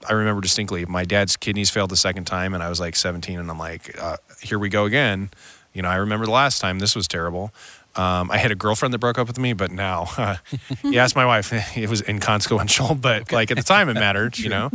I 0.09 0.13
remember 0.13 0.41
distinctly 0.41 0.87
my 0.87 1.05
dad's 1.05 1.37
kidneys 1.37 1.71
failed 1.71 1.91
the 1.91 1.97
second 1.97 2.25
time, 2.25 2.55
and 2.55 2.63
I 2.63 2.69
was 2.69 2.81
like 2.81 2.97
17, 2.97 3.39
and 3.39 3.51
I'm 3.51 3.59
like, 3.59 3.99
uh, 4.01 4.17
here 4.41 4.59
we 4.59 4.69
go 4.69 4.85
again. 4.85 5.31
You 5.73 5.83
know, 5.83 5.89
I 5.89 5.97
remember 5.97 6.27
the 6.27 6.33
last 6.33 6.61
time 6.61 6.79
this 6.79 6.97
was 6.97 7.07
terrible. 7.07 7.53
Um, 7.97 8.31
I 8.31 8.39
had 8.39 8.51
a 8.51 8.55
girlfriend 8.55 8.95
that 8.95 8.99
broke 8.99 9.19
up 9.19 9.27
with 9.27 9.39
me, 9.39 9.53
but 9.53 9.71
now, 9.73 10.07
uh, 10.17 10.37
you 10.85 10.99
ask 10.99 11.17
my 11.17 11.27
wife, 11.27 11.53
it 11.77 11.89
was 11.89 12.03
inconsequential, 12.09 12.95
but 13.01 13.33
like 13.33 13.51
at 13.51 13.57
the 13.57 13.63
time 13.63 13.89
it 13.89 13.95
mattered, 13.95 14.39
you 14.39 14.49
know? 14.49 14.71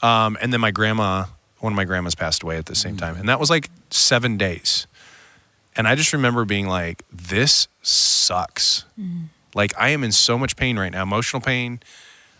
Um, 0.00 0.38
and 0.40 0.52
then 0.52 0.60
my 0.60 0.70
grandma, 0.70 1.26
one 1.58 1.72
of 1.72 1.76
my 1.76 1.84
grandmas 1.84 2.14
passed 2.14 2.42
away 2.42 2.56
at 2.58 2.66
the 2.66 2.74
same 2.74 2.96
time. 2.96 3.16
And 3.16 3.28
that 3.28 3.40
was 3.40 3.50
like 3.50 3.68
seven 3.90 4.36
days. 4.36 4.86
And 5.74 5.88
I 5.88 5.94
just 5.94 6.12
remember 6.12 6.44
being 6.44 6.68
like, 6.68 7.02
this 7.10 7.66
sucks. 7.82 8.84
Like, 9.54 9.72
I 9.78 9.88
am 9.90 10.04
in 10.04 10.12
so 10.12 10.38
much 10.38 10.56
pain 10.56 10.78
right 10.78 10.92
now 10.92 11.02
emotional 11.02 11.40
pain. 11.42 11.80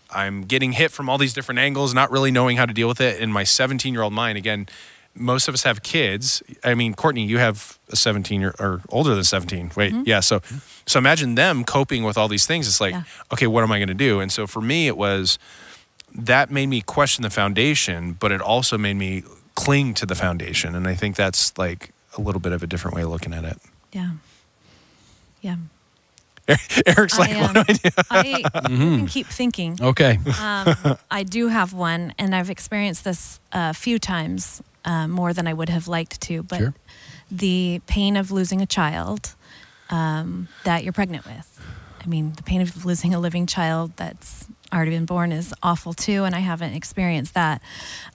I'm 0.09 0.43
getting 0.43 0.73
hit 0.73 0.91
from 0.91 1.09
all 1.09 1.17
these 1.17 1.33
different 1.33 1.59
angles, 1.59 1.93
not 1.93 2.11
really 2.11 2.31
knowing 2.31 2.57
how 2.57 2.65
to 2.65 2.73
deal 2.73 2.87
with 2.87 3.01
it. 3.01 3.19
In 3.19 3.31
my 3.31 3.43
17 3.43 3.93
year 3.93 4.03
old 4.03 4.13
mind, 4.13 4.37
again, 4.37 4.67
most 5.15 5.47
of 5.47 5.53
us 5.53 5.63
have 5.63 5.83
kids. 5.83 6.41
I 6.63 6.73
mean, 6.73 6.93
Courtney, 6.93 7.25
you 7.25 7.37
have 7.37 7.77
a 7.89 7.95
17 7.95 8.41
year 8.41 8.55
or 8.59 8.81
older 8.89 9.13
than 9.13 9.23
17. 9.23 9.71
Wait, 9.75 9.93
yeah. 10.05 10.19
So, 10.19 10.41
so 10.85 10.97
imagine 10.97 11.35
them 11.35 11.63
coping 11.63 12.03
with 12.03 12.17
all 12.17 12.27
these 12.27 12.45
things. 12.45 12.67
It's 12.67 12.81
like, 12.81 12.93
Yeah. 12.93 13.03
okay, 13.31 13.47
what 13.47 13.63
am 13.63 13.71
I 13.71 13.77
going 13.77 13.89
to 13.89 13.93
do? 13.93 14.19
And 14.19 14.31
so 14.31 14.47
for 14.47 14.61
me, 14.61 14.87
it 14.87 14.97
was 14.97 15.37
that 16.15 16.51
made 16.51 16.67
me 16.67 16.81
question 16.81 17.23
the 17.23 17.29
foundation, 17.29 18.13
but 18.13 18.31
it 18.31 18.41
also 18.41 18.77
made 18.77 18.95
me 18.95 19.23
cling 19.55 19.93
to 19.95 20.05
the 20.05 20.15
foundation. 20.15 20.75
And 20.75 20.87
I 20.87 20.95
think 20.95 21.15
that's 21.15 21.57
like 21.57 21.91
a 22.17 22.21
little 22.21 22.41
bit 22.41 22.51
of 22.51 22.63
a 22.63 22.67
different 22.67 22.95
way 22.95 23.03
of 23.03 23.09
looking 23.09 23.33
at 23.33 23.43
it. 23.43 23.57
Yeah. 23.91 24.11
Yeah. 25.41 25.57
Eric's 26.85 27.17
like, 27.17 27.31
I, 27.31 27.41
what 27.41 27.53
do 27.53 27.59
um, 27.59 27.65
I 27.67 27.73
do? 27.73 27.89
I 28.09 28.67
you 28.69 28.77
can 28.77 29.07
keep 29.07 29.27
thinking. 29.27 29.77
Okay. 29.81 30.19
Um, 30.41 30.97
I 31.09 31.23
do 31.23 31.47
have 31.47 31.73
one, 31.73 32.13
and 32.19 32.35
I've 32.35 32.49
experienced 32.49 33.05
this 33.05 33.39
a 33.53 33.73
few 33.73 33.97
times 33.97 34.61
uh, 34.85 35.07
more 35.07 35.33
than 35.33 35.47
I 35.47 35.53
would 35.53 35.69
have 35.69 35.87
liked 35.87 36.21
to. 36.21 36.43
But 36.43 36.57
Sure. 36.59 36.73
the 37.31 37.81
pain 37.87 38.15
of 38.17 38.31
losing 38.31 38.61
a 38.61 38.65
child 38.65 39.35
um, 39.89 40.47
that 40.63 40.83
you're 40.83 40.93
pregnant 40.93 41.25
with. 41.25 41.49
I 42.03 42.07
mean, 42.07 42.33
the 42.33 42.43
pain 42.43 42.61
of 42.61 42.85
losing 42.85 43.13
a 43.13 43.19
living 43.19 43.45
child 43.47 43.93
that's 43.95 44.47
already 44.73 44.91
been 44.91 45.05
born 45.05 45.31
is 45.31 45.53
awful 45.63 45.93
too, 45.93 46.25
and 46.25 46.35
I 46.35 46.39
haven't 46.39 46.73
experienced 46.73 47.33
that. 47.35 47.61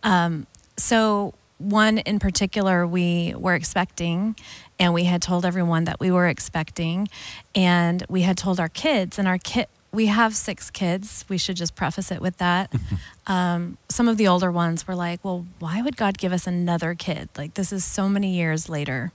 Um, 0.02 0.46
so, 0.76 1.34
one 1.56 1.98
in 1.98 2.18
particular, 2.18 2.86
we 2.86 3.34
were 3.36 3.54
expecting, 3.54 4.36
and 4.78 4.92
we 4.92 5.04
had 5.04 5.22
told 5.22 5.44
everyone 5.44 5.84
that 5.84 5.98
we 6.00 6.10
were 6.10 6.28
expecting, 6.28 7.08
and 7.54 8.04
we 8.08 8.22
had 8.22 8.36
told 8.36 8.60
our 8.60 8.68
kids, 8.68 9.18
and 9.18 9.26
our 9.26 9.38
kid. 9.38 9.66
We 9.92 10.06
have 10.06 10.34
six 10.36 10.70
kids. 10.70 11.24
We 11.28 11.38
should 11.38 11.56
just 11.56 11.74
preface 11.74 12.10
it 12.10 12.20
with 12.20 12.36
that. 12.38 12.72
um, 13.26 13.78
some 13.88 14.08
of 14.08 14.16
the 14.16 14.28
older 14.28 14.52
ones 14.52 14.86
were 14.86 14.94
like, 14.94 15.24
"Well, 15.24 15.46
why 15.58 15.82
would 15.82 15.96
God 15.96 16.18
give 16.18 16.32
us 16.32 16.46
another 16.46 16.94
kid? 16.94 17.28
Like 17.36 17.54
this 17.54 17.72
is 17.72 17.84
so 17.84 18.08
many 18.08 18.34
years 18.34 18.68
later." 18.68 19.12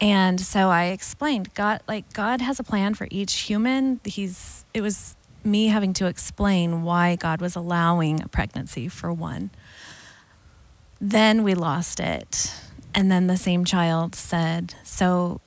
And 0.00 0.40
so 0.40 0.70
I 0.70 0.86
explained, 0.86 1.54
God, 1.54 1.80
like 1.86 2.12
God 2.12 2.40
has 2.40 2.58
a 2.58 2.64
plan 2.64 2.94
for 2.94 3.08
each 3.10 3.40
human. 3.40 4.00
He's. 4.04 4.64
It 4.72 4.80
was 4.80 5.16
me 5.44 5.68
having 5.68 5.92
to 5.94 6.06
explain 6.06 6.82
why 6.82 7.16
God 7.16 7.40
was 7.40 7.54
allowing 7.54 8.22
a 8.22 8.28
pregnancy 8.28 8.88
for 8.88 9.12
one. 9.12 9.50
Then 11.00 11.42
we 11.42 11.54
lost 11.54 12.00
it. 12.00 12.52
And 12.94 13.10
then 13.10 13.26
the 13.26 13.36
same 13.36 13.64
child 13.64 14.14
said, 14.14 14.74
So 14.84 15.40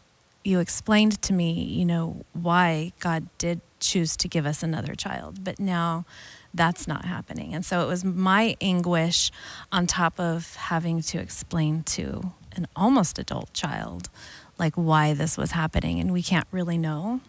you 0.48 0.60
explained 0.60 1.22
to 1.24 1.34
me, 1.34 1.52
you 1.52 1.86
know, 1.86 2.24
why 2.32 2.94
God 3.02 3.28
did 3.38 3.60
choose 3.82 4.16
to 4.18 4.30
give 4.30 4.46
us 4.46 4.64
another 4.64 4.96
child, 4.96 5.44
but 5.44 5.60
now 5.60 6.06
that's 6.54 6.88
not 6.88 7.04
happening. 7.04 7.54
And 7.54 7.66
so 7.66 7.82
it 7.82 7.88
was 7.88 8.06
my 8.06 8.56
anguish 8.62 9.30
on 9.74 9.88
top 9.88 10.20
of 10.20 10.56
having 10.56 11.02
to 11.02 11.20
explain 11.20 11.84
to 11.84 12.32
an 12.56 12.66
almost 12.76 13.20
adult 13.20 13.54
child 13.54 14.10
like 14.58 14.74
why 14.74 15.14
this 15.14 15.38
was 15.38 15.52
happening 15.52 16.00
and 16.00 16.12
we 16.12 16.24
can't 16.24 16.48
really 16.52 16.78
know 16.78 17.22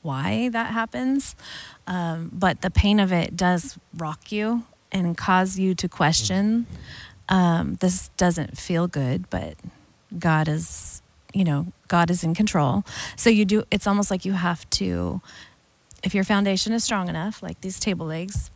why 0.00 0.48
that 0.48 0.70
happens 0.72 1.36
um, 1.86 2.30
but 2.32 2.62
the 2.62 2.70
pain 2.70 2.98
of 2.98 3.12
it 3.12 3.36
does 3.36 3.78
rock 3.98 4.32
you 4.32 4.64
and 4.90 5.18
cause 5.18 5.58
you 5.58 5.74
to 5.74 5.86
question 5.86 6.66
um, 7.28 7.76
this 7.80 8.08
doesn't 8.16 8.56
feel 8.56 8.88
good 8.88 9.28
but 9.28 9.54
god 10.18 10.48
is 10.48 10.99
you 11.32 11.44
know 11.44 11.72
god 11.88 12.10
is 12.10 12.24
in 12.24 12.34
control 12.34 12.84
so 13.16 13.30
you 13.30 13.44
do 13.44 13.62
it's 13.70 13.86
almost 13.86 14.10
like 14.10 14.24
you 14.24 14.32
have 14.32 14.68
to 14.70 15.20
if 16.02 16.14
your 16.14 16.24
foundation 16.24 16.72
is 16.72 16.82
strong 16.82 17.08
enough 17.08 17.42
like 17.42 17.60
these 17.60 17.78
table 17.78 18.06
legs 18.06 18.50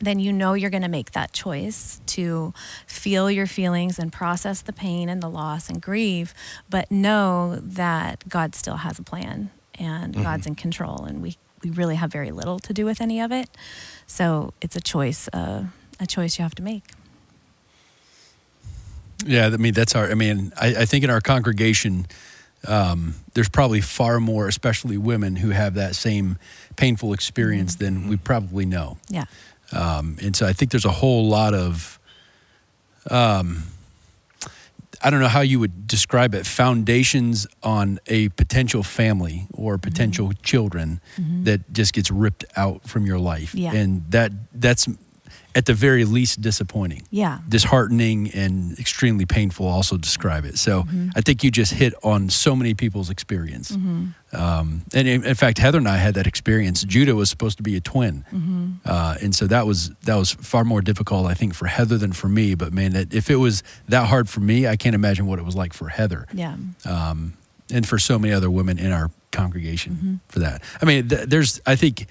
then 0.00 0.18
you 0.18 0.32
know 0.32 0.54
you're 0.54 0.70
going 0.70 0.82
to 0.82 0.88
make 0.88 1.12
that 1.12 1.32
choice 1.32 2.00
to 2.06 2.52
feel 2.86 3.30
your 3.30 3.46
feelings 3.46 3.98
and 3.98 4.12
process 4.12 4.60
the 4.62 4.72
pain 4.72 5.08
and 5.08 5.22
the 5.22 5.28
loss 5.28 5.68
and 5.68 5.80
grieve, 5.80 6.34
but 6.68 6.90
know 6.90 7.56
that 7.62 8.28
God 8.28 8.54
still 8.54 8.76
has 8.78 8.98
a 8.98 9.02
plan 9.02 9.50
and 9.76 10.14
God's 10.14 10.46
in 10.46 10.54
control, 10.54 11.04
and 11.04 11.20
we, 11.22 11.36
we 11.62 11.70
really 11.70 11.96
have 11.96 12.10
very 12.12 12.30
little 12.30 12.58
to 12.60 12.72
do 12.72 12.84
with 12.84 13.00
any 13.00 13.20
of 13.20 13.32
it. 13.32 13.48
So 14.06 14.52
it's 14.60 14.76
a 14.76 14.80
choice, 14.80 15.28
uh, 15.32 15.64
a 15.98 16.06
choice 16.06 16.38
you 16.38 16.42
have 16.42 16.54
to 16.56 16.62
make. 16.62 16.84
Yeah, 19.24 19.46
I 19.46 19.56
mean 19.56 19.74
that's 19.74 19.94
our. 19.94 20.10
I 20.10 20.14
mean, 20.14 20.52
I, 20.60 20.68
I 20.82 20.84
think 20.86 21.04
in 21.04 21.10
our 21.10 21.20
congregation, 21.20 22.06
um, 22.66 23.14
there's 23.34 23.48
probably 23.48 23.80
far 23.80 24.20
more, 24.20 24.48
especially 24.48 24.98
women, 24.98 25.36
who 25.36 25.50
have 25.50 25.74
that 25.74 25.94
same 25.96 26.38
painful 26.76 27.12
experience 27.12 27.76
than 27.76 28.08
we 28.08 28.16
probably 28.16 28.64
know. 28.66 28.98
Yeah. 29.08 29.24
Um, 29.72 30.16
and 30.22 30.36
so 30.36 30.46
I 30.46 30.52
think 30.52 30.70
there's 30.70 30.84
a 30.84 30.90
whole 30.90 31.26
lot 31.28 31.54
of, 31.54 31.98
um, 33.10 33.64
I 35.02 35.10
don't 35.10 35.20
know 35.20 35.28
how 35.28 35.40
you 35.40 35.58
would 35.60 35.86
describe 35.86 36.34
it, 36.34 36.46
foundations 36.46 37.46
on 37.62 37.98
a 38.06 38.28
potential 38.30 38.82
family 38.82 39.46
or 39.52 39.76
potential 39.78 40.32
children 40.42 41.00
that 41.42 41.72
just 41.72 41.92
gets 41.92 42.10
ripped 42.10 42.44
out 42.56 42.88
from 42.88 43.04
your 43.06 43.18
life, 43.18 43.54
Yeah. 43.54 43.72
and 43.74 44.10
that 44.10 44.32
that's 44.54 44.88
at 45.54 45.66
the 45.66 45.74
very 45.74 46.04
least 46.04 46.40
disappointing 46.40 47.02
Yeah. 47.10 47.38
disheartening 47.48 48.30
and 48.32 48.78
extremely 48.78 49.24
painful 49.26 49.66
also 49.66 49.96
describe 49.96 50.44
it. 50.44 50.58
So 50.58 50.84
i 51.16 51.20
think 51.20 51.44
you 51.44 51.50
just 51.50 51.72
hit 51.74 51.94
on 52.02 52.28
so 52.30 52.56
many 52.56 52.74
people's 52.74 53.10
experience. 53.10 53.70
Um, 54.32 54.82
and 54.92 55.06
in, 55.06 55.24
in 55.24 55.34
fact 55.36 55.58
heather 55.58 55.78
and 55.78 55.88
i 55.88 55.96
had 55.96 56.14
that 56.14 56.26
experience. 56.26 56.82
Judah 56.84 57.14
was 57.14 57.30
supposed 57.30 57.56
to 57.58 57.62
be 57.62 57.76
a 57.76 57.80
twin. 57.80 58.24
Uh, 58.84 59.14
and 59.22 59.34
so 59.34 59.46
that 59.46 59.66
was 59.66 59.90
that 60.04 60.16
was 60.16 60.32
far 60.32 60.64
more 60.64 60.80
difficult 60.82 61.26
i 61.26 61.34
think 61.34 61.54
for 61.54 61.66
heather 61.66 61.98
than 61.98 62.12
for 62.12 62.28
me. 62.28 62.54
But 62.54 62.72
man 62.72 62.92
that, 62.92 63.14
if 63.14 63.30
it 63.30 63.36
was 63.36 63.62
that 63.88 64.06
hard 64.08 64.28
for 64.28 64.40
me 64.40 64.66
i 64.66 64.76
can't 64.76 64.94
imagine 64.94 65.26
what 65.26 65.38
it 65.38 65.44
was 65.44 65.54
like 65.56 65.72
for 65.72 65.88
heather. 65.88 66.26
Yeah. 66.34 66.56
um, 66.84 67.34
and 67.72 67.86
for 67.88 67.98
so 67.98 68.18
many 68.18 68.34
other 68.34 68.50
women 68.50 68.78
in 68.78 68.92
our 68.92 69.10
congregation 69.34 69.92
Mm-hmm. 69.94 70.14
for 70.28 70.38
that. 70.40 70.62
I 70.80 70.84
mean, 70.86 71.08
th- 71.08 71.28
there's, 71.28 71.60
I 71.66 71.76
think, 71.76 72.06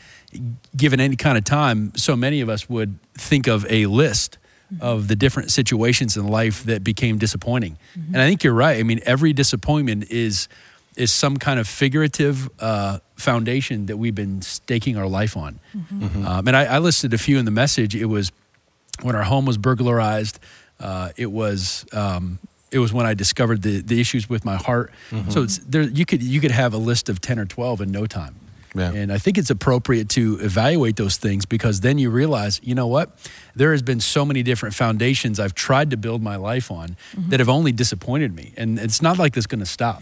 given 0.75 0.99
any 0.99 1.15
kind 1.15 1.37
of 1.37 1.43
time, 1.43 1.91
so 1.95 2.15
many 2.15 2.41
of 2.41 2.49
us 2.49 2.69
would 2.69 2.91
think 3.17 3.47
of 3.47 3.65
a 3.69 3.85
list 3.87 4.37
Mm-hmm. 4.73 4.85
of 4.85 5.07
the 5.07 5.15
different 5.15 5.51
situations 5.51 6.15
in 6.17 6.25
life 6.25 6.63
that 6.63 6.83
became 6.83 7.17
disappointing. 7.19 7.77
And 7.95 8.17
I 8.17 8.25
think 8.27 8.43
you're 8.43 8.57
right. 8.67 8.79
I 8.79 8.83
mean, 8.83 9.01
every 9.05 9.33
disappointment 9.33 10.09
is 10.09 10.47
is 10.95 11.11
some 11.11 11.37
kind 11.37 11.59
of 11.59 11.67
figurative 11.67 12.49
uh, 12.59 12.99
foundation 13.15 13.85
that 13.87 13.97
we've 13.97 14.15
been 14.15 14.41
staking 14.41 14.95
our 14.97 15.07
life 15.21 15.35
on. 15.37 15.59
Um, 15.73 16.47
and 16.47 16.55
I, 16.55 16.63
I 16.75 16.79
listed 16.79 17.13
a 17.13 17.17
few 17.17 17.37
in 17.39 17.45
the 17.45 17.51
message. 17.51 17.93
It 17.95 18.05
was 18.05 18.31
when 19.01 19.15
our 19.15 19.23
home 19.25 19.45
was 19.47 19.57
burglarized. 19.57 20.39
Uh, 20.79 21.09
it 21.17 21.31
was 21.31 21.85
um, 21.93 22.39
it 22.73 22.79
was 22.79 22.91
when 22.91 23.05
I 23.05 23.13
discovered 23.13 23.61
the 23.61 23.81
the 23.81 23.99
issues 23.99 24.29
with 24.29 24.43
my 24.43 24.55
heart. 24.55 24.91
Mm-hmm. 25.11 25.29
So 25.31 25.43
it's 25.43 25.59
there. 25.59 25.83
You 25.83 26.05
could 26.05 26.23
you 26.23 26.41
could 26.41 26.51
have 26.51 26.73
a 26.73 26.77
list 26.77 27.09
of 27.09 27.21
ten 27.21 27.39
or 27.39 27.45
twelve 27.45 27.81
in 27.81 27.91
no 27.91 28.05
time. 28.05 28.35
Yeah. 28.75 28.91
And 28.91 29.13
I 29.13 29.19
think 29.19 29.37
it's 29.37 29.51
appropriate 29.51 30.09
to 30.09 30.39
evaluate 30.41 30.95
those 30.95 31.17
things 31.17 31.45
because 31.45 31.81
then 31.81 31.99
you 31.99 32.09
realize, 32.09 32.59
you 32.63 32.73
know 32.73 32.87
what? 32.87 33.11
There 33.55 33.71
has 33.71 33.83
been 33.83 33.99
so 33.99 34.25
many 34.25 34.41
different 34.41 34.73
foundations 34.73 35.39
I've 35.39 35.53
tried 35.53 35.91
to 35.91 35.97
build 35.97 36.23
my 36.23 36.37
life 36.37 36.71
on 36.71 36.89
mm-hmm. 36.89 37.29
that 37.29 37.39
have 37.39 37.49
only 37.49 37.71
disappointed 37.71 38.35
me, 38.35 38.51
and 38.57 38.79
it's 38.79 39.01
not 39.01 39.19
like 39.19 39.37
it's 39.37 39.45
going 39.45 39.59
to 39.59 39.65
stop. 39.65 40.01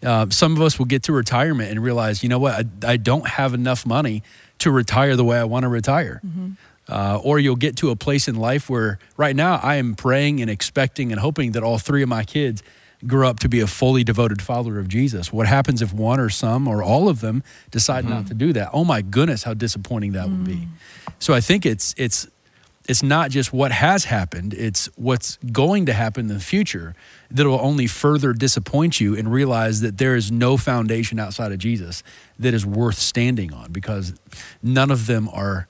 Uh, 0.00 0.26
some 0.30 0.54
of 0.54 0.62
us 0.62 0.78
will 0.78 0.86
get 0.86 1.02
to 1.04 1.12
retirement 1.12 1.72
and 1.72 1.82
realize, 1.82 2.22
you 2.22 2.28
know 2.28 2.38
what? 2.38 2.66
I, 2.84 2.92
I 2.92 2.96
don't 2.98 3.26
have 3.26 3.52
enough 3.52 3.84
money 3.84 4.22
to 4.58 4.70
retire 4.70 5.16
the 5.16 5.24
way 5.24 5.38
I 5.38 5.44
want 5.44 5.64
to 5.64 5.68
retire. 5.68 6.20
Mm-hmm. 6.24 6.52
Uh, 6.88 7.20
or 7.22 7.38
you'll 7.38 7.56
get 7.56 7.76
to 7.76 7.90
a 7.90 7.96
place 7.96 8.28
in 8.28 8.34
life 8.34 8.70
where 8.70 8.98
right 9.16 9.36
now 9.36 9.60
I 9.62 9.76
am 9.76 9.94
praying 9.94 10.40
and 10.40 10.50
expecting 10.50 11.12
and 11.12 11.20
hoping 11.20 11.52
that 11.52 11.62
all 11.62 11.78
three 11.78 12.02
of 12.02 12.08
my 12.08 12.24
kids 12.24 12.62
grow 13.06 13.28
up 13.28 13.38
to 13.40 13.48
be 13.48 13.60
a 13.60 13.66
fully 13.66 14.02
devoted 14.02 14.42
follower 14.42 14.78
of 14.78 14.88
Jesus. 14.88 15.32
What 15.32 15.46
happens 15.46 15.82
if 15.82 15.92
one 15.92 16.18
or 16.18 16.30
some 16.30 16.66
or 16.66 16.82
all 16.82 17.08
of 17.08 17.20
them 17.20 17.42
decide 17.70 18.04
not 18.04 18.26
to 18.28 18.34
do 18.34 18.52
that? 18.54 18.70
Oh 18.72 18.84
my 18.84 19.02
goodness, 19.02 19.44
how 19.44 19.54
disappointing 19.54 20.12
that 20.12 20.28
would 20.28 20.44
be. 20.44 20.66
So 21.18 21.34
I 21.34 21.40
think 21.40 21.66
it's 21.66 21.94
it's 21.96 22.26
it's 22.88 23.02
not 23.02 23.30
just 23.30 23.52
what 23.52 23.70
has 23.70 24.04
happened, 24.04 24.54
it's 24.54 24.86
what's 24.96 25.36
going 25.52 25.86
to 25.86 25.92
happen 25.92 26.30
in 26.30 26.34
the 26.34 26.42
future 26.42 26.94
that 27.30 27.46
will 27.46 27.60
only 27.60 27.86
further 27.86 28.32
disappoint 28.32 28.98
you 28.98 29.14
and 29.14 29.30
realize 29.30 29.82
that 29.82 29.98
there 29.98 30.16
is 30.16 30.32
no 30.32 30.56
foundation 30.56 31.20
outside 31.20 31.52
of 31.52 31.58
Jesus 31.58 32.02
that 32.38 32.54
is 32.54 32.64
worth 32.64 32.96
standing 32.96 33.52
on 33.52 33.72
because 33.72 34.14
none 34.62 34.90
of 34.90 35.06
them 35.06 35.28
are 35.28 35.68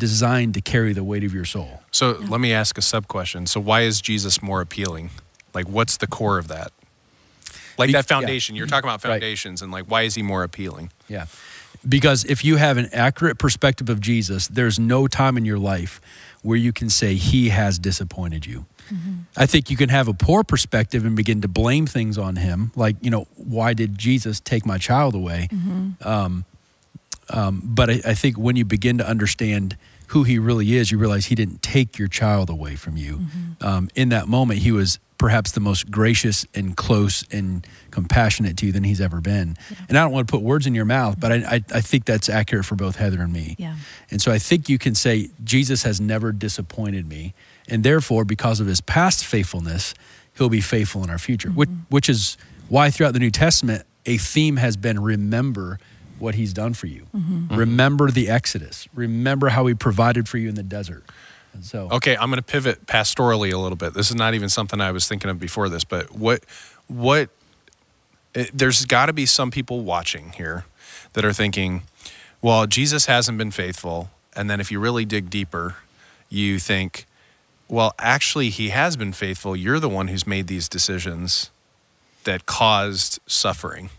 designed 0.00 0.54
to 0.54 0.60
carry 0.60 0.92
the 0.92 1.04
weight 1.04 1.22
of 1.22 1.32
your 1.32 1.44
soul. 1.44 1.82
So 1.92 2.12
let 2.28 2.40
me 2.40 2.52
ask 2.52 2.76
a 2.76 2.82
sub 2.82 3.06
question. 3.06 3.46
So 3.46 3.60
why 3.60 3.82
is 3.82 4.00
Jesus 4.00 4.42
more 4.42 4.60
appealing? 4.60 5.10
Like, 5.54 5.68
what's 5.68 5.96
the 5.96 6.08
core 6.08 6.38
of 6.38 6.48
that? 6.48 6.72
Like 7.78 7.86
Be- 7.88 7.92
that 7.92 7.98
yeah. 8.10 8.16
foundation. 8.16 8.56
You're 8.56 8.66
talking 8.66 8.88
about 8.90 9.04
Right. 9.04 9.12
foundations, 9.12 9.62
and 9.62 9.70
like, 9.70 9.84
why 9.86 10.02
is 10.02 10.14
he 10.16 10.22
more 10.22 10.42
appealing? 10.42 10.90
Yeah. 11.08 11.26
Because 11.88 12.24
if 12.24 12.44
you 12.44 12.56
have 12.56 12.76
an 12.76 12.88
accurate 12.92 13.38
perspective 13.38 13.88
of 13.88 14.00
Jesus, 14.00 14.48
there's 14.48 14.78
no 14.78 15.06
time 15.06 15.36
in 15.38 15.44
your 15.44 15.58
life 15.58 16.00
where 16.42 16.56
you 16.58 16.72
can 16.72 16.90
say 16.90 17.14
he 17.14 17.48
has 17.50 17.78
disappointed 17.78 18.44
you. 18.46 18.66
I 19.36 19.46
think 19.46 19.70
you 19.70 19.76
can 19.76 19.88
have 19.88 20.08
a 20.08 20.12
poor 20.12 20.42
perspective 20.42 21.04
and 21.06 21.14
begin 21.14 21.40
to 21.42 21.48
blame 21.48 21.86
things 21.86 22.18
on 22.18 22.34
him, 22.34 22.72
like, 22.74 22.96
you 23.00 23.08
know, 23.10 23.28
why 23.36 23.72
did 23.72 23.96
Jesus 23.96 24.40
take 24.40 24.66
my 24.66 24.78
child 24.78 25.14
away? 25.14 25.48
Um, 26.02 26.44
um, 27.28 27.62
but 27.64 27.88
I, 27.88 28.00
I 28.04 28.14
think 28.14 28.36
when 28.36 28.56
you 28.56 28.64
begin 28.64 28.98
to 28.98 29.06
understand 29.08 29.76
who 30.10 30.24
he 30.24 30.38
really 30.38 30.76
is, 30.76 30.90
you 30.90 30.98
realize 30.98 31.26
he 31.26 31.36
didn't 31.36 31.62
take 31.62 31.96
your 31.96 32.08
child 32.08 32.50
away 32.50 32.74
from 32.74 32.96
you. 32.96 33.20
Um, 33.60 33.88
in 33.94 34.08
that 34.08 34.26
moment, 34.26 34.58
he 34.58 34.72
was 34.72 34.98
perhaps 35.18 35.52
the 35.52 35.60
most 35.60 35.88
gracious 35.88 36.46
and 36.52 36.76
close 36.76 37.24
and 37.30 37.64
compassionate 37.92 38.56
to 38.56 38.66
you 38.66 38.72
than 38.72 38.82
he's 38.82 39.00
ever 39.00 39.20
been. 39.20 39.56
And 39.88 39.96
I 39.96 40.02
don't 40.02 40.10
want 40.10 40.26
to 40.26 40.32
put 40.32 40.42
words 40.42 40.66
in 40.66 40.74
your 40.74 40.84
mouth, 40.84 41.20
but 41.20 41.30
I, 41.30 41.36
I, 41.36 41.64
I 41.74 41.80
think 41.80 42.06
that's 42.06 42.28
accurate 42.28 42.64
for 42.64 42.74
both 42.74 42.96
Heather 42.96 43.22
and 43.22 43.32
me. 43.32 43.54
Yeah. 43.56 43.76
And 44.10 44.20
so 44.20 44.32
I 44.32 44.38
think 44.38 44.68
you 44.68 44.78
can 44.78 44.96
say, 44.96 45.30
Jesus 45.44 45.84
has 45.84 46.00
never 46.00 46.32
disappointed 46.32 47.06
me. 47.06 47.32
And 47.68 47.84
therefore, 47.84 48.24
because 48.24 48.58
of 48.58 48.66
his 48.66 48.80
past 48.80 49.24
faithfulness, 49.24 49.94
he'll 50.36 50.48
be 50.48 50.60
faithful 50.60 51.04
in 51.04 51.10
our 51.10 51.18
future, 51.18 51.50
which, 51.50 51.70
which 51.88 52.08
is 52.08 52.36
why 52.68 52.90
throughout 52.90 53.12
the 53.12 53.20
New 53.20 53.30
Testament, 53.30 53.84
a 54.06 54.16
theme 54.16 54.56
has 54.56 54.76
been 54.76 54.98
remember 55.00 55.78
what 56.20 56.34
he's 56.34 56.52
done 56.52 56.74
for 56.74 56.86
you. 56.86 57.06
Mm-hmm. 57.14 57.34
Mm-hmm. 57.34 57.56
Remember 57.56 58.10
the 58.10 58.28
Exodus. 58.28 58.88
Remember 58.94 59.48
how 59.48 59.66
he 59.66 59.74
provided 59.74 60.28
for 60.28 60.38
you 60.38 60.48
in 60.48 60.54
the 60.54 60.62
desert. 60.62 61.04
And 61.52 61.64
so 61.64 61.88
Okay, 61.90 62.16
I'm 62.16 62.30
going 62.30 62.36
to 62.36 62.42
pivot 62.42 62.86
pastorally 62.86 63.52
a 63.52 63.58
little 63.58 63.76
bit. 63.76 63.94
This 63.94 64.10
is 64.10 64.16
not 64.16 64.34
even 64.34 64.48
something 64.48 64.80
I 64.80 64.92
was 64.92 65.08
thinking 65.08 65.30
of 65.30 65.40
before 65.40 65.68
this, 65.68 65.84
but 65.84 66.12
what 66.12 66.44
what 66.86 67.30
it, 68.34 68.50
there's 68.52 68.84
got 68.84 69.06
to 69.06 69.12
be 69.12 69.26
some 69.26 69.50
people 69.50 69.80
watching 69.80 70.32
here 70.32 70.64
that 71.14 71.24
are 71.24 71.32
thinking, 71.32 71.82
well, 72.40 72.66
Jesus 72.66 73.06
hasn't 73.06 73.36
been 73.38 73.50
faithful, 73.50 74.10
and 74.36 74.48
then 74.48 74.60
if 74.60 74.70
you 74.70 74.78
really 74.78 75.04
dig 75.04 75.30
deeper, 75.30 75.76
you 76.28 76.58
think, 76.58 77.06
well, 77.68 77.94
actually 77.98 78.50
he 78.50 78.68
has 78.68 78.96
been 78.96 79.12
faithful. 79.12 79.56
You're 79.56 79.80
the 79.80 79.88
one 79.88 80.08
who's 80.08 80.26
made 80.26 80.46
these 80.46 80.68
decisions 80.68 81.50
that 82.24 82.46
caused 82.46 83.18
suffering. 83.26 83.90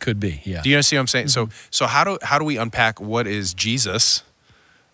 Could 0.00 0.20
be, 0.20 0.40
yeah. 0.44 0.62
Do 0.62 0.70
you 0.70 0.82
see 0.82 0.96
what 0.96 1.00
I'm 1.00 1.06
saying? 1.06 1.28
So 1.28 1.46
mm-hmm. 1.46 1.66
so 1.70 1.86
how 1.86 2.04
do 2.04 2.18
how 2.22 2.38
do 2.38 2.44
we 2.44 2.56
unpack 2.56 3.00
what 3.00 3.26
is 3.26 3.54
Jesus 3.54 4.22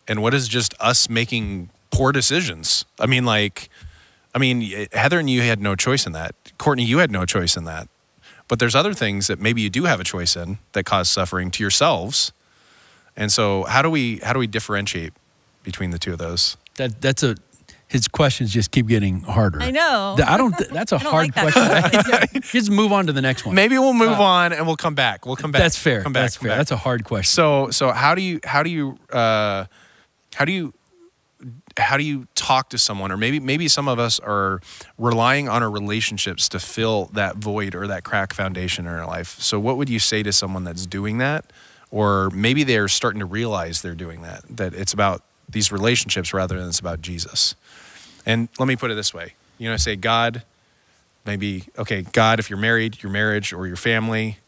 and 0.09 0.23
what 0.23 0.35
is 0.35 0.49
just 0.49 0.75
us 0.81 1.09
making 1.09 1.71
poor 1.91 2.13
decisions? 2.13 2.85
I 2.99 3.07
mean, 3.07 3.25
like, 3.25 3.69
I 4.35 4.39
mean, 4.39 4.89
Heather 4.93 5.19
and 5.19 5.29
you 5.29 5.43
had 5.43 5.61
no 5.61 5.75
choice 5.75 6.07
in 6.07 6.13
that. 6.13 6.35
Courtney, 6.59 6.85
you 6.85 6.99
had 6.99 7.11
no 7.11 7.25
choice 7.25 7.57
in 7.57 7.65
that. 7.65 7.89
But 8.49 8.59
there's 8.59 8.75
other 8.75 8.93
things 8.93 9.29
that 9.29 9.41
maybe 9.41 9.63
you 9.63 9.71
do 9.71 9.85
have 9.85 10.01
a 10.01 10.05
choice 10.05 10.37
in 10.37 10.59
that 10.73 10.85
cause 10.85 11.09
suffering 11.09 11.51
to 11.53 11.63
yourselves. 11.63 12.33
And 13.17 13.31
so 13.33 13.65
how 13.65 13.83
do 13.83 13.91
we 13.91 14.19
how 14.19 14.33
do 14.33 14.39
we 14.39 14.47
differentiate 14.47 15.13
between 15.63 15.91
the 15.91 15.99
two 15.99 16.13
of 16.13 16.19
those? 16.19 16.57
that 16.77 17.01
that's 17.01 17.23
a 17.23 17.37
his 17.93 18.09
questions 18.09 18.51
just 18.51 18.71
keep 18.71 18.87
getting 18.87 19.21
harder. 19.21 19.61
I 19.61 19.71
know. 19.71 20.17
I 20.27 20.39
don't. 20.39 20.57
That's 20.71 20.93
a 20.93 20.99
don't 20.99 21.11
hard 21.11 21.37
like 21.37 21.53
that. 21.53 21.53
question. 21.53 22.43
Just 22.51 22.71
move 22.71 22.91
on 22.91 23.07
to 23.07 23.13
the 23.13 23.21
next 23.21 23.45
one. 23.45 23.55
Maybe 23.55 23.79
we'll 23.79 23.93
move 23.93 24.19
on 24.19 24.55
and 24.55 24.67
we'll 24.67 24.77
come 24.77 24.95
back. 24.95 25.27
We'll 25.27 25.37
come 25.37 25.53
back. 25.53 25.61
That's 25.61 25.77
fair. 25.77 26.03
Come 26.03 26.15
back. 26.15 26.23
That's 26.23 26.39
come 26.39 26.47
fair. 26.47 26.53
back. 26.53 26.59
That's 26.59 26.71
a 26.71 26.79
hard 26.79 27.05
question. 27.05 27.31
So 27.31 27.71
so 27.71 27.93
how 27.93 28.15
do 28.15 28.23
you 28.23 28.41
how 28.45 28.63
do 28.63 28.71
you 28.71 28.99
uh, 29.13 29.67
how 30.35 30.47
do 30.47 30.53
you 30.53 30.73
how 31.77 31.99
do 31.99 32.03
you 32.03 32.27
talk 32.35 32.71
to 32.71 32.79
someone 32.79 33.13
or 33.13 33.19
maybe 33.19 33.41
maybe 33.41 33.69
some 33.69 33.89
of 33.89 33.99
us 33.99 34.19
are 34.21 34.63
relying 34.97 35.51
on 35.51 35.63
our 35.63 35.71
relationships 35.71 36.49
to 36.49 36.59
fill 36.59 37.11
that 37.13 37.37
void 37.37 37.75
or 37.75 37.87
that 37.89 38.05
crack 38.05 38.33
foundation 38.33 38.87
in 38.87 38.93
our 38.95 39.07
life. 39.07 39.39
So 39.39 39.61
what 39.61 39.77
would 39.77 39.91
you 39.91 39.99
say 39.99 40.23
to 40.23 40.33
someone 40.33 40.65
that's 40.65 40.87
doing 40.87 41.19
that 41.19 41.53
or 41.91 42.31
maybe 42.31 42.65
they're 42.65 42.89
starting 42.89 43.21
to 43.21 43.27
realize 43.27 43.83
they're 43.83 43.95
doing 43.95 44.23
that 44.23 44.45
that 44.49 44.73
it's 44.73 44.95
about 44.95 45.25
these 45.53 45.71
relationships 45.71 46.33
rather 46.33 46.59
than 46.59 46.69
it's 46.69 46.81
about 46.81 47.01
Jesus. 47.01 47.55
And 48.27 48.49
let 48.59 48.67
me 48.69 48.77
put 48.77 48.91
it 48.91 48.95
this 48.95 49.13
way. 49.13 49.35
You 49.59 49.69
know, 49.69 49.75
I 49.75 49.79
say 49.79 49.97
God 49.97 50.43
maybe 51.25 51.65
okay, 51.79 52.03
God 52.13 52.39
if 52.41 52.51
you're 52.51 52.59
married, 52.59 53.03
your 53.03 53.13
marriage 53.13 53.53
or 53.53 53.67
your 53.67 53.77
family 53.77 54.39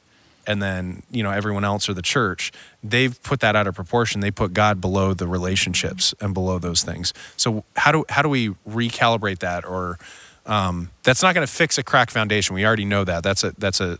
and 0.46 0.60
then 0.62 1.02
you 1.10 1.22
know 1.22 1.30
everyone 1.30 1.64
else 1.64 1.88
or 1.88 1.94
the 1.94 2.02
church 2.02 2.52
they've 2.82 3.22
put 3.22 3.40
that 3.40 3.56
out 3.56 3.66
of 3.66 3.74
proportion. 3.74 4.20
They 4.20 4.30
put 4.30 4.52
god 4.52 4.80
below 4.80 5.14
the 5.14 5.26
relationships 5.26 6.14
and 6.20 6.34
below 6.34 6.58
those 6.58 6.82
things. 6.82 7.14
So 7.36 7.64
how 7.76 7.92
do 7.92 8.04
how 8.08 8.22
do 8.22 8.28
we 8.28 8.50
recalibrate 8.68 9.38
that? 9.38 9.64
Or 9.64 9.98
um, 10.46 10.90
that's 11.02 11.22
not 11.22 11.34
going 11.34 11.46
to 11.46 11.52
fix 11.52 11.78
a 11.78 11.82
crack 11.82 12.10
foundation. 12.10 12.54
We 12.54 12.66
already 12.66 12.84
know 12.84 13.04
that. 13.04 13.22
That's 13.22 13.42
a 13.44 13.52
that's 13.56 13.80
a 13.80 13.98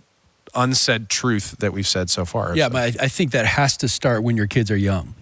unsaid 0.55 1.09
truth 1.09 1.57
that 1.61 1.73
we've 1.73 1.87
said 1.87 2.11
so 2.11 2.25
far. 2.25 2.55
Yeah, 2.57 2.67
So- 2.67 2.71
but 2.71 3.01
I, 3.01 3.05
I 3.05 3.09
think 3.09 3.31
that 3.33 3.47
has 3.47 3.77
to 3.79 3.89
start 3.89 4.23
when 4.23 4.37
your 4.37 4.47
kids 4.47 4.71
are 4.71 4.77
young, 4.77 5.15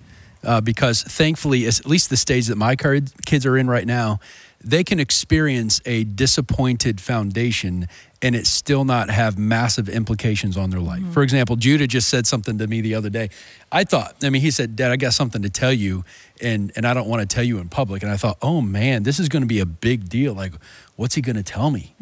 uh, 0.45 0.61
because 0.61 1.03
thankfully, 1.03 1.67
at 1.67 1.87
least 1.87 2.11
the 2.11 2.17
stage 2.17 2.47
that 2.47 2.57
my 2.57 2.77
kids 2.77 3.47
are 3.47 3.57
in 3.57 3.69
right 3.69 3.87
now, 3.87 4.21
they 4.65 4.85
can 4.85 5.01
experience 5.01 5.81
a 5.85 6.05
disappointed 6.05 7.01
foundation 7.01 7.89
and 8.21 8.37
it 8.37 8.47
still 8.47 8.85
not 8.85 9.11
have 9.11 9.37
massive 9.37 9.89
implications 9.89 10.57
on 10.57 10.71
their 10.71 10.81
life. 10.81 11.03
For 11.13 11.25
example, 11.25 11.57
Judah 11.57 11.89
just 11.89 12.09
said 12.09 12.25
something 12.25 12.57
to 12.59 12.69
me 12.69 12.81
the 12.81 12.95
other 12.95 13.11
day. 13.11 13.31
I 13.73 13.83
thought, 13.83 14.15
I 14.23 14.31
mean, 14.31 14.43
he 14.43 14.53
said, 14.53 14.77
"Dad, 14.77 14.93
I 14.93 14.97
got 14.97 15.13
something 15.13 15.43
to 15.43 15.51
tell 15.51 15.73
you, 15.73 16.05
and 16.41 16.71
and 16.77 16.87
I 16.87 16.95
don't 16.95 17.09
want 17.09 17.29
to 17.29 17.35
tell 17.35 17.43
you 17.43 17.59
in 17.59 17.69
public." 17.69 18.05
And 18.05 18.13
I 18.13 18.17
thought, 18.17 18.39
"Oh 18.41 18.61
man, 18.61 19.03
this 19.03 19.19
is 19.19 19.29
going 19.29 19.43
to 19.43 19.49
be 19.49 19.59
a 19.59 19.67
big 19.67 20.09
deal. 20.09 20.35
Like, 20.35 20.53
what's 20.95 21.17
he 21.17 21.21
going 21.21 21.37
to 21.37 21.43
tell 21.43 21.71
me?" 21.73 21.97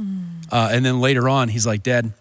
Uh, 0.53 0.69
and 0.73 0.85
then 0.85 1.01
later 1.01 1.29
on, 1.29 1.49
he's 1.49 1.67
like, 1.67 1.83
"Dad." 1.83 2.13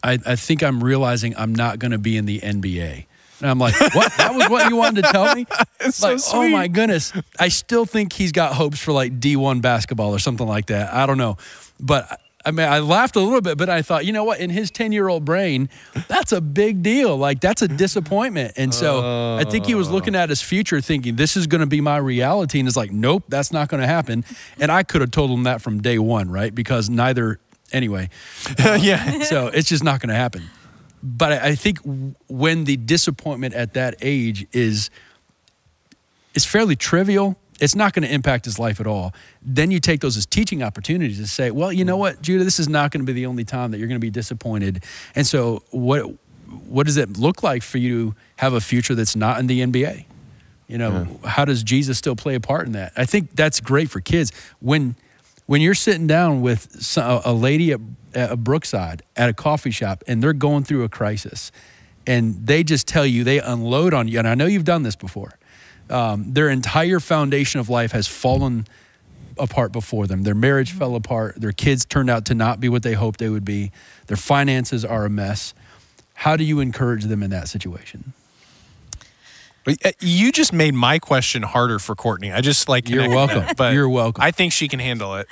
I, 0.00 0.16
I 0.24 0.36
think 0.36 0.62
I'm 0.62 0.84
realizing 0.84 1.34
I'm 1.36 1.52
not 1.52 1.80
going 1.80 1.90
to 1.90 1.98
be 1.98 2.16
in 2.16 2.24
the 2.24 2.38
NBA. 2.38 3.06
And 3.40 3.50
I'm 3.50 3.58
like, 3.58 3.74
what? 3.94 4.12
That 4.16 4.34
was 4.34 4.48
what 4.48 4.68
you 4.68 4.76
wanted 4.76 5.04
to 5.04 5.12
tell 5.12 5.34
me? 5.34 5.46
so 5.90 6.12
like, 6.12 6.20
oh 6.32 6.48
my 6.48 6.68
goodness. 6.68 7.12
I 7.38 7.48
still 7.48 7.84
think 7.84 8.12
he's 8.12 8.32
got 8.32 8.54
hopes 8.54 8.78
for 8.78 8.92
like 8.92 9.20
D1 9.20 9.62
basketball 9.62 10.14
or 10.14 10.18
something 10.18 10.46
like 10.46 10.66
that. 10.66 10.92
I 10.92 11.06
don't 11.06 11.18
know. 11.18 11.36
But 11.78 12.20
I 12.44 12.50
mean, 12.50 12.66
I 12.66 12.78
laughed 12.78 13.16
a 13.16 13.20
little 13.20 13.40
bit, 13.40 13.58
but 13.58 13.68
I 13.68 13.82
thought, 13.82 14.06
you 14.06 14.12
know 14.12 14.24
what? 14.24 14.40
In 14.40 14.48
his 14.50 14.70
10 14.70 14.92
year 14.92 15.08
old 15.08 15.24
brain, 15.24 15.68
that's 16.08 16.32
a 16.32 16.40
big 16.40 16.82
deal. 16.82 17.16
Like, 17.16 17.40
that's 17.40 17.62
a 17.62 17.68
disappointment. 17.68 18.54
And 18.56 18.72
so 18.72 19.36
I 19.38 19.44
think 19.44 19.66
he 19.66 19.74
was 19.74 19.90
looking 19.90 20.14
at 20.14 20.30
his 20.30 20.40
future 20.40 20.80
thinking, 20.80 21.16
this 21.16 21.36
is 21.36 21.46
going 21.46 21.60
to 21.60 21.66
be 21.66 21.80
my 21.80 21.98
reality. 21.98 22.58
And 22.58 22.66
it's 22.66 22.76
like, 22.76 22.92
nope, 22.92 23.24
that's 23.28 23.52
not 23.52 23.68
going 23.68 23.80
to 23.80 23.86
happen. 23.86 24.24
And 24.58 24.72
I 24.72 24.82
could 24.82 25.00
have 25.00 25.10
told 25.10 25.30
him 25.30 25.42
that 25.44 25.60
from 25.60 25.82
day 25.82 25.98
one, 25.98 26.30
right? 26.30 26.54
Because 26.54 26.88
neither, 26.88 27.38
anyway 27.70 28.08
yeah 28.58 29.18
so 29.24 29.48
it's 29.48 29.68
just 29.68 29.84
not 29.84 30.00
going 30.00 30.08
to 30.08 30.14
happen. 30.14 30.42
But 31.16 31.32
I 31.32 31.54
think 31.54 31.78
when 32.28 32.64
the 32.64 32.76
disappointment 32.76 33.54
at 33.54 33.74
that 33.74 33.94
age 34.02 34.46
is 34.52 34.90
is 36.34 36.44
fairly 36.44 36.76
trivial, 36.76 37.36
it's 37.60 37.74
not 37.74 37.94
going 37.94 38.06
to 38.06 38.12
impact 38.12 38.44
his 38.44 38.58
life 38.58 38.78
at 38.78 38.86
all. 38.86 39.14
Then 39.42 39.70
you 39.70 39.80
take 39.80 40.00
those 40.00 40.16
as 40.16 40.26
teaching 40.26 40.62
opportunities 40.62 41.18
to 41.18 41.26
say, 41.26 41.50
well, 41.50 41.72
you 41.72 41.84
know 41.84 41.96
what, 41.96 42.20
Judah, 42.20 42.44
this 42.44 42.60
is 42.60 42.68
not 42.68 42.90
going 42.90 43.04
to 43.04 43.06
be 43.06 43.14
the 43.14 43.26
only 43.26 43.44
time 43.44 43.70
that 43.70 43.78
you're 43.78 43.88
going 43.88 44.00
to 44.00 44.04
be 44.04 44.10
disappointed. 44.10 44.84
And 45.14 45.26
so 45.26 45.62
what 45.70 46.04
what 46.66 46.86
does 46.86 46.96
it 46.96 47.18
look 47.18 47.42
like 47.42 47.62
for 47.62 47.78
you 47.78 48.10
to 48.10 48.16
have 48.36 48.52
a 48.52 48.60
future 48.60 48.94
that's 48.94 49.16
not 49.16 49.38
in 49.38 49.46
the 49.46 49.60
NBA? 49.60 50.04
You 50.66 50.78
know, 50.78 51.18
how 51.24 51.44
does 51.46 51.62
Jesus 51.62 51.96
still 51.96 52.16
play 52.16 52.34
a 52.34 52.40
part 52.40 52.66
in 52.66 52.72
that? 52.72 52.92
I 52.96 53.06
think 53.06 53.34
that's 53.34 53.60
great 53.60 53.88
for 53.90 54.00
kids 54.00 54.32
when 54.60 54.96
when 55.48 55.62
you're 55.62 55.74
sitting 55.74 56.06
down 56.06 56.42
with 56.42 56.98
a 56.98 57.32
lady 57.32 57.72
at, 57.72 57.80
at 58.12 58.44
Brookside 58.44 59.02
at 59.16 59.30
a 59.30 59.32
coffee 59.32 59.70
shop 59.70 60.04
and 60.06 60.22
they're 60.22 60.34
going 60.34 60.62
through 60.62 60.84
a 60.84 60.90
crisis, 60.90 61.50
and 62.06 62.46
they 62.46 62.62
just 62.62 62.86
tell 62.86 63.06
you 63.06 63.24
they 63.24 63.40
unload 63.40 63.94
on 63.94 64.08
you, 64.08 64.18
and 64.18 64.28
I 64.28 64.34
know 64.34 64.44
you've 64.44 64.64
done 64.64 64.82
this 64.82 64.94
before. 64.94 65.38
Um, 65.88 66.34
their 66.34 66.50
entire 66.50 67.00
foundation 67.00 67.60
of 67.60 67.70
life 67.70 67.92
has 67.92 68.06
fallen 68.06 68.66
apart 69.38 69.72
before 69.72 70.06
them. 70.06 70.22
Their 70.22 70.34
marriage 70.34 70.72
fell 70.72 70.94
apart. 70.94 71.40
Their 71.40 71.52
kids 71.52 71.86
turned 71.86 72.10
out 72.10 72.26
to 72.26 72.34
not 72.34 72.60
be 72.60 72.68
what 72.68 72.82
they 72.82 72.92
hoped 72.92 73.18
they 73.18 73.30
would 73.30 73.46
be. 73.46 73.72
Their 74.06 74.18
finances 74.18 74.84
are 74.84 75.06
a 75.06 75.10
mess. 75.10 75.54
How 76.12 76.36
do 76.36 76.44
you 76.44 76.60
encourage 76.60 77.04
them 77.04 77.22
in 77.22 77.30
that 77.30 77.48
situation? 77.48 78.12
Uh, 79.68 79.90
you 80.00 80.32
just 80.32 80.52
made 80.52 80.74
my 80.74 80.98
question 80.98 81.42
harder 81.42 81.78
for 81.78 81.94
courtney 81.94 82.32
i 82.32 82.40
just 82.40 82.68
like 82.68 82.88
You're 82.88 83.08
welcome. 83.08 83.40
that, 83.40 83.56
but 83.56 83.74
You're 83.74 83.88
welcome. 83.88 84.22
i 84.22 84.30
think 84.30 84.52
she 84.52 84.68
can 84.68 84.80
handle 84.80 85.14
it 85.16 85.26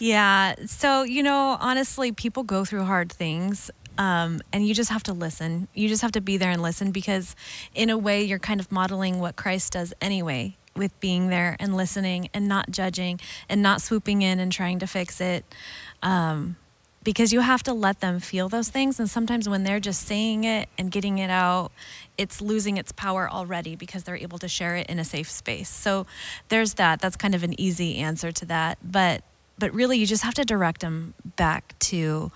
Yeah. 0.00 0.56
So, 0.66 1.04
you 1.04 1.22
know, 1.22 1.56
honestly, 1.60 2.10
people 2.12 2.42
go 2.42 2.64
through 2.64 2.84
hard 2.84 3.12
things. 3.12 3.70
Um, 3.96 4.42
and 4.52 4.66
you 4.66 4.74
just 4.74 4.90
have 4.90 5.04
to 5.04 5.12
listen. 5.12 5.68
You 5.72 5.88
just 5.88 6.02
have 6.02 6.10
to 6.12 6.20
be 6.20 6.36
there 6.36 6.50
and 6.50 6.60
listen 6.60 6.90
because, 6.90 7.36
in 7.74 7.90
a 7.90 7.96
way, 7.96 8.24
you're 8.24 8.40
kind 8.40 8.58
of 8.58 8.72
modeling 8.72 9.20
what 9.20 9.36
Christ 9.36 9.72
does 9.74 9.94
anyway 10.00 10.56
with 10.74 10.98
being 10.98 11.28
there 11.28 11.56
and 11.60 11.76
listening 11.76 12.28
and 12.34 12.48
not 12.48 12.72
judging 12.72 13.20
and 13.48 13.62
not 13.62 13.80
swooping 13.80 14.20
in 14.22 14.40
and 14.40 14.50
trying 14.50 14.80
to 14.80 14.86
fix 14.88 15.20
it. 15.20 15.44
Um, 16.02 16.56
because 17.04 17.32
you 17.32 17.40
have 17.40 17.62
to 17.62 17.72
let 17.72 18.00
them 18.00 18.18
feel 18.18 18.48
those 18.48 18.70
things. 18.70 18.98
And 18.98 19.08
sometimes 19.08 19.46
when 19.48 19.62
they're 19.62 19.78
just 19.80 20.02
saying 20.06 20.42
it 20.44 20.68
and 20.76 20.90
getting 20.90 21.18
it 21.18 21.30
out, 21.30 21.70
it's 22.16 22.40
losing 22.40 22.76
its 22.76 22.92
power 22.92 23.28
already 23.30 23.76
because 23.76 24.04
they're 24.04 24.16
able 24.16 24.38
to 24.38 24.48
share 24.48 24.76
it 24.76 24.86
in 24.88 24.98
a 24.98 25.04
safe 25.04 25.30
space. 25.30 25.68
So 25.68 26.06
there's 26.48 26.74
that. 26.74 27.00
That's 27.00 27.16
kind 27.16 27.34
of 27.34 27.42
an 27.42 27.58
easy 27.60 27.96
answer 27.96 28.32
to 28.32 28.46
that. 28.46 28.78
But 28.82 29.22
but 29.58 29.72
really, 29.72 29.98
you 29.98 30.06
just 30.06 30.24
have 30.24 30.34
to 30.34 30.44
direct 30.44 30.80
them 30.80 31.14
back 31.36 31.78
to 31.80 32.32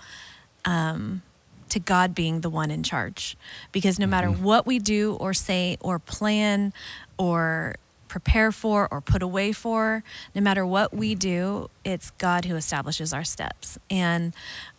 um, 0.65 1.21
to 1.69 1.79
God 1.79 2.15
being 2.15 2.41
the 2.41 2.49
one 2.49 2.71
in 2.71 2.83
charge. 2.83 3.37
Because 3.71 3.99
no 3.99 4.07
matter 4.07 4.29
what 4.29 4.65
we 4.65 4.79
do 4.79 5.15
or 5.15 5.33
say 5.33 5.77
or 5.81 5.99
plan 5.99 6.73
or 7.17 7.75
prepare 8.07 8.51
for 8.51 8.87
or 8.91 9.01
put 9.01 9.21
away 9.21 9.51
for, 9.51 10.03
no 10.33 10.41
matter 10.41 10.65
what 10.65 10.93
we 10.93 11.13
do, 11.13 11.69
it's 11.83 12.09
God 12.11 12.45
who 12.45 12.55
establishes 12.55 13.13
our 13.13 13.23
steps. 13.23 13.77
And 13.89 14.33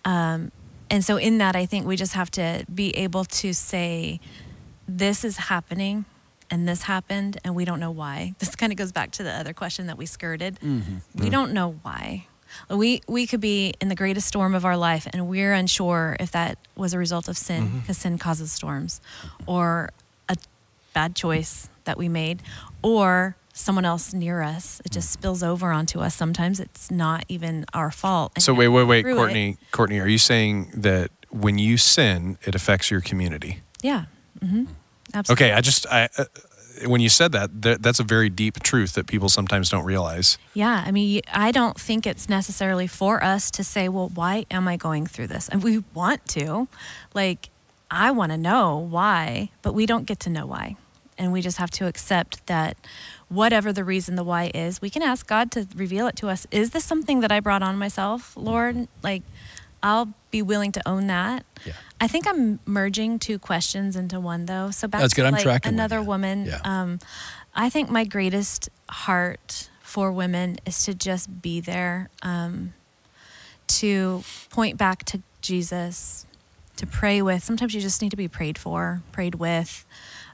um, 0.05 0.51
and 0.91 1.05
so 1.05 1.17
in 1.17 1.39
that, 1.39 1.55
I 1.55 1.67
think 1.67 1.87
we 1.87 1.97
just 1.97 2.15
have 2.15 2.31
to 2.33 2.65
be 2.73 2.91
able 2.97 3.25
to 3.25 3.55
say, 3.55 4.19
"This 4.99 5.25
is 5.25 5.37
happening." 5.37 6.05
And 6.53 6.69
this 6.69 6.83
happened, 6.83 7.39
and 7.45 7.55
we 7.55 7.65
don't 7.65 7.79
know 7.79 7.93
why. 7.93 8.35
This 8.41 8.57
kind 8.57 8.73
of 8.73 8.77
goes 8.77 8.91
back 8.91 9.13
to 9.13 9.23
the 9.23 9.31
other 9.31 9.53
question 9.53 9.87
that 9.87 9.97
we 9.97 10.07
skirted. 10.07 10.57
Mm-hmm. 10.57 10.95
We 11.15 11.21
mm-hmm. 11.21 11.31
don't 11.31 11.53
know 11.53 11.79
why. 11.83 12.27
We 12.69 13.03
we 13.07 13.29
could 13.29 13.41
be 13.41 13.75
in 13.81 13.89
the 13.89 13.95
greatest 13.95 14.27
storm 14.27 14.55
of 14.55 14.65
our 14.65 14.77
life, 14.77 15.07
and 15.13 15.29
we're 15.29 15.53
unsure 15.53 16.17
if 16.19 16.33
that 16.33 16.59
was 16.75 16.93
a 16.93 16.99
result 16.99 17.29
of 17.29 17.39
sin, 17.39 17.67
mm-hmm. 17.67 17.79
because 17.79 17.99
sin 17.99 18.19
causes 18.19 18.51
storms, 18.51 19.01
or 19.47 19.91
a 20.29 20.37
bad 20.93 21.15
choice 21.15 21.69
that 21.85 21.97
we 21.97 22.09
made, 22.09 22.43
or 22.83 23.37
someone 23.53 23.85
else 23.85 24.13
near 24.13 24.43
us. 24.43 24.81
It 24.85 24.91
just 24.91 25.11
spills 25.11 25.43
over 25.43 25.71
onto 25.71 26.01
us. 26.01 26.15
Sometimes 26.15 26.59
it's 26.59 26.91
not 26.91 27.25
even 27.29 27.65
our 27.75 27.91
fault. 27.91 28.33
and 28.35 28.43
So 28.43 28.55
wait, 28.55 28.69
wait, 28.69 28.85
wait, 28.85 29.03
through 29.03 29.13
it- 29.13 29.17
Courtney. 29.17 29.59
Courtney, 29.71 30.01
are 30.01 30.09
you 30.09 30.19
saying 30.19 30.73
that 30.75 31.11
when 31.31 31.59
you 31.59 31.77
sin, 31.77 32.39
it 32.45 32.55
affects 32.55 32.91
your 32.91 33.01
community. 33.01 33.61
Yeah. 33.83 34.07
Mm-hmm. 34.43 34.65
Absolutely. 35.15 35.47
Okay, 35.47 35.55
I 35.55 35.61
just 35.61 35.87
I 35.87 36.09
uh, 36.19 36.25
when 36.87 37.01
you 37.01 37.09
said 37.09 37.33
that, 37.33 37.63
that, 37.63 37.83
that's 37.83 38.01
a 38.01 38.05
very 38.05 38.29
deep 38.29 38.63
truth 38.63 38.95
that 38.95 39.07
people 39.07 39.29
sometimes 39.29 39.69
don't 39.69 39.85
realize. 39.85 40.39
Yeah, 40.55 40.83
I 40.87 40.91
mean, 40.93 41.21
I 41.33 41.51
don't 41.53 41.79
think 41.79 42.07
it's 42.07 42.29
necessarily 42.29 42.87
for 42.87 43.23
us 43.23 43.51
to 43.53 43.65
say, 43.65 43.89
"Well, 43.89 44.09
why 44.09 44.47
am 44.51 44.69
I 44.69 44.77
going 44.77 45.07
through 45.07 45.29
this?" 45.29 45.49
And 45.49 45.63
we 45.63 45.83
want 45.95 46.27
to, 46.29 46.69
like, 47.15 47.51
I 47.91 48.11
want 48.11 48.33
to 48.33 48.39
know 48.39 48.77
why, 48.79 49.51
but 49.63 49.75
we 49.75 49.87
don't 49.87 50.07
get 50.07 50.21
to 50.21 50.31
know 50.31 50.47
why, 50.47 50.77
and 51.19 51.33
we 51.33 51.41
just 51.41 51.59
have 51.59 51.71
to 51.73 51.87
accept 51.87 52.47
that 52.47 52.77
whatever 53.29 53.73
the 53.73 53.85
reason 53.85 54.17
the 54.17 54.25
why 54.25 54.51
is, 54.55 54.81
we 54.81 54.91
can 54.91 55.03
ask 55.03 55.27
God 55.27 55.51
to 55.53 55.67
reveal 55.75 56.07
it 56.07 56.17
to 56.17 56.29
us. 56.29 56.47
Is 56.51 56.71
this 56.71 56.85
something 56.85 57.21
that 57.21 57.31
I 57.31 57.41
brought 57.41 57.63
on 57.63 57.79
myself, 57.79 58.37
Lord? 58.37 58.89
Like, 59.03 59.23
I'll 59.83 60.13
be 60.31 60.43
willing 60.43 60.73
to 60.73 60.89
own 60.89 61.07
that. 61.09 61.45
Yeah. 61.65 61.75
I 62.01 62.07
think 62.07 62.27
I'm 62.27 62.59
merging 62.65 63.19
two 63.19 63.39
questions 63.39 63.95
into 63.95 64.19
one 64.19 64.47
though. 64.47 64.71
So 64.71 64.89
back 64.89 65.03
That's 65.03 65.15
to. 65.15 65.25
I'm 65.25 65.33
like 65.33 65.43
tracking 65.43 65.73
with 65.73 65.75
another 65.75 65.99
you. 65.99 66.05
woman. 66.05 66.47
Yeah. 66.47 66.61
Um, 66.65 66.99
I 67.55 67.69
think 67.69 67.91
my 67.91 68.05
greatest 68.05 68.71
heart 68.89 69.69
for 69.83 70.11
women 70.11 70.59
is 70.65 70.85
to 70.85 70.95
just 70.95 71.43
be 71.43 71.61
there, 71.61 72.09
um, 72.23 72.73
to 73.67 74.23
point 74.49 74.79
back 74.79 75.05
to 75.07 75.21
Jesus, 75.43 76.27
to 76.77 76.87
pray 76.87 77.21
with. 77.21 77.43
Sometimes 77.43 77.75
you 77.75 77.81
just 77.81 78.01
need 78.01 78.11
to 78.11 78.17
be 78.17 78.29
prayed 78.29 78.57
for, 78.57 79.03
prayed 79.13 79.35
with. 79.35 79.85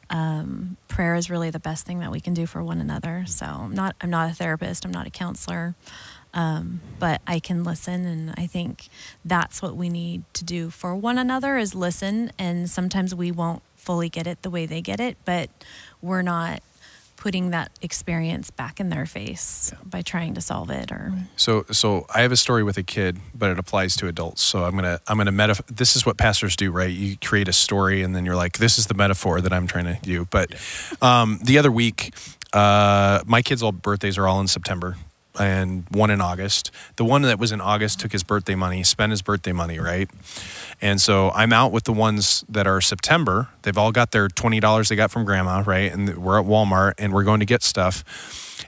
Um, 0.09 0.77
prayer 0.87 1.17
is 1.17 1.31
really 1.31 1.51
the 1.51 1.59
best 1.59 1.85
thing 1.85 1.99
that 1.99 2.13
we 2.13 2.21
can 2.21 2.33
do 2.33 2.47
for 2.47 2.63
one 2.63 2.81
another. 2.81 3.25
So 3.27 3.45
I'm 3.47 3.75
not 3.75 3.97
I'm 4.01 4.11
not 4.11 4.31
a 4.31 4.35
therapist. 4.35 4.85
I'm 4.85 4.93
not 4.93 5.07
a 5.07 5.11
counselor. 5.11 5.75
Um, 6.37 6.83
but 6.99 7.23
I 7.27 7.41
can 7.41 7.65
listen, 7.65 8.05
and 8.05 8.35
I 8.37 8.47
think 8.47 8.89
that's 9.25 9.63
what 9.63 9.75
we 9.75 9.89
need 9.89 10.23
to 10.35 10.45
do 10.45 10.69
for 10.69 10.95
one 10.95 11.17
another 11.17 11.57
is 11.57 11.75
listen. 11.75 12.31
And 12.39 12.69
sometimes 12.69 13.15
we 13.15 13.33
won't 13.33 13.63
fully 13.75 14.11
get 14.11 14.27
it 14.27 14.43
the 14.43 14.51
way 14.51 14.67
they 14.67 14.83
get 14.83 15.01
it, 15.01 15.17
but 15.25 15.49
we're 16.03 16.23
not 16.23 16.63
putting 17.17 17.51
that 17.51 17.71
experience 17.81 18.51
back 18.51 18.79
in 18.79 18.91
their 18.91 19.07
face 19.07 19.73
by 19.83 20.03
trying 20.03 20.35
to 20.35 20.41
solve 20.43 20.69
it 20.69 20.93
or 20.93 21.13
So 21.37 21.65
so 21.71 22.07
I 22.15 22.21
have 22.21 22.33
a 22.33 22.37
story 22.37 22.63
with 22.63 22.77
a 22.77 22.83
kid, 22.83 23.19
but 23.35 23.51
it 23.51 23.59
applies 23.59 23.97
to 23.97 24.07
adults. 24.07 24.43
So 24.43 24.65
I'm 24.65 24.75
gonna 24.75 25.01
I'm 25.09 25.17
gonna 25.17 25.33
meta. 25.33 25.63
This 25.73 25.97
is 25.97 26.05
what 26.05 26.19
pastors 26.19 26.55
do, 26.55 26.71
right? 26.71 26.91
You 26.91 27.17
create 27.17 27.49
a 27.49 27.53
story, 27.55 28.03
and 28.03 28.15
then 28.15 28.27
you're 28.27 28.37
like, 28.37 28.59
this 28.59 28.79
is 28.79 28.89
the 28.89 28.95
metaphor 28.95 29.41
that 29.41 29.53
I'm 29.55 29.67
trying 29.67 29.87
to 29.87 29.99
do. 30.03 30.27
But 30.27 30.55
um, 31.01 31.41
the 31.43 31.57
other 31.57 31.73
week, 31.73 32.15
uh, 32.53 33.23
my 33.27 33.41
kids' 33.41 33.63
all 33.63 33.73
birthdays 33.73 34.19
are 34.19 34.29
all 34.29 34.41
in 34.41 34.49
September. 34.49 34.97
And 35.39 35.85
one 35.91 36.11
in 36.11 36.21
August. 36.21 36.71
The 36.97 37.05
one 37.05 37.23
that 37.23 37.39
was 37.39 37.53
in 37.53 37.61
August 37.61 38.01
took 38.01 38.13
his 38.13 38.23
birthday 38.23 38.55
money, 38.55 38.83
spent 38.83 39.11
his 39.11 39.23
birthday 39.23 39.53
money, 39.53 39.79
right? 39.79 40.09
And 40.81 41.01
so 41.01 41.31
I'm 41.31 41.53
out 41.53 41.73
with 41.73 41.85
the 41.85 41.93
ones 41.93 42.45
that 42.49 42.67
are 42.67 42.81
September. 42.81 43.49
They've 43.63 43.77
all 43.77 43.93
got 43.93 44.11
their 44.13 44.29
$20 44.29 44.89
they 44.89 44.97
got 44.97 45.11
from 45.11 45.25
grandma, 45.25 45.63
right? 45.67 45.93
And 45.93 46.17
we're 46.19 46.41
at 46.41 46.47
Walmart 46.47 46.95
and 46.99 47.13
we're 47.13 47.25
going 47.25 47.41
to 47.41 47.47
get 47.47 47.63
stuff. 47.63 48.05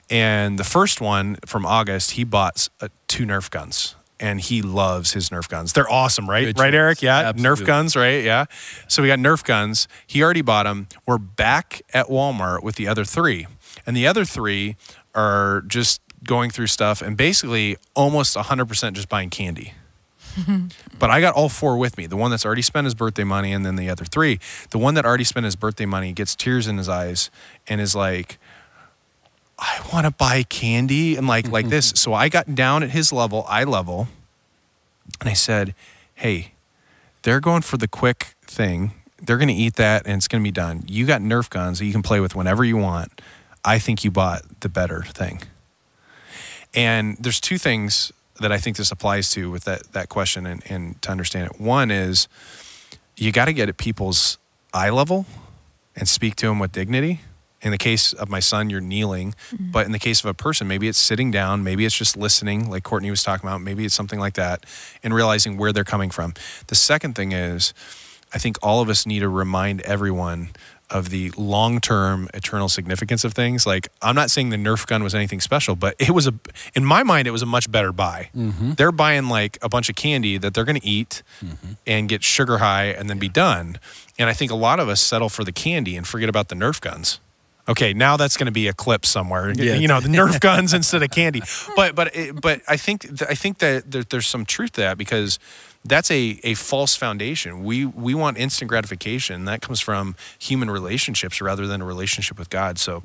And 0.09 0.57
the 0.57 0.63
first 0.63 1.01
one 1.01 1.37
from 1.45 1.65
August, 1.65 2.11
he 2.11 2.23
bought 2.23 2.67
uh, 2.81 2.89
two 3.07 3.25
Nerf 3.25 3.49
guns. 3.49 3.95
And 4.21 4.41
he 4.41 4.61
loves 4.61 5.13
his 5.13 5.29
Nerf 5.29 5.47
guns. 5.47 5.71
They're 5.71 5.89
awesome, 5.89 6.29
right? 6.29 6.47
Good 6.47 6.59
right, 6.59 6.71
choice. 6.71 6.77
Eric? 6.77 7.01
Yeah. 7.01 7.19
Absolutely. 7.19 7.63
Nerf 7.63 7.67
guns, 7.67 7.95
right? 7.95 8.21
Yeah. 8.23 8.45
So 8.89 9.01
we 9.01 9.07
got 9.07 9.19
Nerf 9.19 9.45
guns. 9.45 9.87
He 10.05 10.21
already 10.21 10.41
bought 10.41 10.63
them. 10.63 10.87
We're 11.05 11.17
back 11.17 11.81
at 11.93 12.07
Walmart 12.07 12.61
with 12.61 12.75
the 12.75 12.85
other 12.87 13.05
three. 13.05 13.47
And 13.85 13.95
the 13.95 14.07
other 14.07 14.25
three 14.25 14.75
are 15.15 15.61
just 15.67 16.01
going 16.23 16.49
through 16.49 16.67
stuff 16.67 17.01
and 17.01 17.15
basically 17.17 17.77
almost 17.95 18.35
100% 18.35 18.93
just 18.93 19.09
buying 19.09 19.29
candy. 19.29 19.73
but 20.99 21.09
I 21.09 21.21
got 21.21 21.35
all 21.35 21.49
four 21.49 21.77
with 21.77 21.97
me. 21.97 22.05
The 22.05 22.17
one 22.17 22.31
that's 22.31 22.45
already 22.45 22.61
spent 22.61 22.85
his 22.85 22.93
birthday 22.93 23.23
money, 23.23 23.51
and 23.51 23.65
then 23.65 23.75
the 23.75 23.89
other 23.89 24.05
three. 24.05 24.39
The 24.69 24.77
one 24.77 24.93
that 24.93 25.05
already 25.05 25.23
spent 25.23 25.45
his 25.45 25.55
birthday 25.55 25.85
money 25.85 26.11
gets 26.13 26.35
tears 26.35 26.67
in 26.67 26.77
his 26.77 26.87
eyes 26.87 27.29
and 27.67 27.81
is 27.81 27.95
like, 27.95 28.37
I 29.57 29.81
want 29.91 30.05
to 30.05 30.11
buy 30.11 30.43
candy 30.43 31.17
and 31.17 31.27
like 31.27 31.49
like 31.49 31.69
this. 31.69 31.87
Mm-hmm. 31.87 31.97
So 31.97 32.13
I 32.13 32.29
got 32.29 32.55
down 32.55 32.83
at 32.83 32.91
his 32.91 33.11
level, 33.11 33.45
eye 33.49 33.65
level, 33.65 34.07
and 35.19 35.29
I 35.29 35.33
said, 35.33 35.75
Hey, 36.15 36.53
they're 37.23 37.41
going 37.41 37.61
for 37.61 37.77
the 37.77 37.87
quick 37.87 38.35
thing. 38.43 38.93
They're 39.21 39.37
going 39.37 39.49
to 39.49 39.53
eat 39.53 39.75
that 39.75 40.05
and 40.05 40.15
it's 40.15 40.29
going 40.29 40.41
to 40.41 40.47
be 40.47 40.51
done. 40.51 40.83
You 40.87 41.05
got 41.05 41.21
Nerf 41.21 41.49
guns 41.49 41.79
that 41.79 41.85
you 41.85 41.91
can 41.91 42.03
play 42.03 42.21
with 42.21 42.35
whenever 42.35 42.63
you 42.63 42.77
want. 42.77 43.21
I 43.65 43.79
think 43.79 44.05
you 44.05 44.11
bought 44.11 44.43
the 44.61 44.69
better 44.69 45.03
thing. 45.03 45.41
And 46.73 47.17
there's 47.19 47.39
two 47.39 47.57
things 47.57 48.11
that 48.39 48.51
I 48.51 48.57
think 48.57 48.77
this 48.77 48.91
applies 48.91 49.29
to 49.31 49.51
with 49.51 49.65
that, 49.65 49.91
that 49.93 50.09
question 50.09 50.45
and, 50.45 50.63
and 50.69 51.01
to 51.01 51.11
understand 51.11 51.51
it. 51.51 51.59
One 51.59 51.91
is 51.91 52.27
you 53.17 53.31
got 53.31 53.45
to 53.45 53.53
get 53.53 53.69
at 53.69 53.77
people's 53.77 54.37
eye 54.73 54.89
level 54.89 55.25
and 55.95 56.07
speak 56.07 56.35
to 56.37 56.47
them 56.47 56.59
with 56.59 56.71
dignity. 56.71 57.21
In 57.61 57.71
the 57.71 57.77
case 57.77 58.13
of 58.13 58.29
my 58.29 58.39
son, 58.39 58.69
you're 58.69 58.79
kneeling. 58.79 59.35
Mm-hmm. 59.51 59.71
But 59.71 59.85
in 59.85 59.91
the 59.91 59.99
case 59.99 60.21
of 60.21 60.27
a 60.27 60.33
person, 60.33 60.67
maybe 60.67 60.87
it's 60.87 60.97
sitting 60.97 61.29
down, 61.29 61.63
maybe 61.63 61.85
it's 61.85 61.97
just 61.97 62.15
listening, 62.15 62.69
like 62.69 62.83
Courtney 62.83 63.09
was 63.09 63.21
talking 63.21 63.47
about, 63.47 63.59
maybe 63.61 63.83
it's 63.83 63.95
something 63.95 64.19
like 64.19 64.35
that, 64.35 64.65
and 65.03 65.13
realizing 65.13 65.57
where 65.57 65.73
they're 65.73 65.83
coming 65.83 66.09
from. 66.09 66.33
The 66.67 66.75
second 66.75 67.15
thing 67.15 67.33
is, 67.33 67.73
I 68.33 68.37
think 68.37 68.57
all 68.61 68.81
of 68.81 68.87
us 68.87 69.05
need 69.05 69.19
to 69.19 69.27
remind 69.27 69.81
everyone 69.81 70.51
of 70.91 71.09
the 71.09 71.31
long-term 71.37 72.29
eternal 72.33 72.69
significance 72.69 73.23
of 73.23 73.33
things. 73.33 73.65
Like 73.65 73.89
I'm 74.01 74.15
not 74.15 74.31
saying 74.31 74.49
the 74.49 74.57
Nerf 74.57 74.85
gun 74.87 75.03
was 75.03 75.13
anything 75.13 75.39
special, 75.39 75.75
but 75.75 75.95
it 75.99 76.11
was 76.11 76.27
a 76.27 76.33
in 76.75 76.83
my 76.83 77.03
mind 77.03 77.27
it 77.27 77.31
was 77.31 77.41
a 77.41 77.47
much 77.47 77.71
better 77.71 77.91
buy. 77.91 78.29
Mm-hmm. 78.35 78.73
They're 78.73 78.91
buying 78.91 79.29
like 79.29 79.57
a 79.61 79.69
bunch 79.69 79.89
of 79.89 79.95
candy 79.95 80.37
that 80.37 80.53
they're 80.53 80.65
going 80.65 80.79
to 80.79 80.87
eat 80.87 81.23
mm-hmm. 81.43 81.73
and 81.85 82.09
get 82.09 82.23
sugar 82.23 82.57
high 82.59 82.85
and 82.85 83.09
then 83.09 83.19
be 83.19 83.29
done. 83.29 83.79
And 84.17 84.29
I 84.29 84.33
think 84.33 84.51
a 84.51 84.55
lot 84.55 84.79
of 84.79 84.89
us 84.89 85.01
settle 85.01 85.29
for 85.29 85.43
the 85.43 85.51
candy 85.51 85.95
and 85.95 86.07
forget 86.07 86.29
about 86.29 86.49
the 86.49 86.55
Nerf 86.55 86.81
guns. 86.81 87.19
Okay, 87.69 87.93
now 87.93 88.17
that's 88.17 88.35
going 88.35 88.47
to 88.47 88.51
be 88.51 88.67
a 88.67 88.73
clip 88.73 89.05
somewhere. 89.05 89.51
Yeah. 89.51 89.75
You 89.75 89.87
know, 89.87 89.99
the 89.99 90.09
Nerf 90.09 90.39
guns 90.49 90.73
instead 90.73 91.03
of 91.03 91.11
candy. 91.11 91.43
But 91.75 91.93
but 91.93 92.15
it, 92.15 92.41
but 92.41 92.61
I 92.67 92.77
think 92.77 93.07
I 93.21 93.35
think 93.35 93.59
that 93.59 93.91
there, 93.91 94.03
there's 94.03 94.25
some 94.25 94.43
truth 94.43 94.73
to 94.73 94.81
that 94.81 94.97
because 94.97 95.37
that's 95.85 96.11
a, 96.11 96.39
a 96.43 96.55
false 96.55 96.95
foundation. 96.95 97.63
We 97.63 97.85
we 97.85 98.13
want 98.13 98.37
instant 98.37 98.67
gratification. 98.67 99.45
That 99.45 99.61
comes 99.61 99.79
from 99.79 100.15
human 100.37 100.69
relationships 100.69 101.41
rather 101.41 101.67
than 101.67 101.81
a 101.81 101.85
relationship 101.85 102.37
with 102.37 102.49
God. 102.49 102.77
So, 102.77 103.01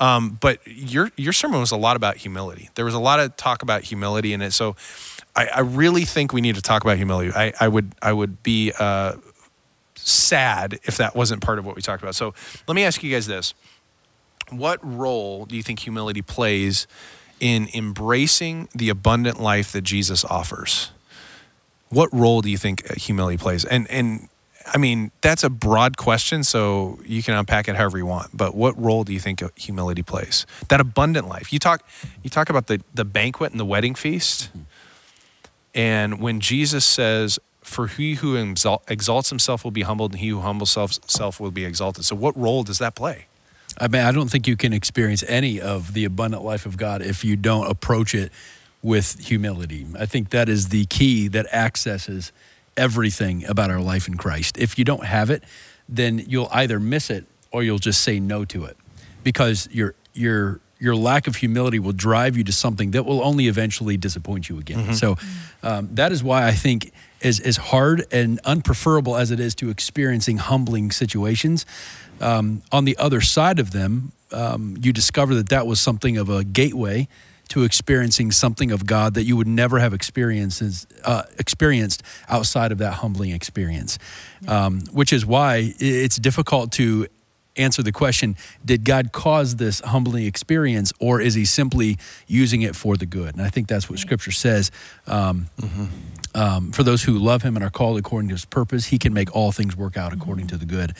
um, 0.00 0.36
but 0.40 0.60
your 0.66 1.12
your 1.16 1.32
sermon 1.32 1.60
was 1.60 1.70
a 1.70 1.76
lot 1.76 1.96
about 1.96 2.16
humility. 2.16 2.68
There 2.74 2.84
was 2.84 2.94
a 2.94 2.98
lot 2.98 3.20
of 3.20 3.36
talk 3.36 3.62
about 3.62 3.82
humility 3.84 4.32
in 4.32 4.42
it. 4.42 4.52
So, 4.52 4.74
I, 5.36 5.46
I 5.46 5.60
really 5.60 6.04
think 6.04 6.32
we 6.32 6.40
need 6.40 6.56
to 6.56 6.62
talk 6.62 6.82
about 6.82 6.96
humility. 6.96 7.30
I, 7.32 7.52
I 7.60 7.68
would 7.68 7.94
I 8.02 8.12
would 8.12 8.42
be 8.42 8.72
uh, 8.76 9.14
sad 9.94 10.80
if 10.82 10.96
that 10.96 11.14
wasn't 11.14 11.42
part 11.42 11.60
of 11.60 11.64
what 11.64 11.76
we 11.76 11.82
talked 11.82 12.02
about. 12.02 12.16
So, 12.16 12.34
let 12.66 12.74
me 12.74 12.82
ask 12.82 13.04
you 13.04 13.12
guys 13.12 13.28
this: 13.28 13.54
What 14.50 14.80
role 14.82 15.46
do 15.46 15.54
you 15.54 15.62
think 15.62 15.78
humility 15.78 16.22
plays 16.22 16.88
in 17.38 17.68
embracing 17.72 18.68
the 18.74 18.88
abundant 18.88 19.40
life 19.40 19.70
that 19.70 19.82
Jesus 19.82 20.24
offers? 20.24 20.90
What 21.88 22.12
role 22.12 22.42
do 22.42 22.50
you 22.50 22.58
think 22.58 22.96
humility 22.96 23.38
plays? 23.38 23.64
And 23.64 23.88
and 23.90 24.28
I 24.66 24.78
mean 24.78 25.10
that's 25.20 25.44
a 25.44 25.50
broad 25.50 25.96
question, 25.96 26.44
so 26.44 26.98
you 27.04 27.22
can 27.22 27.34
unpack 27.34 27.68
it 27.68 27.76
however 27.76 27.98
you 27.98 28.06
want. 28.06 28.36
But 28.36 28.54
what 28.54 28.80
role 28.80 29.04
do 29.04 29.12
you 29.12 29.20
think 29.20 29.42
humility 29.58 30.02
plays? 30.02 30.46
That 30.68 30.80
abundant 30.80 31.28
life. 31.28 31.52
You 31.52 31.58
talk 31.58 31.86
you 32.22 32.30
talk 32.30 32.50
about 32.50 32.66
the 32.66 32.82
the 32.94 33.04
banquet 33.04 33.52
and 33.52 33.60
the 33.60 33.64
wedding 33.64 33.94
feast, 33.94 34.48
mm-hmm. 34.48 34.60
and 35.74 36.20
when 36.20 36.40
Jesus 36.40 36.84
says. 36.84 37.38
For 37.62 37.88
he 37.88 38.14
who 38.14 38.36
exalts 38.86 39.28
himself 39.28 39.64
will 39.64 39.72
be 39.72 39.82
humbled, 39.82 40.12
and 40.12 40.20
he 40.20 40.28
who 40.28 40.38
humbles 40.38 40.70
self, 40.70 40.92
self 41.10 41.40
will 41.40 41.50
be 41.50 41.64
exalted. 41.64 42.04
So, 42.04 42.14
what 42.14 42.36
role 42.36 42.62
does 42.62 42.78
that 42.78 42.94
play? 42.94 43.26
I 43.76 43.88
mean, 43.88 44.02
I 44.02 44.12
don't 44.12 44.30
think 44.30 44.46
you 44.46 44.56
can 44.56 44.72
experience 44.72 45.24
any 45.26 45.60
of 45.60 45.92
the 45.92 46.04
abundant 46.04 46.44
life 46.44 46.64
of 46.64 46.76
God 46.76 47.02
if 47.02 47.24
you 47.24 47.34
don't 47.34 47.68
approach 47.68 48.14
it 48.14 48.30
with 48.82 49.18
humility. 49.26 49.86
I 49.98 50.06
think 50.06 50.30
that 50.30 50.48
is 50.48 50.68
the 50.68 50.86
key 50.86 51.28
that 51.28 51.46
accesses 51.52 52.32
everything 52.76 53.44
about 53.46 53.70
our 53.70 53.80
life 53.80 54.06
in 54.06 54.16
Christ. 54.16 54.58
If 54.58 54.78
you 54.78 54.84
don't 54.84 55.04
have 55.04 55.30
it, 55.30 55.42
then 55.88 56.24
you'll 56.26 56.48
either 56.52 56.78
miss 56.78 57.10
it 57.10 57.24
or 57.50 57.62
you'll 57.62 57.78
just 57.78 58.02
say 58.02 58.20
no 58.20 58.44
to 58.46 58.64
it 58.64 58.76
because 59.24 59.68
your 59.72 59.94
your 60.14 60.60
your 60.78 60.94
lack 60.94 61.26
of 61.26 61.36
humility 61.36 61.78
will 61.78 61.92
drive 61.92 62.36
you 62.36 62.44
to 62.44 62.52
something 62.52 62.90
that 62.90 63.04
will 63.06 63.22
only 63.24 63.48
eventually 63.48 63.96
disappoint 63.96 64.48
you 64.48 64.58
again. 64.58 64.78
So 64.94 65.16
um, 65.62 65.88
that 65.94 66.12
is 66.12 66.22
why 66.22 66.46
I 66.46 66.52
think 66.52 66.92
as 67.22 67.40
as 67.40 67.56
hard 67.56 68.06
and 68.12 68.42
unpreferable 68.42 69.18
as 69.18 69.30
it 69.30 69.40
is 69.40 69.54
to 69.56 69.70
experiencing 69.70 70.36
humbling 70.36 70.90
situations, 70.90 71.64
um, 72.20 72.62
on 72.70 72.84
the 72.84 72.96
other 72.98 73.20
side 73.20 73.58
of 73.58 73.70
them, 73.70 74.12
um, 74.32 74.76
you 74.82 74.92
discover 74.92 75.34
that 75.36 75.48
that 75.48 75.66
was 75.66 75.80
something 75.80 76.18
of 76.18 76.28
a 76.28 76.44
gateway 76.44 77.08
to 77.48 77.64
experiencing 77.64 78.32
something 78.32 78.70
of 78.70 78.86
God 78.86 79.14
that 79.14 79.24
you 79.24 79.36
would 79.36 79.46
never 79.46 79.78
have 79.78 79.94
experiences 79.94 80.86
uh, 81.04 81.22
experienced 81.38 82.02
outside 82.28 82.72
of 82.72 82.78
that 82.78 82.94
humbling 82.94 83.30
experience. 83.30 83.98
Um, 84.48 84.82
which 84.92 85.12
is 85.12 85.24
why 85.24 85.74
it's 85.78 86.16
difficult 86.16 86.72
to 86.72 87.06
answer 87.56 87.82
the 87.82 87.92
question 87.92 88.36
did 88.64 88.84
God 88.84 89.12
cause 89.12 89.56
this 89.56 89.80
humbling 89.80 90.24
experience, 90.24 90.92
or 91.00 91.20
is 91.20 91.34
he 91.34 91.44
simply 91.44 91.98
using 92.26 92.62
it 92.62 92.76
for 92.76 92.96
the 92.96 93.06
good? 93.06 93.34
And 93.34 93.42
I 93.42 93.48
think 93.48 93.68
that's 93.68 93.88
what 93.88 93.98
scripture 93.98 94.32
says. 94.32 94.70
Um, 95.06 95.46
um, 96.34 96.72
for 96.72 96.82
those 96.82 97.02
who 97.02 97.18
love 97.18 97.42
him 97.42 97.56
and 97.56 97.64
are 97.64 97.70
called 97.70 97.98
according 97.98 98.28
to 98.28 98.34
his 98.34 98.44
purpose, 98.44 98.86
he 98.86 98.98
can 98.98 99.14
make 99.14 99.34
all 99.34 99.52
things 99.52 99.76
work 99.76 99.96
out 99.96 100.12
according 100.12 100.48
to 100.48 100.56
the 100.56 100.66
good. 100.66 100.94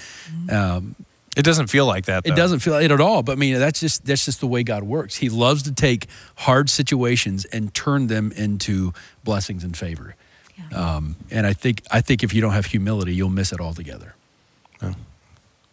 Um, 0.50 0.96
It 1.36 1.44
doesn't 1.44 1.66
feel 1.68 1.86
like 1.86 2.06
that. 2.06 2.26
it 2.26 2.34
doesn't 2.34 2.60
feel 2.60 2.72
like 2.72 2.84
it 2.84 2.90
at 2.90 3.00
all, 3.00 3.22
but 3.22 3.32
I 3.32 3.34
mean 3.36 3.58
that's 3.58 3.78
just 3.78 4.06
that's 4.06 4.24
just 4.24 4.40
the 4.40 4.46
way 4.46 4.62
God 4.62 4.82
works. 4.82 5.16
He 5.16 5.28
loves 5.28 5.62
to 5.64 5.72
take 5.72 6.06
hard 6.36 6.70
situations 6.70 7.44
and 7.44 7.72
turn 7.74 8.06
them 8.06 8.32
into 8.32 8.94
blessings 9.22 9.62
and 9.62 9.76
favor. 9.76 10.16
Yeah. 10.56 10.96
Um, 10.96 11.16
and 11.30 11.46
I 11.46 11.52
think 11.52 11.82
I 11.90 12.00
think 12.00 12.24
if 12.24 12.32
you 12.32 12.40
don't 12.40 12.54
have 12.54 12.66
humility, 12.66 13.14
you'll 13.14 13.28
miss 13.28 13.52
it 13.52 13.60
altogether. 13.60 14.14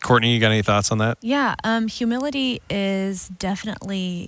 Courtney, 0.03 0.33
you 0.33 0.41
got 0.41 0.51
any 0.51 0.61
thoughts 0.61 0.91
on 0.91 0.97
that? 0.97 1.17
Yeah, 1.21 1.55
um, 1.63 1.87
humility 1.87 2.61
is 2.69 3.29
definitely 3.29 4.27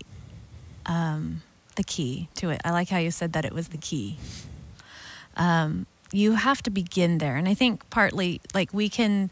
um, 0.85 1.41
the 1.75 1.83
key 1.83 2.29
to 2.35 2.49
it. 2.49 2.61
I 2.63 2.71
like 2.71 2.87
how 2.87 2.97
you 2.97 3.11
said 3.11 3.33
that 3.33 3.43
it 3.43 3.51
was 3.51 3.67
the 3.67 3.77
key. 3.77 4.17
Um, 5.35 5.85
you 6.13 6.35
have 6.35 6.63
to 6.63 6.69
begin 6.69 7.17
there, 7.17 7.35
and 7.35 7.49
I 7.49 7.53
think 7.55 7.89
partly 7.89 8.39
like 8.53 8.73
we 8.73 8.87
can 8.87 9.31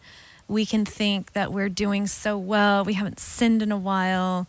we 0.53 0.65
can 0.65 0.85
think 0.85 1.33
that 1.33 1.51
we're 1.51 1.69
doing 1.69 2.05
so 2.07 2.37
well. 2.37 2.85
We 2.85 2.93
haven't 2.93 3.19
sinned 3.19 3.61
in 3.63 3.71
a 3.71 3.77
while, 3.77 4.45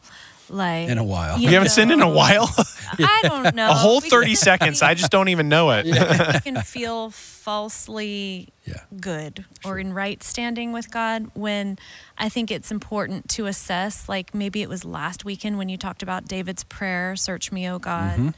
like 0.50 0.88
In 0.90 0.98
a 0.98 1.04
while. 1.04 1.38
you 1.38 1.48
We 1.48 1.54
haven't 1.54 1.70
sinned 1.70 1.90
in 1.90 2.00
a 2.00 2.04
know. 2.04 2.10
while. 2.14 2.48
I 2.98 3.20
don't 3.24 3.54
know. 3.60 3.70
a 3.70 3.72
whole 3.74 4.00
30 4.02 4.26
can- 4.26 4.36
seconds. 4.36 4.82
I 4.82 4.92
just 4.94 5.10
don't 5.10 5.28
even 5.28 5.48
know 5.48 5.70
it. 5.70 5.86
we 5.86 6.40
can 6.40 6.60
feel 6.62 7.10
falsely 7.10 8.48
Yeah. 8.66 8.80
good 9.00 9.44
or 9.64 9.78
in 9.78 9.92
right 9.94 10.22
standing 10.22 10.72
with 10.72 10.90
God 10.90 11.30
when 11.34 11.78
I 12.18 12.28
think 12.28 12.50
it's 12.50 12.70
important 12.70 13.28
to 13.30 13.46
assess. 13.46 14.08
Like 14.08 14.34
maybe 14.34 14.60
it 14.62 14.68
was 14.68 14.84
last 14.84 15.24
weekend 15.24 15.56
when 15.58 15.68
you 15.70 15.76
talked 15.78 16.02
about 16.02 16.26
David's 16.28 16.64
prayer, 16.64 17.16
Search 17.16 17.50
me, 17.50 17.68
O 17.68 17.78
God, 17.78 18.34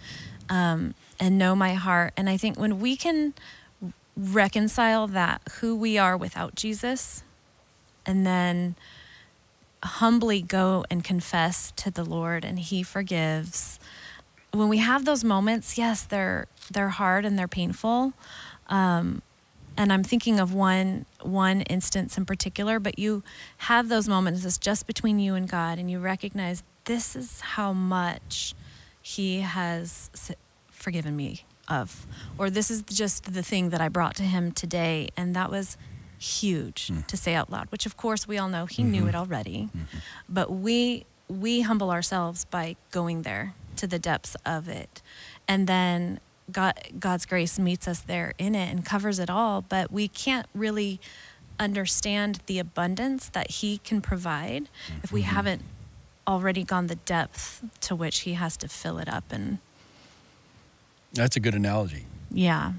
um, 0.49 0.95
and 1.19 1.37
know 1.39 1.57
my 1.57 1.75
heart. 1.75 2.13
And 2.17 2.29
I 2.31 2.37
think 2.37 2.59
when 2.59 2.79
we 2.81 2.95
can 2.97 3.35
reconcile 4.17 5.07
that 5.09 5.43
who 5.61 5.77
we 5.77 5.99
are 5.99 6.17
without 6.17 6.55
Jesus 6.55 7.23
and 8.07 8.27
then 8.27 8.77
humbly 9.83 10.43
go 10.43 10.85
and 10.91 11.05
confess 11.05 11.73
to 11.77 11.91
the 11.91 12.05
Lord 12.05 12.45
and 12.45 12.59
he 12.59 12.83
forgives. 12.83 13.79
When 14.53 14.69
we 14.69 14.79
have 14.79 15.05
those 15.05 15.23
moments 15.23 15.77
yes 15.77 16.03
they're 16.03 16.47
they're 16.71 16.91
hard 16.91 17.25
and 17.25 17.39
they're 17.39 17.49
painful. 17.49 18.13
Um, 18.69 19.23
and 19.77 19.93
i'm 19.93 20.03
thinking 20.03 20.41
of 20.41 20.53
one 20.53 21.05
one 21.23 21.61
instance 21.63 22.17
in 22.17 22.25
particular 22.25 22.79
but 22.79 22.99
you 22.99 23.23
have 23.59 23.89
those 23.89 24.09
moments 24.09 24.45
it's 24.45 24.59
just 24.59 24.87
between 24.87 25.19
you 25.19 25.35
and 25.35 25.49
god 25.49 25.79
and 25.79 25.91
you 25.91 25.99
recognize 25.99 26.63
this 26.85 27.15
is 27.15 27.41
how 27.41 27.73
much 27.73 28.55
he 29.03 29.41
has 29.41 30.11
forgiven 30.71 31.17
me 31.17 31.45
of 31.69 32.07
or 32.39 32.49
this 32.49 32.71
is 32.71 32.83
just 32.83 33.33
the 33.33 33.43
thing 33.43 33.71
that 33.71 33.81
i 33.81 33.89
brought 33.89 34.15
to 34.15 34.23
him 34.23 34.53
today 34.53 35.09
and 35.17 35.35
that 35.35 35.51
was 35.51 35.77
huge 36.19 36.89
hmm. 36.89 37.01
to 37.03 37.17
say 37.17 37.35
out 37.35 37.51
loud 37.51 37.71
which 37.71 37.87
of 37.87 37.97
course 37.97 38.27
we 38.27 38.39
all 38.39 38.49
know 38.49 38.67
he 38.67 38.83
knew 38.83 39.01
mm-hmm. 39.01 39.11
it 39.11 39.15
already. 39.15 39.69
Mm-hmm. 39.77 39.99
But 40.29 40.51
we 40.51 41.07
we 41.29 41.63
humble 41.63 41.91
ourselves 41.91 42.45
by 42.45 42.77
going 42.91 43.23
there 43.23 43.55
to 43.77 43.87
the 43.87 43.99
depths 43.99 44.37
of 44.47 44.69
it. 44.69 45.03
And 45.49 45.67
then 45.67 46.21
god 46.53 46.79
god's 46.99 47.27
grace 47.27 47.59
meets 47.59 47.89
us 47.89 48.01
there 48.01 48.33
in 48.39 48.55
it 48.55 48.71
and 48.71 48.85
covers 48.85 49.19
it 49.19 49.29
all 49.29 49.63
but 49.63 49.91
we 49.91 50.07
can't 50.07 50.47
really 50.55 51.01
understand 51.59 52.41
the 52.47 52.59
abundance 52.59 53.29
that 53.29 53.51
he 53.51 53.79
can 53.79 54.01
provide 54.01 54.69
if 55.03 55.11
we 55.11 55.23
mm-hmm. 55.23 55.31
haven't 55.31 55.63
already 56.27 56.63
gone 56.63 56.87
the 56.87 56.97
depth 56.97 57.65
to 57.81 57.95
which 57.97 58.21
he 58.21 58.35
has 58.35 58.57
to 58.57 58.69
fill 58.69 58.99
it 58.99 59.09
up 59.09 59.25
and 59.31 59.59
That's 61.15 61.37
a 61.37 61.41
good 61.41 61.55
analogy. 61.55 62.05
yeah 62.31 62.73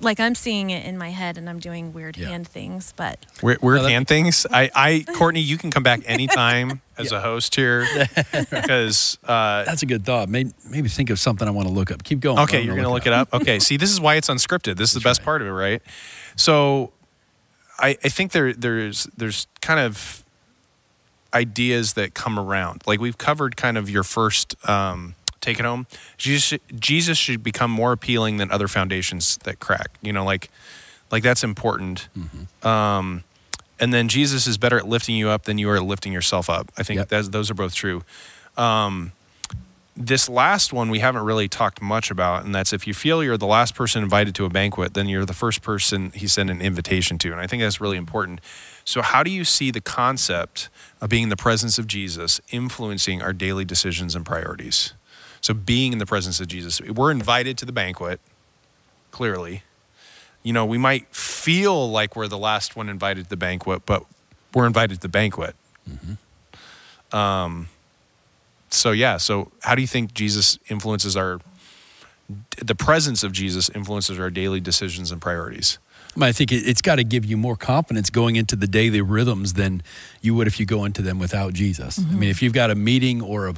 like 0.00 0.18
i'm 0.18 0.34
seeing 0.34 0.70
it 0.70 0.84
in 0.84 0.98
my 0.98 1.10
head 1.10 1.38
and 1.38 1.48
i'm 1.48 1.58
doing 1.60 1.92
weird 1.92 2.16
Yeah. 2.16 2.28
hand 2.28 2.48
things 2.48 2.92
but 2.96 3.24
Weird, 3.42 3.62
weird 3.62 3.82
No, 3.82 3.88
hand 3.88 4.08
things. 4.08 4.46
I, 4.50 4.70
I, 4.74 5.04
Courtney, 5.14 5.40
you 5.40 5.56
can 5.56 5.70
come 5.70 5.82
back 5.82 6.00
anytime 6.06 6.82
as 6.98 7.12
a 7.12 7.20
host 7.20 7.54
here 7.54 7.86
because. 8.50 9.16
Uh, 9.24 9.64
That's 9.64 9.82
a 9.82 9.86
good 9.86 10.04
thought. 10.04 10.28
Maybe, 10.28 10.52
maybe 10.68 10.88
think 10.90 11.08
of 11.08 11.18
something 11.18 11.46
I 11.48 11.50
want 11.52 11.68
to 11.68 11.72
look 11.74 11.90
up. 11.90 12.02
Keep 12.04 12.20
going. 12.20 12.38
okay, 12.40 12.60
you're 12.60 12.74
going 12.74 12.86
to 12.86 12.92
look 12.92 13.06
it 13.06 13.12
up. 13.14 13.32
Okay, 13.32 13.58
see, 13.60 13.76
this 13.78 13.90
is 13.90 13.98
why 14.00 14.16
it's 14.16 14.28
unscripted. 14.28 14.76
This 14.76 14.90
is 14.90 14.94
the 14.94 15.00
best 15.00 15.20
right. 15.20 15.24
part 15.24 15.40
of 15.42 15.48
it, 15.48 15.52
right? 15.52 15.80
So, 16.36 16.92
I, 17.78 17.96
I 18.04 18.08
think 18.10 18.32
there 18.32 18.52
there's 18.52 19.04
there's 19.16 19.46
kind 19.62 19.80
of 19.80 20.22
ideas 21.32 21.94
that 21.94 22.12
come 22.14 22.38
around. 22.38 22.82
Like 22.86 23.00
we've 23.00 23.18
covered 23.18 23.56
kind 23.56 23.78
of 23.78 23.88
your 23.88 24.02
first 24.02 24.54
um, 24.68 25.14
take 25.40 25.58
it 25.58 25.64
home. 25.64 25.86
Jesus 26.18 26.58
Jesus 26.78 27.18
should 27.18 27.42
become 27.42 27.70
more 27.70 27.92
appealing 27.92 28.36
than 28.38 28.50
other 28.50 28.68
foundations 28.68 29.38
that 29.44 29.60
crack. 29.60 29.90
You 30.02 30.12
know, 30.12 30.24
like 30.24 30.50
like 31.10 31.22
that's 31.22 31.42
important. 31.44 32.08
Um, 32.62 33.24
and 33.78 33.94
then 33.94 34.08
Jesus 34.08 34.46
is 34.46 34.58
better 34.58 34.76
at 34.78 34.86
lifting 34.86 35.16
you 35.16 35.28
up 35.30 35.44
than 35.44 35.58
you 35.58 35.68
are 35.70 35.76
at 35.76 35.82
lifting 35.84 36.12
yourself 36.12 36.50
up. 36.50 36.70
I 36.76 36.82
think 36.82 36.98
Yep. 36.98 37.08
that's, 37.08 37.28
those 37.30 37.50
are 37.50 37.54
both 37.54 37.74
true. 37.74 38.02
Um, 38.56 39.12
this 39.96 40.28
last 40.28 40.72
one 40.72 40.88
we 40.90 41.00
haven't 41.00 41.24
really 41.24 41.48
talked 41.48 41.82
much 41.82 42.10
about, 42.10 42.44
and 42.44 42.54
that's 42.54 42.72
if 42.72 42.86
you 42.86 42.94
feel 42.94 43.24
you're 43.24 43.36
the 43.36 43.46
last 43.46 43.74
person 43.74 44.02
invited 44.02 44.34
to 44.36 44.44
a 44.44 44.48
banquet, 44.50 44.94
then 44.94 45.08
you're 45.08 45.24
the 45.24 45.34
first 45.34 45.62
person 45.62 46.10
he 46.14 46.26
sent 46.26 46.48
an 46.50 46.60
invitation 46.62 47.18
to. 47.18 47.32
And 47.32 47.40
I 47.40 47.46
think 47.46 47.62
that's 47.62 47.80
really 47.80 47.96
important. 47.96 48.40
So, 48.84 49.02
how 49.02 49.22
do 49.22 49.30
you 49.30 49.44
see 49.44 49.70
the 49.70 49.80
concept 49.80 50.68
of 51.00 51.10
being 51.10 51.24
in 51.24 51.28
the 51.28 51.36
presence 51.36 51.78
of 51.78 51.86
Jesus 51.86 52.40
influencing 52.50 53.20
our 53.20 53.32
daily 53.32 53.64
decisions 53.64 54.14
and 54.14 54.24
priorities? 54.24 54.94
So, 55.40 55.54
being 55.54 55.92
in 55.92 55.98
the 55.98 56.06
presence 56.06 56.40
of 56.40 56.48
Jesus, 56.48 56.80
we're 56.80 57.10
invited 57.10 57.56
to 57.58 57.64
the 57.64 57.72
banquet, 57.72 58.20
clearly. 59.10 59.62
You 60.42 60.52
know, 60.52 60.64
we 60.64 60.78
might 60.78 61.06
feel 61.14 61.90
like 61.90 62.16
we're 62.16 62.28
the 62.28 62.38
last 62.38 62.76
one 62.76 62.88
invited 62.88 63.24
to 63.24 63.30
the 63.30 63.36
banquet, 63.36 63.84
but 63.84 64.04
we're 64.54 64.66
invited 64.66 64.96
to 64.96 65.00
the 65.00 65.08
banquet. 65.08 65.54
Um, 67.12 67.68
so 68.70 68.92
yeah 68.92 69.16
so 69.16 69.50
how 69.60 69.74
do 69.74 69.80
you 69.80 69.86
think 69.86 70.14
jesus 70.14 70.58
influences 70.68 71.16
our 71.16 71.40
the 72.64 72.74
presence 72.74 73.22
of 73.22 73.32
jesus 73.32 73.68
influences 73.70 74.18
our 74.18 74.30
daily 74.30 74.60
decisions 74.60 75.10
and 75.10 75.20
priorities 75.20 75.78
I, 76.16 76.18
mean, 76.18 76.28
I 76.28 76.32
think 76.32 76.50
it, 76.50 76.66
it's 76.66 76.82
got 76.82 76.96
to 76.96 77.04
give 77.04 77.24
you 77.24 77.36
more 77.36 77.56
confidence 77.56 78.10
going 78.10 78.36
into 78.36 78.56
the 78.56 78.66
daily 78.66 79.00
rhythms 79.00 79.52
than 79.52 79.82
you 80.20 80.34
would 80.34 80.48
if 80.48 80.58
you 80.58 80.66
go 80.66 80.84
into 80.84 81.02
them 81.02 81.20
without 81.20 81.52
Jesus. 81.52 82.00
I 82.00 82.02
mean, 82.02 82.30
if 82.30 82.42
you've 82.42 82.52
got 82.52 82.68
a 82.68 82.74
meeting 82.74 83.22
or 83.22 83.46
a 83.46 83.54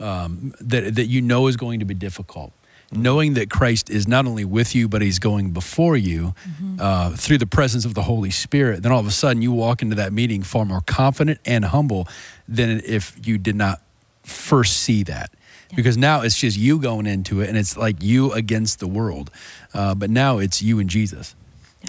um, 0.00 0.54
that 0.60 0.94
that 0.96 1.06
you 1.06 1.20
know 1.20 1.46
is 1.46 1.56
going 1.56 1.80
to 1.80 1.84
be 1.84 1.94
difficult, 1.94 2.52
knowing 2.90 3.34
that 3.34 3.50
Christ 3.50 3.90
is 3.90 4.08
not 4.08 4.26
only 4.26 4.44
with 4.44 4.74
you 4.74 4.88
but 4.88 5.02
He's 5.02 5.18
going 5.18 5.52
before 5.52 5.96
you 5.96 6.34
uh, 6.78 7.10
through 7.10 7.38
the 7.38 7.46
presence 7.46 7.84
of 7.84 7.94
the 7.94 8.02
Holy 8.02 8.30
Spirit, 8.30 8.82
then 8.82 8.92
all 8.92 9.00
of 9.00 9.06
a 9.06 9.10
sudden 9.10 9.42
you 9.42 9.52
walk 9.52 9.82
into 9.82 9.96
that 9.96 10.12
meeting 10.12 10.42
far 10.42 10.64
more 10.64 10.80
confident 10.80 11.38
and 11.44 11.64
humble 11.66 12.08
than 12.48 12.80
if 12.84 13.16
you 13.26 13.38
did 13.38 13.56
not 13.56 13.80
first 14.22 14.78
see 14.78 15.02
that. 15.04 15.30
Because 15.76 15.96
now 15.96 16.22
it's 16.22 16.36
just 16.36 16.58
you 16.58 16.80
going 16.80 17.06
into 17.06 17.42
it, 17.42 17.48
and 17.48 17.56
it's 17.56 17.76
like 17.76 18.02
you 18.02 18.32
against 18.32 18.80
the 18.80 18.88
world. 18.88 19.30
Uh, 19.72 19.94
but 19.94 20.10
now 20.10 20.38
it's 20.38 20.60
you 20.60 20.80
and 20.80 20.90
Jesus. 20.90 21.36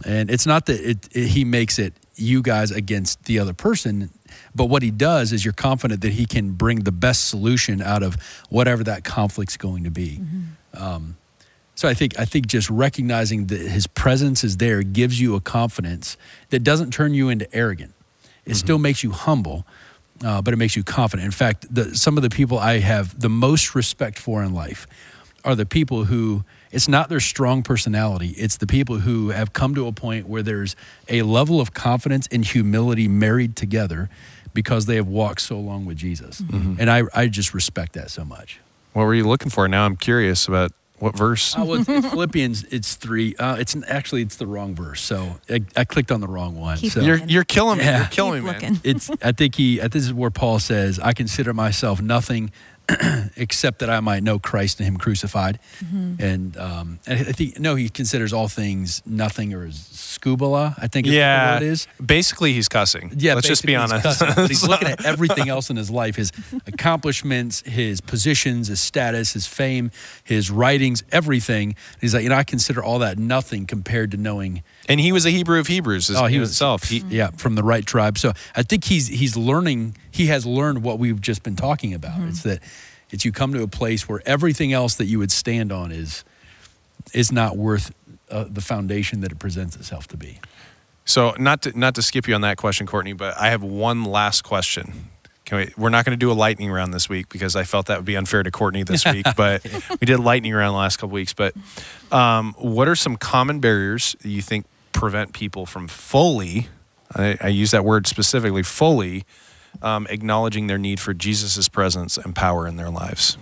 And 0.06 0.30
it's 0.30 0.46
not 0.46 0.68
that 0.68 0.80
it, 0.80 1.10
it, 1.12 1.28
he 1.28 1.44
makes 1.44 1.80
it 1.80 1.94
you 2.16 2.42
guys 2.42 2.72
against 2.72 3.26
the 3.26 3.40
other 3.40 3.54
person, 3.54 4.12
but 4.54 4.66
what 4.66 4.84
he 4.84 4.92
does 4.92 5.32
is 5.32 5.44
you're 5.46 5.54
confident 5.54 6.02
that 6.02 6.14
he 6.14 6.26
can 6.26 6.52
bring 6.52 6.82
the 6.82 6.92
best 6.92 7.28
solution 7.28 7.82
out 7.82 8.04
of 8.04 8.16
whatever 8.50 8.84
that 8.84 9.04
conflict's 9.04 9.58
going 9.58 9.84
to 9.84 9.92
be. 9.92 10.20
Um, 10.74 11.18
so 11.76 11.88
I 11.88 11.94
think 11.94 12.20
I 12.20 12.26
think 12.26 12.48
just 12.48 12.70
recognizing 12.70 13.48
that 13.48 13.60
his 13.60 13.88
presence 13.88 14.44
is 14.44 14.58
there 14.58 14.84
gives 14.84 15.20
you 15.20 15.36
a 15.36 15.42
confidence 15.42 16.18
that 16.50 16.60
doesn't 16.64 16.92
turn 16.92 17.14
you 17.14 17.30
into 17.30 17.52
arrogant. 17.56 17.94
It 18.46 18.56
still 18.56 18.78
makes 18.78 19.04
you 19.04 19.12
humble, 19.12 19.66
uh, 20.24 20.42
but 20.42 20.54
it 20.54 20.58
makes 20.58 20.76
you 20.76 20.84
confident. 20.84 21.26
In 21.26 21.32
fact, 21.32 21.74
the, 21.74 21.96
some 21.96 22.18
of 22.18 22.24
the 22.24 22.30
people 22.30 22.60
I 22.60 22.80
have 22.80 23.20
the 23.20 23.30
most 23.30 23.76
respect 23.76 24.20
for 24.20 24.44
in 24.44 24.54
life 24.54 24.88
are 25.44 25.56
the 25.56 25.66
people 25.66 26.06
who 26.06 26.44
it's 26.72 26.88
not 26.88 27.10
their 27.10 27.20
strong 27.20 27.64
personality 27.64 28.30
it's 28.38 28.58
the 28.58 28.68
people 28.68 29.00
who 29.00 29.30
have 29.30 29.54
come 29.54 29.74
to 29.76 29.88
a 29.88 29.92
point 29.92 30.28
where 30.28 30.44
there's 30.44 30.76
a 31.10 31.24
level 31.24 31.60
of 31.60 31.74
confidence 31.74 32.28
and 32.32 32.46
humility 32.46 33.08
married 33.08 33.56
together 33.56 34.10
because 34.54 34.86
they 34.86 34.96
have 34.96 35.08
walked 35.08 35.42
so 35.42 35.60
long 35.60 35.86
with 35.86 35.98
jesus. 35.98 36.40
And 36.52 36.90
I, 36.90 37.04
I 37.14 37.28
just 37.28 37.54
respect 37.54 37.94
that 37.94 38.10
so 38.12 38.24
much. 38.26 38.60
What 38.94 39.06
were 39.06 39.16
you 39.16 39.28
looking 39.28 39.50
for? 39.50 39.68
Now 39.68 39.86
i'm 39.86 39.96
curious 39.98 40.48
about 40.48 40.72
what 41.00 41.18
verse. 41.18 41.58
Uh, 41.58 41.66
well, 41.66 41.82
it's- 41.82 42.12
philippians 42.12 42.64
it's 42.66 42.94
three 42.96 43.36
uh, 43.38 43.56
it's 43.56 43.76
actually 43.88 44.22
it's 44.22 44.36
the 44.36 44.46
wrong 44.46 44.76
verse. 44.76 45.02
So 45.02 45.40
i, 45.50 45.62
I 45.76 45.84
clicked 45.84 46.12
on 46.12 46.22
the 46.22 46.28
wrong 46.28 46.56
one 46.60 46.78
Keep 46.78 46.92
so. 46.94 47.02
you're, 47.02 47.18
you're 47.18 47.44
killing 47.44 47.80
me. 47.80 47.86
Yeah. 47.86 48.00
you're 48.02 48.08
killing 48.10 48.44
Keep 48.44 48.54
me 48.56 48.60
man. 48.62 48.74
looking. 48.74 48.90
it's 48.92 49.10
i 49.24 49.32
think 49.32 49.56
he 49.56 49.80
this 49.80 50.04
is 50.04 50.14
where 50.14 50.30
paul 50.30 50.60
says 50.60 51.00
i 51.00 51.14
consider 51.14 51.54
myself 51.54 52.02
nothing 52.02 52.52
except 53.36 53.80
that 53.80 53.90
I 53.90 54.00
might 54.00 54.24
know 54.24 54.40
Christ 54.40 54.80
and 54.80 54.88
Him 54.88 54.98
crucified. 54.98 55.60
Mm-hmm. 55.84 56.22
And 56.22 56.58
um, 56.58 57.00
and 57.06 57.20
I 57.28 57.32
think 57.32 57.60
no, 57.60 57.76
he 57.76 57.90
considers 57.90 58.34
all 58.34 58.48
things 58.48 59.02
nothing 59.06 59.54
or 59.54 59.68
skubala. 59.68 60.76
I 60.78 60.88
think 60.88 61.08
is 61.08 61.14
yeah, 61.14 61.54
what 61.54 61.60
the 61.60 61.66
word 61.66 61.72
is. 61.72 61.88
basically 62.04 62.54
he's 62.54 62.68
cussing. 62.68 63.14
Yeah, 63.18 63.36
let's 63.36 63.48
just 63.48 63.66
be 63.66 63.76
basically 63.76 63.98
he's 63.98 64.06
honest. 64.06 64.20
cussing, 64.20 64.48
he's 64.48 64.68
looking 64.68 64.88
at 64.88 65.06
everything 65.06 65.50
else 65.50 65.70
in 65.70 65.76
his 65.76 65.90
life 65.90 66.16
his 66.16 66.32
accomplishments, 66.68 67.62
his 67.62 68.02
positions, 68.02 68.68
his 68.68 68.80
status, 68.80 69.34
his 69.34 69.48
fame, 69.48 69.92
his 70.24 70.52
writings, 70.52 71.04
everything. 71.12 71.76
He's 72.00 72.14
like, 72.14 72.24
you 72.24 72.30
know, 72.30 72.36
I 72.36 72.44
consider 72.44 72.84
all 72.84 73.00
that 73.00 73.18
nothing 73.18 73.66
compared 73.66 74.12
to 74.12 74.18
knowing. 74.18 74.64
And 74.92 75.00
he 75.00 75.12
was 75.12 75.26
a 75.26 75.30
Hebrew 75.30 75.60
of 75.60 75.68
Hebrews. 75.68 76.12
Oh, 76.12 76.26
he 76.26 76.36
in 76.36 76.42
was- 76.42 76.50
himself. 76.50 76.84
He, 76.84 77.04
Yeah, 77.08 77.32
from 77.32 77.56
the 77.56 77.64
right 77.64 77.86
tribe. 77.86 78.18
So 78.18 78.34
I 78.56 78.64
think 78.64 78.84
he's 78.84 79.08
he's 79.08 79.38
learning. 79.38 79.96
He 80.12 80.28
has 80.28 80.46
learned 80.46 80.84
what 80.84 81.00
we've 81.00 81.22
just 81.22 81.44
been 81.44 81.56
talking 81.56 81.94
about. 81.94 82.20
It's 82.28 82.44
that 82.44 82.62
it's 83.10 83.24
you 83.26 83.32
come 83.32 83.54
to 83.54 83.64
a 83.64 83.68
place 83.68 84.08
where 84.10 84.22
everything 84.26 84.74
else 84.74 84.96
that 84.96 85.06
you 85.06 85.20
would 85.20 85.32
stand 85.32 85.72
on 85.72 85.92
is 85.92 86.24
is 87.14 87.32
not 87.32 87.58
worth 87.58 87.92
uh, 88.30 88.46
the 88.50 88.62
foundation 88.62 89.22
that 89.22 89.32
it 89.32 89.40
presents 89.40 89.76
itself 89.76 90.08
to 90.08 90.18
be. 90.18 90.40
So 91.06 91.34
not 91.40 91.62
to 91.64 91.78
not 91.78 91.96
to 91.96 92.02
skip 92.02 92.28
you 92.28 92.36
on 92.36 92.42
that 92.42 92.58
question, 92.58 92.86
Courtney, 92.86 93.14
but 93.14 93.38
I 93.38 93.50
have 93.50 93.64
one 93.64 94.04
last 94.04 94.44
question. 94.44 95.10
Can 95.46 95.58
we, 95.58 95.74
we're 95.76 95.90
not 95.90 96.06
going 96.06 96.18
to 96.18 96.26
do 96.26 96.32
a 96.32 96.34
lightning 96.34 96.72
round 96.72 96.94
this 96.94 97.10
week 97.10 97.28
because 97.28 97.58
I 97.58 97.64
felt 97.66 97.88
that 97.88 97.98
would 97.98 98.06
be 98.06 98.16
unfair 98.16 98.42
to 98.42 98.52
Courtney 98.52 98.84
this 98.84 99.04
week. 99.06 99.26
but 99.36 99.66
we 100.00 100.06
did 100.06 100.20
lightning 100.20 100.54
round 100.54 100.74
the 100.74 100.78
last 100.78 100.96
couple 100.98 101.14
weeks. 101.14 101.34
But 101.34 101.54
um, 102.10 102.54
what 102.58 102.88
are 102.88 102.96
some 102.96 103.18
common 103.18 103.60
barriers 103.60 104.16
that 104.22 104.30
you 104.30 104.42
think 104.42 104.66
prevent 105.02 105.34
people 105.34 105.66
from 105.66 105.88
fully? 105.88 106.68
I, 107.16 107.36
I 107.42 107.48
use 107.48 107.72
that 107.72 107.84
word 107.84 108.06
specifically, 108.06 108.62
fully 108.62 109.26
um, 109.82 110.06
acknowledging 110.12 110.68
their 110.68 110.78
need 110.78 111.00
for 111.00 111.12
Jesus' 111.12 111.68
presence 111.68 112.18
and 112.18 112.36
power 112.36 112.68
in 112.68 112.76
their 112.76 112.92
lives. 112.92 113.36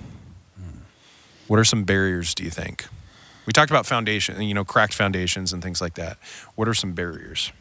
What 1.47 1.59
are 1.59 1.65
some 1.65 1.83
barriers? 1.83 2.33
Do 2.33 2.43
you 2.45 2.49
think? 2.49 2.85
We 3.45 3.51
talked 3.51 3.71
about 3.71 3.85
foundation, 3.85 4.41
you 4.41 4.53
know, 4.53 4.63
cracked 4.63 4.93
foundations 4.93 5.51
and 5.51 5.61
things 5.61 5.81
like 5.81 5.95
that. 5.95 6.17
What 6.55 6.69
are 6.69 6.73
some 6.73 6.93
barriers? 6.93 7.51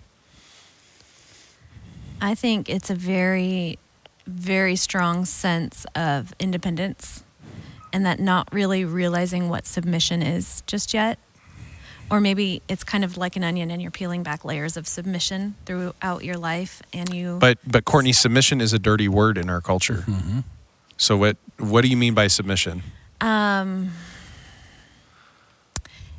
I 2.21 2.37
think 2.37 2.69
it's 2.69 2.91
a 2.91 2.95
very, 2.95 3.79
very 4.27 4.77
strong 4.77 5.25
sense 5.25 5.87
of 5.97 6.35
independence 6.39 7.25
and 7.93 8.07
that 8.07 8.21
not 8.21 8.53
really 8.53 8.85
realizing 8.85 9.49
what 9.49 9.67
submission 9.67 10.23
is 10.23 10.63
just 10.69 10.95
yet. 10.95 11.19
Or 12.11 12.21
maybe 12.21 12.63
it's 12.69 12.85
kind 12.85 13.05
of 13.05 13.17
like 13.19 13.37
an 13.37 13.45
onion 13.45 13.71
and 13.71 13.83
you're 13.83 13.91
peeling 13.91 14.23
back 14.23 14.45
layers 14.45 14.77
of 14.77 14.89
submission 14.89 15.57
throughout 15.67 16.25
your 16.25 16.37
life 16.37 16.83
and 16.93 17.13
you. 17.13 17.37
But 17.39 17.59
but 17.67 17.85
Courtney, 17.85 18.13
submission 18.13 18.61
is 18.61 18.73
a 18.73 18.79
dirty 18.79 19.09
word 19.09 19.37
in 19.37 19.51
our 19.51 19.61
culture. 19.61 20.05
So 20.97 21.17
what 21.17 21.37
what 21.59 21.83
do 21.83 21.89
you 21.89 21.97
mean 21.97 22.15
by 22.15 22.29
submission? 22.29 22.83
Um, 23.21 23.91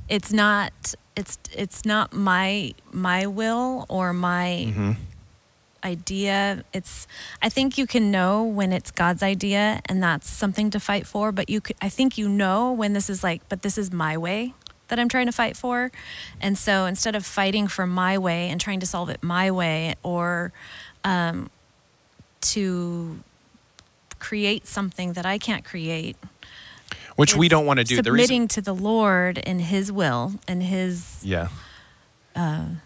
it's 0.09 0.31
not 0.31 0.73
it's 1.15 1.37
it's 1.55 1.85
not 1.85 2.13
my 2.13 2.73
my 2.91 3.25
will 3.27 3.85
or 3.89 4.13
my 4.13 4.95
idea 5.83 6.63
it's 6.73 7.07
i 7.41 7.47
think 7.47 7.77
you 7.77 7.87
can 7.87 8.11
know 8.11 8.43
when 8.43 8.73
it's 8.73 8.91
god's 8.91 9.23
idea 9.23 9.79
and 9.85 10.03
that's 10.03 10.29
something 10.29 10.69
to 10.69 10.77
fight 10.79 11.07
for 11.07 11.31
but 11.31 11.49
you 11.49 11.61
could, 11.61 11.75
i 11.81 11.87
think 11.87 12.17
you 12.17 12.27
know 12.27 12.71
when 12.73 12.91
this 12.91 13.09
is 13.09 13.23
like 13.23 13.47
but 13.47 13.61
this 13.61 13.77
is 13.77 13.89
my 13.89 14.17
way 14.17 14.53
that 14.89 14.99
i'm 14.99 15.09
trying 15.09 15.25
to 15.25 15.31
fight 15.31 15.55
for 15.55 15.91
and 16.41 16.57
so 16.57 16.85
instead 16.85 17.15
of 17.15 17.25
fighting 17.25 17.67
for 17.67 17.87
my 17.87 18.17
way 18.17 18.49
and 18.49 18.59
trying 18.61 18.79
to 18.79 18.85
solve 18.85 19.09
it 19.09 19.23
my 19.23 19.49
way 19.49 19.95
or 20.03 20.51
um, 21.03 21.49
to 22.41 23.19
create 24.19 24.67
something 24.67 25.13
that 25.13 25.25
i 25.25 25.37
can't 25.37 25.63
create 25.63 26.17
Which 27.15 27.35
we 27.35 27.49
don't 27.49 27.65
want 27.65 27.79
to 27.79 27.83
do. 27.83 27.95
Submitting 27.97 28.47
to 28.49 28.61
the 28.61 28.73
Lord 28.73 29.41
and 29.45 29.59
His 29.61 29.91
will 29.91 30.33
and 30.47 30.63
His 30.63 31.19
yeah. 31.21 31.49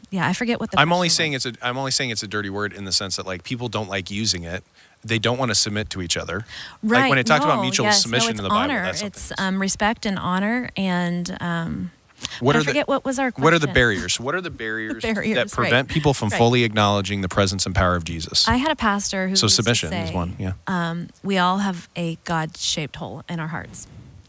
yeah. 0.09 0.27
I 0.27 0.33
forget 0.33 0.59
what 0.59 0.71
the. 0.71 0.79
I'm 0.79 0.91
only 0.91 1.05
question 1.07 1.17
saying 1.17 1.33
was. 1.33 1.45
it's 1.45 1.57
a 1.61 1.67
I'm 1.67 1.77
only 1.77 1.91
saying 1.91 2.09
it's 2.09 2.23
a 2.23 2.27
dirty 2.27 2.49
word 2.49 2.73
in 2.73 2.85
the 2.85 2.91
sense 2.91 3.17
that 3.17 3.27
like 3.27 3.43
people 3.43 3.69
don't 3.69 3.89
like 3.89 4.09
using 4.09 4.43
it. 4.43 4.63
They 5.05 5.19
don't 5.19 5.37
want 5.37 5.49
to 5.51 5.55
submit 5.55 5.89
to 5.91 6.01
each 6.01 6.17
other. 6.17 6.45
right. 6.81 7.01
Like 7.01 7.09
when 7.09 7.17
it 7.19 7.25
talks 7.25 7.43
about 7.43 7.61
mutual 7.61 7.87
yes, 7.87 8.01
submission 8.01 8.35
no, 8.35 8.39
in 8.39 8.43
the 8.43 8.49
Bible, 8.49 8.71
honor. 8.75 8.83
that's 8.83 9.01
it's 9.01 9.31
um, 9.37 9.59
respect 9.59 10.05
and 10.05 10.17
honor 10.17 10.69
and. 10.77 11.35
Um, 11.41 11.91
what 12.39 12.55
I 12.55 12.59
are 12.59 12.63
forget 12.63 12.85
the 12.85 12.91
what 12.91 13.03
was 13.03 13.19
our. 13.19 13.31
Question. 13.31 13.43
what 13.43 13.53
are 13.53 13.59
the 13.59 13.67
barriers? 13.67 14.17
What 14.17 14.33
are 14.33 14.39
the 14.39 14.49
barriers, 14.63 15.01
barriers, 15.03 15.35
that 15.35 15.51
prevent 15.51 15.89
right. 15.89 15.93
people 15.93 16.13
from 16.13 16.29
Right. 16.29 16.37
fully 16.37 16.63
acknowledging 16.63 17.19
the 17.19 17.27
presence 17.27 17.65
and 17.65 17.75
power 17.75 17.95
of 17.97 18.05
Jesus? 18.05 18.47
I 18.47 18.55
had 18.55 18.71
a 18.71 18.77
pastor 18.77 19.27
who. 19.27 19.35
so 19.35 19.47
submission 19.47 19.91
is 19.91 20.11
one. 20.13 20.35
Yeah. 20.39 20.53
Um, 20.65 21.09
we 21.21 21.37
all 21.37 21.57
have 21.57 21.89
a 21.97 22.17
God-shaped 22.23 22.95
hole 22.95 23.23
in 23.27 23.41
our 23.41 23.47
hearts. 23.47 23.87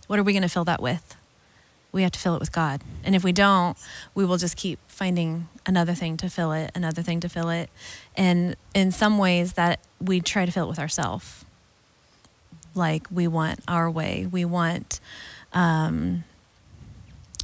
What 0.08 0.18
are 0.18 0.24
we 0.24 0.32
going 0.32 0.42
to 0.42 0.48
fill 0.48 0.64
that 0.64 0.82
with? 0.82 1.16
We 1.94 2.02
have 2.02 2.12
to 2.12 2.18
fill 2.18 2.34
it 2.34 2.40
with 2.40 2.52
God, 2.52 2.82
and 3.04 3.14
if 3.14 3.22
we 3.22 3.32
don't, 3.32 3.78
we 4.14 4.24
will 4.24 4.36
just 4.36 4.56
keep 4.56 4.78
finding 4.88 5.48
another 5.64 5.94
thing 5.94 6.16
to 6.18 6.28
fill 6.28 6.52
it, 6.52 6.70
another 6.74 7.02
thing 7.02 7.20
to 7.20 7.28
fill 7.28 7.48
it, 7.50 7.70
and 8.16 8.56
in 8.74 8.90
some 8.90 9.16
ways 9.16 9.54
that 9.54 9.80
we 10.00 10.20
try 10.20 10.44
to 10.44 10.52
fill 10.52 10.64
it 10.64 10.68
with 10.68 10.78
ourselves. 10.78 11.44
Like 12.74 13.06
we 13.10 13.28
want 13.28 13.60
our 13.68 13.88
way, 13.88 14.26
we 14.30 14.44
want, 14.44 14.98
um, 15.52 16.24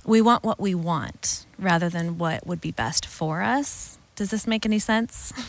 we 0.04 0.20
want 0.20 0.42
what 0.42 0.58
we 0.58 0.74
want 0.74 1.46
rather 1.56 1.88
than 1.88 2.18
what 2.18 2.44
would 2.46 2.60
be 2.60 2.72
best 2.72 3.06
for 3.06 3.42
us. 3.42 3.98
Does 4.16 4.30
this 4.30 4.46
make 4.46 4.66
any 4.66 4.80
sense? 4.80 5.32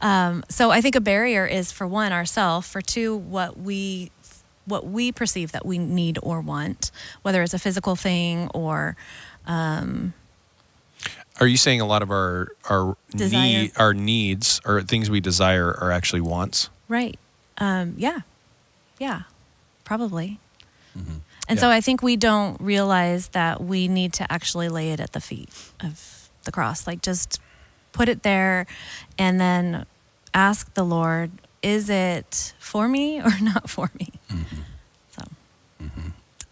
Um, 0.00 0.44
so 0.50 0.70
I 0.70 0.82
think 0.82 0.96
a 0.96 1.00
barrier 1.00 1.46
is 1.46 1.72
for 1.72 1.86
one 1.86 2.12
ourself, 2.12 2.66
for 2.66 2.82
two 2.82 3.16
what 3.16 3.58
we 3.58 4.10
what 4.66 4.86
we 4.86 5.12
perceive 5.12 5.52
that 5.52 5.66
we 5.66 5.78
need 5.78 6.18
or 6.22 6.40
want, 6.40 6.90
whether 7.22 7.42
it's 7.42 7.54
a 7.54 7.58
physical 7.58 7.96
thing 7.96 8.48
or 8.54 8.96
Are 11.40 11.46
you 11.46 11.56
saying 11.56 11.80
a 11.80 11.86
lot 11.86 12.02
of 12.02 12.10
our 12.10 12.48
our 12.70 12.96
need 13.10 13.72
our 13.76 13.92
needs 13.92 14.60
or 14.64 14.82
things 14.82 15.10
we 15.10 15.20
desire 15.20 15.76
are 15.80 15.90
actually 15.90 16.20
wants? 16.20 16.70
right. 16.88 17.18
Um, 17.58 17.94
yeah, 17.96 18.20
yeah, 18.98 19.22
probably. 19.84 20.40
Mm-hmm. 20.98 21.18
And 21.48 21.60
so 21.60 21.68
I 21.70 21.80
think 21.80 22.02
we 22.02 22.16
don't 22.16 22.60
realize 22.60 23.28
that 23.28 23.62
we 23.62 23.86
need 23.86 24.12
to 24.14 24.32
actually 24.32 24.68
lay 24.68 24.90
it 24.92 25.00
at 25.00 25.12
the 25.12 25.20
feet 25.20 25.50
of 25.80 26.30
the 26.44 26.52
cross. 26.52 26.86
Like 26.86 27.02
just 27.02 27.40
put 27.92 28.08
it 28.08 28.22
there 28.22 28.66
and 29.18 29.40
then 29.40 29.86
ask 30.32 30.72
the 30.74 30.84
Lord, 30.84 31.30
is 31.64 31.88
it 31.88 32.52
for 32.58 32.86
me 32.86 33.20
or 33.20 33.32
not 33.40 33.68
for 33.68 33.90
me? 33.98 34.12
Mm-hmm. 34.30 34.60
So 35.10 35.22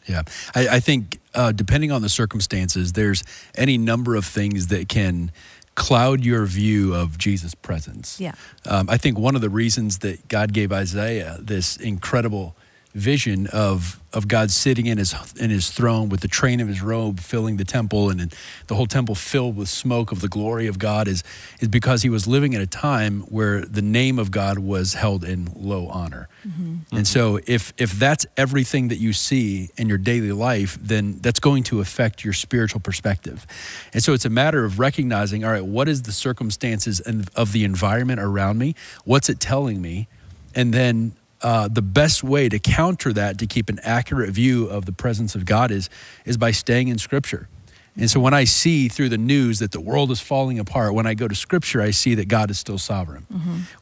Yeah, 0.07 0.23
I, 0.55 0.69
I 0.77 0.81
think 0.81 1.21
uh, 1.35 1.53
depending 1.53 1.93
on 1.93 2.03
the 2.03 2.09
circumstances, 2.09 2.93
there's 2.95 3.23
any 3.55 3.79
number 3.79 4.17
of 4.17 4.25
things 4.25 4.69
that 4.69 4.89
can 4.89 5.31
cloud 5.75 6.25
your 6.25 6.45
view 6.45 6.95
of 6.95 7.17
Jesus' 7.19 7.55
presence. 7.55 8.21
Yeah. 8.21 8.35
Um, 8.67 8.91
I 8.91 8.97
think 8.97 9.19
one 9.19 9.35
of 9.35 9.41
the 9.41 9.51
reasons 9.51 9.99
that 9.99 10.29
God 10.29 10.53
gave 10.53 10.73
Isaiah 10.73 11.39
this 11.41 11.77
incredible 11.77 12.57
vision 12.95 13.47
of 13.49 13.99
of 14.13 14.29
God 14.29 14.51
sitting 14.51 14.87
in 14.87 14.99
his 14.99 15.15
in 15.41 15.49
his 15.51 15.71
throne 15.71 16.11
with 16.11 16.21
the 16.21 16.29
train 16.29 16.61
of 16.61 16.69
his 16.69 16.83
robe 16.83 17.19
filling 17.19 17.57
the 17.57 17.65
temple 17.65 18.11
and 18.11 18.35
the 18.67 18.75
whole 18.75 18.87
temple 18.87 19.15
filled 19.15 19.57
with 19.57 19.69
smoke 19.69 20.13
of 20.13 20.21
the 20.21 20.29
glory 20.29 20.67
of 20.67 20.79
God 20.79 21.09
is 21.09 21.25
is 21.61 21.69
because 21.69 22.03
he 22.03 22.11
was 22.11 22.27
living 22.27 22.55
at 22.55 22.61
a 22.61 22.67
time 22.67 23.23
where 23.23 23.65
the 23.65 23.81
name 23.81 24.19
of 24.19 24.31
God 24.31 24.59
was 24.59 24.95
held 24.95 25.25
in 25.25 25.51
low 25.57 25.89
honor. 25.89 26.29
Mm-hmm. 26.47 26.97
And 26.97 27.07
so 27.07 27.41
if 27.47 27.73
if 27.79 27.93
that's 27.93 28.27
everything 28.37 28.89
that 28.89 28.99
you 28.99 29.15
see 29.15 29.71
in 29.79 29.89
your 29.89 29.99
daily 29.99 30.33
life, 30.33 30.79
then 30.81 31.19
that's 31.21 31.41
going 31.41 31.63
to 31.65 31.81
affect 31.81 32.23
your 32.25 32.35
spiritual 32.35 32.81
perspective. 32.81 33.47
And 33.95 34.03
so 34.03 34.13
it's 34.13 34.27
a 34.27 34.31
matter 34.31 34.65
of 34.65 34.79
recognizing, 34.79 35.45
all 35.45 35.53
right, 35.53 35.65
what 35.65 35.89
is 35.89 36.03
the 36.03 36.13
circumstances 36.13 37.01
and 37.01 37.31
of 37.35 37.53
the 37.53 37.65
environment 37.65 38.21
around 38.21 38.59
me? 38.59 38.75
What's 39.05 39.31
it 39.31 39.41
telling 39.41 39.81
me? 39.81 40.09
And 40.55 40.75
then 40.75 41.17
uh, 41.43 41.69
the 41.69 41.83
best 41.83 42.23
way 42.23 42.49
to 42.49 42.59
counter 42.59 43.13
that 43.13 43.39
to 43.39 43.47
keep 43.47 43.69
an 43.69 43.79
accurate 43.83 44.31
view 44.31 44.67
of 44.67 44.87
the 44.87 44.93
presence 44.93 45.35
of 45.35 45.45
God 45.45 45.71
is 45.71 45.91
is 46.25 46.37
by 46.37 46.51
staying 46.51 46.89
in 46.89 46.99
Scripture. 46.99 47.49
And 47.95 48.09
so 48.09 48.21
when 48.21 48.33
I 48.33 48.45
see 48.45 48.89
through 48.89 49.11
the 49.11 49.19
news 49.19 49.59
that 49.59 49.73
the 49.73 49.81
world 49.81 50.11
is 50.11 50.19
falling 50.19 50.59
apart, 50.59 50.95
when 50.95 51.07
I 51.07 51.13
go 51.13 51.29
to 51.29 51.35
Scripture, 51.35 51.83
I 51.83 51.91
see 51.91 52.15
that 52.15 52.27
God 52.27 52.51
is 52.51 52.59
still 52.59 52.79
sovereign. 52.79 53.27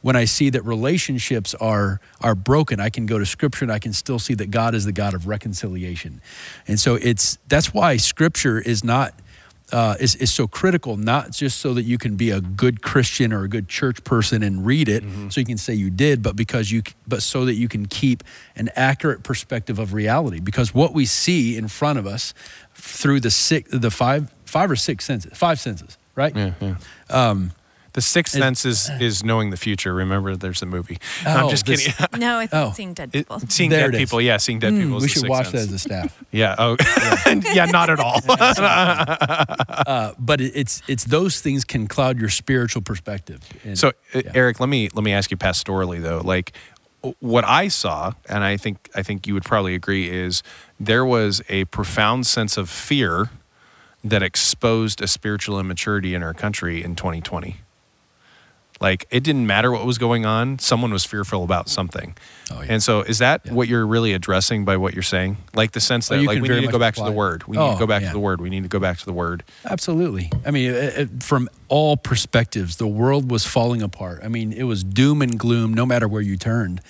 When 0.01 0.17
I 0.17 0.25
see 0.25 0.49
that 0.49 0.63
relationships 0.65 1.55
are 1.55 2.01
are 2.19 2.35
broken, 2.35 2.81
I 2.81 2.89
can 2.89 3.05
go 3.05 3.17
to 3.19 3.25
Scripture 3.25 3.63
and 3.63 3.71
I 3.71 3.79
can 3.79 3.93
still 3.93 4.19
see 4.19 4.33
that 4.33 4.51
God 4.51 4.75
is 4.75 4.83
the 4.83 4.91
God 4.91 5.13
of 5.13 5.27
reconciliation. 5.27 6.21
And 6.67 6.77
so 6.79 6.95
it's 6.95 7.37
that's 7.47 7.73
why 7.73 7.97
Scripture 7.97 8.59
is 8.59 8.83
not 8.83 9.13
uh, 9.71 9.95
is, 9.99 10.15
is 10.15 10.31
so 10.31 10.47
critical, 10.47 10.97
not 10.97 11.31
just 11.31 11.59
so 11.59 11.73
that 11.73 11.83
you 11.83 11.97
can 11.97 12.15
be 12.15 12.29
a 12.29 12.41
good 12.41 12.81
Christian 12.81 13.31
or 13.33 13.43
a 13.43 13.47
good 13.47 13.67
church 13.67 14.03
person 14.03 14.43
and 14.43 14.65
read 14.65 14.89
it 14.89 15.03
so 15.29 15.39
you 15.39 15.45
can 15.45 15.57
say 15.57 15.73
you 15.73 15.89
did, 15.89 16.21
but 16.21 16.35
because 16.35 16.71
you, 16.71 16.83
but 17.07 17.21
so 17.21 17.45
that 17.45 17.55
you 17.55 17.67
can 17.67 17.85
keep 17.85 18.23
an 18.55 18.69
accurate 18.75 19.23
perspective 19.23 19.79
of 19.79 19.93
reality. 19.93 20.39
Because 20.39 20.73
what 20.73 20.93
we 20.93 21.05
see 21.05 21.57
in 21.57 21.67
front 21.67 21.99
of 21.99 22.05
us 22.05 22.33
through 22.75 23.19
the 23.19 23.31
six, 23.31 23.69
the 23.71 23.91
five, 23.91 24.33
five 24.45 24.69
or 24.69 24.75
six 24.75 25.05
senses, 25.05 25.31
five 25.37 25.59
senses, 25.59 25.97
right? 26.15 26.35
Yeah, 26.35 26.53
yeah. 27.09 27.47
The 27.93 28.01
sixth 28.01 28.33
sense 28.37 28.63
is 28.65 28.89
is 28.99 29.23
knowing 29.23 29.49
the 29.49 29.57
future. 29.57 29.93
Remember, 29.93 30.35
there's 30.37 30.61
a 30.61 30.65
movie. 30.65 30.97
I'm 31.25 31.45
Oh, 31.45 31.49
just 31.49 31.65
this- 31.65 31.87
kidding. 31.87 32.07
No, 32.19 32.37
I 32.39 32.47
think 32.47 32.63
Oh. 32.69 32.71
seeing 32.73 32.93
dead 32.93 33.09
It- 33.13 33.27
people. 33.27 33.39
seeing 33.49 33.69
There 33.69 33.91
dead 33.91 33.97
people, 33.97 34.21
yeah, 34.21 34.37
seeing 34.37 34.59
dead 34.59 34.73
people. 34.73 34.97
is 34.97 35.01
we 35.03 35.07
the 35.07 35.13
should 35.13 35.19
sixth 35.21 35.29
watch 35.29 35.49
sense. 35.49 35.51
that 35.51 35.59
as 35.69 35.73
a 35.73 35.79
staff. 35.79 36.17
Yeah. 36.31 36.55
Oh, 36.57 36.77
yeah. 37.53 37.65
Not 37.65 37.89
at 37.89 37.99
all. 37.99 38.21
Uh, 38.27 40.13
but 40.19 40.41
it, 40.41 40.51
it's 40.55 40.81
it's 40.87 41.03
those 41.05 41.41
things 41.41 41.63
can 41.63 41.87
cloud 41.87 42.19
your 42.19 42.29
spiritual 42.29 42.81
perspective. 42.81 43.41
And- 43.63 43.77
So, 43.77 43.89
uh, 44.13 44.21
yeah. 44.23 44.31
Eric, 44.33 44.59
let 44.59 44.69
me 44.69 44.89
let 44.93 45.03
me 45.03 45.11
ask 45.13 45.31
you 45.31 45.37
pastorally 45.37 46.01
though. 46.01 46.21
Like, 46.23 46.53
what 47.19 47.43
I 47.45 47.67
saw, 47.67 48.13
and 48.29 48.43
I 48.43 48.57
think 48.57 48.89
I 48.95 49.03
think 49.03 49.27
you 49.27 49.33
would 49.33 49.43
probably 49.45 49.75
agree, 49.75 50.09
is 50.09 50.43
there 50.79 51.05
was 51.05 51.41
a 51.49 51.65
profound 51.65 52.25
sense 52.27 52.57
of 52.57 52.69
fear 52.69 53.29
that 54.03 54.23
exposed 54.23 55.01
a 55.01 55.07
spiritual 55.07 55.59
immaturity 55.59 56.15
in 56.15 56.23
our 56.23 56.33
country 56.33 56.83
in 56.83 56.95
2020. 56.95 57.57
Like, 58.81 59.05
it 59.11 59.23
didn't 59.23 59.45
matter 59.47 59.71
what 59.71 59.85
was 59.85 59.97
going 59.99 60.25
on; 60.25 60.57
someone 60.59 60.91
was 60.91 61.05
fearful 61.05 61.43
about 61.43 61.69
something. 61.69 62.15
Oh, 62.51 62.61
yeah. 62.61 62.67
And 62.73 62.83
so, 62.83 63.01
is 63.01 63.19
that 63.19 63.41
Yeah. 63.45 63.53
what 63.53 63.67
you're 63.67 63.85
really 63.85 64.11
addressing 64.13 64.65
by 64.65 64.75
what 64.77 64.93
you're 64.93 65.03
saying? 65.03 65.37
Like 65.53 65.71
the 65.71 65.79
sense 65.79 66.11
Oh, 66.11 66.15
that 66.15 66.21
you 66.21 66.27
like 66.27 66.41
we 66.41 66.49
need 66.49 66.61
to 66.65 66.71
go 66.71 66.79
back 66.79 66.95
to 66.95 67.03
the 67.03 67.11
word. 67.11 67.45
We 67.47 67.57
need 67.57 67.63
Oh, 67.63 67.73
to 67.73 67.79
go 67.79 67.87
back 67.87 68.01
yeah. 68.01 68.07
to 68.09 68.13
the 68.13 68.19
word. 68.19 68.41
We 68.41 68.49
need 68.49 68.63
to 68.63 68.69
go 68.69 68.79
back 68.79 68.97
to 68.97 69.05
the 69.05 69.13
word. 69.13 69.43
Absolutely. 69.63 70.31
I 70.45 70.51
mean, 70.51 70.71
it, 70.71 70.75
it- 70.97 71.23
from 71.23 71.47
all 71.67 71.95
perspectives, 71.95 72.77
the 72.77 72.87
world 72.87 73.29
was 73.31 73.45
falling 73.45 73.81
apart. 73.81 74.21
I 74.23 74.27
mean, 74.27 74.51
it 74.51 74.63
was 74.63 74.83
doom 74.83 75.21
and 75.21 75.37
gloom 75.39 75.73
no 75.73 75.85
matter 75.85 76.07
where 76.07 76.21
you 76.21 76.35
turned. 76.35 76.81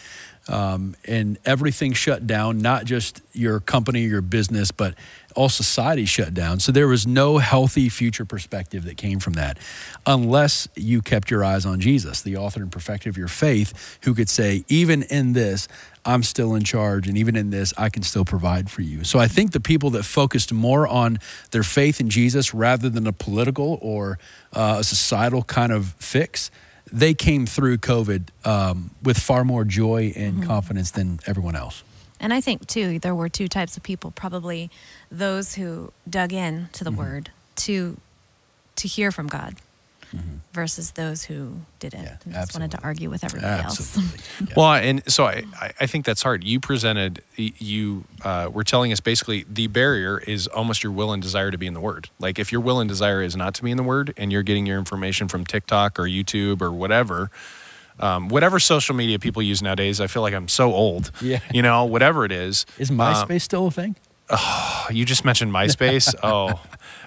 Um, 0.48 0.96
and 1.06 1.38
everything 1.46 1.94
shut 1.94 2.26
down, 2.26 2.60
not 2.60 2.86
just 2.86 3.22
your 3.32 3.60
company, 3.60 4.02
your 4.02 4.22
business, 4.22 4.72
but 4.72 4.96
all 5.36 5.50
society 5.50 6.06
shut 6.06 6.34
down. 6.34 6.60
So 6.60 6.72
there 6.72 6.88
was 6.88 7.08
no 7.08 7.38
healthy 7.38 7.89
future 7.89 8.26
perspective 8.26 8.86
that 8.86 8.98
came 8.98 9.20
from 9.20 9.34
that 9.34 9.60
unless 10.06 10.68
you 10.76 11.02
kept 11.02 11.30
your 11.30 11.44
eyes 11.44 11.66
on 11.66 11.80
Jesus, 11.80 12.22
the 12.22 12.38
author 12.38 12.62
and 12.62 12.72
perfecter 12.72 13.10
of 13.10 13.18
your 13.18 13.28
faith, 13.28 14.00
who 14.04 14.14
could 14.14 14.30
say, 14.30 14.66
even 14.68 15.04
in 15.04 15.34
this, 15.34 15.68
I'm 16.04 16.24
still 16.24 16.56
in 16.56 16.64
charge. 16.64 17.08
And 17.08 17.18
even 17.18 17.36
in 17.36 17.52
this, 17.52 17.74
I 17.78 17.89
can 17.89 18.04
still 18.04 18.26
provide 18.26 18.70
for 18.70 18.82
you. 18.82 19.04
So 19.04 19.20
I 19.20 19.28
think 19.28 19.52
the 19.52 19.60
people 19.60 19.92
that 19.92 20.04
focused 20.04 20.52
more 20.52 20.88
on 20.88 21.20
their 21.52 21.64
faith 21.64 22.00
in 22.00 22.10
Jesus 22.10 22.54
rather 22.54 22.89
than 22.89 23.06
a 23.06 23.14
political 23.14 23.78
or 23.82 24.18
uh, 24.54 24.78
a 24.80 24.84
societal 24.84 25.44
kind 25.44 25.72
of 25.72 25.94
fix, 26.00 26.50
they 26.92 27.14
came 27.14 27.46
through 27.46 27.78
COVID 27.78 28.24
um, 28.46 28.92
with 29.02 29.18
far 29.18 29.44
more 29.44 29.64
joy 29.64 30.14
and 30.16 30.44
confidence 30.46 30.92
than 30.92 31.20
everyone 31.26 31.56
else. 31.56 31.84
And 32.20 32.34
I 32.34 32.42
think 32.42 32.68
too, 32.68 33.00
there 33.00 33.16
were 33.16 33.30
two 33.30 33.48
types 33.48 33.78
of 33.78 33.84
people. 33.84 34.12
Probably 34.12 34.70
those 35.12 35.56
who 35.56 35.92
dug 36.10 36.34
in 36.34 36.70
to 36.74 36.84
Mm-hmm. 36.84 36.96
the 36.96 37.02
Word 37.02 37.32
to 37.56 37.98
to 38.76 38.88
hear 38.88 39.12
from 39.12 39.28
God, 39.28 39.56
versus 40.53 40.91
those 40.91 41.24
who 41.24 41.53
didn't 41.80 42.03
Yeah, 42.03 42.18
and 42.26 42.34
just 42.34 42.53
wanted 42.53 42.72
to 42.72 42.82
argue 42.84 43.09
with 43.09 43.24
everybody 43.24 43.64
else. 43.64 43.97
Yeah. 44.41 44.53
Well, 44.57 44.74
and 44.74 45.01
so 45.12 45.26
I, 45.26 45.43
I- 45.59 45.72
I 45.80 45.86
think 45.88 46.05
that's 46.05 46.22
hard. 46.22 46.43
You 46.43 46.59
presented, 46.59 47.22
you 47.38 48.03
uh, 48.24 48.49
were 48.51 48.64
telling 48.64 48.91
us 48.91 48.99
basically 48.99 49.45
the 49.49 49.68
barrier 49.68 50.18
is 50.20 50.47
almost 50.47 50.84
your 50.84 50.91
will 50.91 51.12
and 51.14 51.22
desire 51.22 51.51
to 51.51 51.57
be 51.57 51.68
in 51.68 51.74
the 51.74 51.80
Word. 51.80 52.09
Like 52.20 52.38
if 52.39 52.51
your 52.51 52.62
will 52.62 52.80
and 52.80 52.88
desire 52.89 53.22
is 53.22 53.36
not 53.36 53.53
to 53.55 53.64
be 53.64 53.72
in 53.72 53.78
the 53.78 53.84
Word 53.84 54.14
and 54.18 54.32
you're 54.32 54.43
getting 54.43 54.66
your 54.66 54.78
information 54.80 55.28
from 55.28 55.45
TikTok 55.45 55.97
or 55.99 56.03
YouTube 56.03 56.62
or 56.62 56.72
whatever, 56.72 57.32
um, 57.99 58.30
whatever 58.30 58.59
social 58.59 58.95
media 58.95 59.20
people 59.20 59.41
use 59.41 59.62
nowadays, 59.62 60.01
I 60.01 60.07
feel 60.07 60.22
like 60.24 60.34
I'm 60.34 60.47
so 60.47 60.74
old. 60.74 61.12
Yeah. 61.22 61.39
You 61.53 61.62
know, 61.62 61.86
whatever 61.86 62.26
it 62.26 62.32
is. 62.32 62.66
Is 62.78 62.89
um, 62.89 62.97
MySpace 62.97 63.41
still 63.41 63.68
a 63.68 63.72
thing? 63.72 63.95
You 64.92 65.06
just 65.06 65.26
mentioned 65.26 65.52
MySpace. 65.52 66.14
oh, 66.24 66.62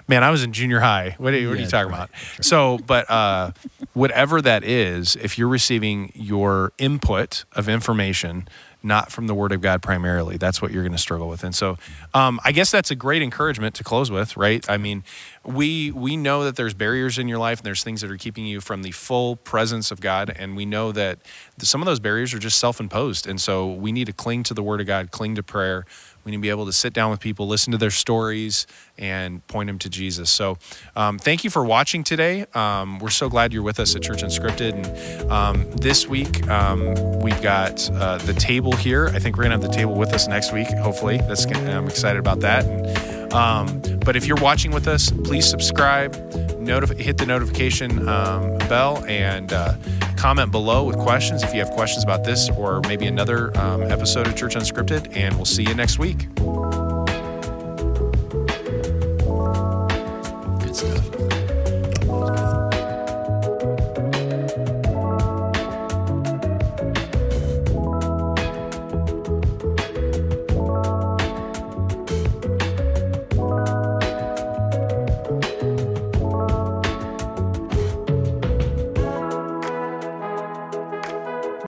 man, 0.07 0.23
I 0.23 0.31
was 0.31 0.43
in 0.43 0.53
junior 0.53 0.79
high. 0.79 1.15
What 1.17 1.33
are 1.33 1.37
you, 1.37 1.49
what 1.49 1.57
are 1.57 1.61
you 1.61 1.67
talking 1.67 1.89
about? 1.89 2.11
right, 2.11 2.33
right. 2.33 2.45
So, 2.45 2.79
but 2.85 3.09
uh, 3.09 3.51
whatever 3.93 4.41
that 4.41 4.63
is, 4.63 5.15
if 5.15 5.37
you're 5.37 5.47
receiving 5.47 6.11
your 6.15 6.73
input 6.77 7.45
of 7.53 7.69
information 7.69 8.47
not 8.85 9.11
from 9.11 9.25
the 9.25 9.33
Word 9.33 9.51
of 9.51 9.61
God 9.61 9.81
primarily, 9.81 10.37
that's 10.37 10.61
what 10.61 10.71
you're 10.71 10.83
going 10.83 10.91
to 10.91 10.97
struggle 10.99 11.27
with. 11.27 11.43
And 11.43 11.55
so, 11.55 11.77
um, 12.13 12.39
I 12.45 12.51
guess 12.51 12.69
that's 12.69 12.91
a 12.91 12.95
great 12.95 13.23
encouragement 13.23 13.73
to 13.75 13.83
close 13.83 14.11
with, 14.11 14.37
right? 14.37 14.63
I 14.69 14.77
mean, 14.77 15.03
we 15.43 15.91
we 15.91 16.15
know 16.15 16.43
that 16.43 16.55
there's 16.55 16.75
barriers 16.75 17.17
in 17.17 17.27
your 17.27 17.39
life, 17.39 17.59
and 17.59 17.65
there's 17.65 17.83
things 17.83 18.01
that 18.01 18.11
are 18.11 18.17
keeping 18.17 18.45
you 18.45 18.61
from 18.61 18.83
the 18.83 18.91
full 18.91 19.37
presence 19.37 19.89
of 19.89 19.99
God, 20.01 20.33
and 20.37 20.55
we 20.55 20.65
know 20.65 20.91
that 20.91 21.17
some 21.57 21.81
of 21.81 21.87
those 21.87 21.99
barriers 21.99 22.33
are 22.33 22.39
just 22.39 22.59
self-imposed. 22.59 23.27
And 23.27 23.41
so, 23.41 23.71
we 23.71 23.91
need 23.91 24.05
to 24.05 24.13
cling 24.13 24.43
to 24.43 24.53
the 24.53 24.63
Word 24.63 24.79
of 24.79 24.87
God, 24.87 25.09
cling 25.09 25.35
to 25.35 25.43
prayer. 25.43 25.85
We 26.25 26.31
need 26.31 26.37
to 26.37 26.41
be 26.41 26.49
able 26.49 26.65
to 26.65 26.73
sit 26.73 26.91
down 26.91 27.11
with 27.11 27.19
people, 27.19 27.47
listen 27.47 27.71
to 27.71 27.77
their 27.77 27.91
stories, 27.91 28.65
and 28.97 29.45
point 29.47 29.67
them 29.67 29.79
to 29.79 29.89
Jesus. 29.89 30.29
So, 30.31 30.57
um, 30.95 31.19
thank 31.19 31.43
you 31.43 31.49
for 31.49 31.63
watching 31.63 32.03
today. 32.03 32.45
Um, 32.53 32.99
we're 32.99 33.09
so 33.11 33.29
glad 33.29 33.53
you're 33.53 33.63
with 33.63 33.79
us 33.79 33.95
at 33.95 34.01
Church 34.01 34.23
Unscripted. 34.23 34.73
And 34.73 35.31
um, 35.31 35.71
this 35.73 36.07
week, 36.07 36.47
um, 36.49 37.19
we've 37.19 37.41
got 37.41 37.89
uh, 37.91 38.17
the 38.17 38.33
table 38.33 38.75
here. 38.75 39.07
I 39.07 39.19
think 39.19 39.37
we're 39.37 39.43
going 39.43 39.57
to 39.57 39.63
have 39.63 39.71
the 39.71 39.77
table 39.77 39.93
with 39.95 40.13
us 40.13 40.27
next 40.27 40.51
week, 40.51 40.67
hopefully. 40.67 41.17
That's, 41.19 41.45
I'm 41.45 41.87
excited 41.87 42.19
about 42.19 42.39
that. 42.41 42.65
And, 42.65 43.14
um, 43.35 43.81
but 44.05 44.15
if 44.15 44.25
you're 44.25 44.41
watching 44.41 44.71
with 44.71 44.87
us, 44.87 45.11
please 45.11 45.47
subscribe, 45.47 46.15
notif- 46.59 46.99
hit 46.99 47.17
the 47.17 47.25
notification 47.25 48.07
um, 48.07 48.57
bell, 48.69 49.03
and 49.07 49.51
uh, 49.51 49.75
comment 50.15 50.51
below 50.51 50.83
with 50.83 50.97
questions 50.97 51.43
if 51.43 51.53
you 51.53 51.59
have 51.59 51.71
questions 51.71 52.03
about 52.03 52.23
this 52.23 52.49
or 52.51 52.81
maybe 52.81 53.05
another 53.05 53.55
um, 53.59 53.83
episode 53.83 54.27
of 54.27 54.35
Church 54.35 54.55
Unscripted. 54.55 55.15
And 55.15 55.35
we'll 55.35 55.45
see 55.45 55.63
you 55.63 55.75
next 55.75 55.99
week. 55.99 56.27